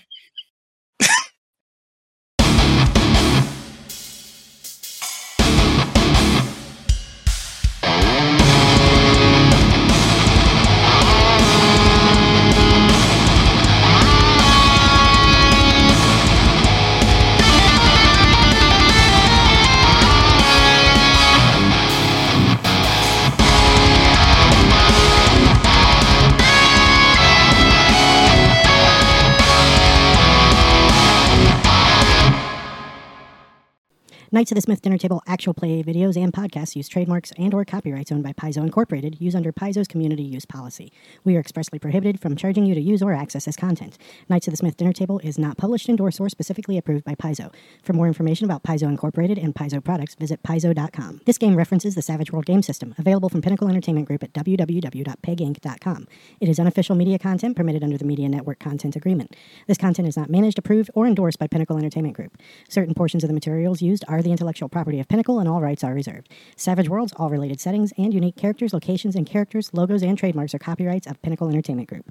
Knights 34.35 34.51
of 34.51 34.55
the 34.55 34.63
Smith 34.63 34.81
Dinner 34.81 34.97
Table 34.97 35.23
actual 35.27 35.53
play 35.53 35.83
videos 35.83 36.17
and 36.17 36.33
podcasts 36.33 36.75
use 36.75 36.89
trademarks 36.89 37.33
and 37.37 37.53
or 37.53 37.67
copyrights 37.67 38.11
owned 38.11 38.23
by 38.23 38.33
Paizo 38.33 38.63
Incorporated 38.63 39.21
use 39.21 39.35
under 39.35 39.53
Paizo's 39.53 39.87
community 39.87 40.23
use 40.23 40.47
policy. 40.47 40.91
We 41.23 41.37
are 41.37 41.39
expressly 41.39 41.79
prohibited 41.79 42.19
from 42.19 42.35
charging 42.35 42.65
you 42.65 42.75
to 42.75 42.81
use 42.81 43.03
or 43.03 43.13
access 43.13 43.45
this 43.45 43.57
content. 43.57 43.99
Knights 44.31 44.49
of 44.49 44.53
the 44.55 44.57
Smith 44.57 44.79
Dinner 44.79 44.95
Table 44.95 45.19
is 45.19 45.39
not 45.39 45.59
published, 45.59 45.87
endorsed, 45.87 46.19
or 46.19 46.31
specifically 46.31 46.79
approved 46.79 47.05
by 47.05 47.15
Paizo. 47.15 47.53
For 47.83 47.93
more 47.93 48.07
information 48.07 48.47
about 48.47 48.63
Paizo 48.63 48.85
Incorporated 48.85 49.37
and 49.37 49.55
Paizo 49.55 49.85
products, 49.85 50.15
visit 50.15 50.43
paizo.com. 50.43 51.21
This 51.27 51.37
game 51.37 51.55
references 51.55 51.95
the 51.95 52.01
Savage 52.01 52.33
World 52.33 52.47
game 52.47 52.63
system, 52.63 52.95
available 52.97 53.29
from 53.29 53.43
Pinnacle 53.43 53.69
Entertainment 53.69 54.07
Group 54.09 54.23
at 54.23 54.33
www.peginc.com. 54.33 56.07
It 56.41 56.49
is 56.49 56.59
unofficial 56.59 56.97
media 56.97 57.19
content 57.19 57.55
permitted 57.55 57.85
under 57.85 57.99
the 57.99 58.07
Media 58.07 58.31
Network 58.31 58.61
Content 58.61 58.97
Agreement. 58.97 59.37
This 59.67 59.77
content 59.77 60.09
is 60.09 60.17
not 60.17 60.31
managed, 60.31 60.59
approved, 60.59 60.91
or 60.95 61.07
endorsed 61.07 61.39
by 61.39 61.49
Pinnacle 61.49 61.77
Entertainment 61.77 62.17
Group. 62.17 62.39
Certain 62.71 62.95
portions 62.95 63.23
of 63.23 63.29
the 63.29 63.35
materials 63.35 63.83
used 63.83 64.07
are 64.23 64.25
the 64.25 64.31
intellectual 64.31 64.69
property 64.69 65.01
of 65.01 65.09
Pinnacle 65.09 65.41
and 65.41 65.49
all 65.49 65.61
rights 65.61 65.83
are 65.83 65.93
reserved. 65.93 66.29
Savage 66.57 66.89
Worlds, 66.89 67.13
all 67.17 67.29
related 67.29 67.61
settings, 67.61 67.93
and 67.99 68.15
unique 68.15 68.37
characters, 68.37 68.73
locations, 68.73 69.17
and 69.17 69.27
characters, 69.27 69.71
logos, 69.75 70.03
and 70.03 70.17
trademarks 70.17 70.55
are 70.55 70.59
copyrights 70.59 71.07
of 71.07 71.21
Pinnacle 71.23 71.49
Entertainment 71.49 71.89
Group. 71.89 72.09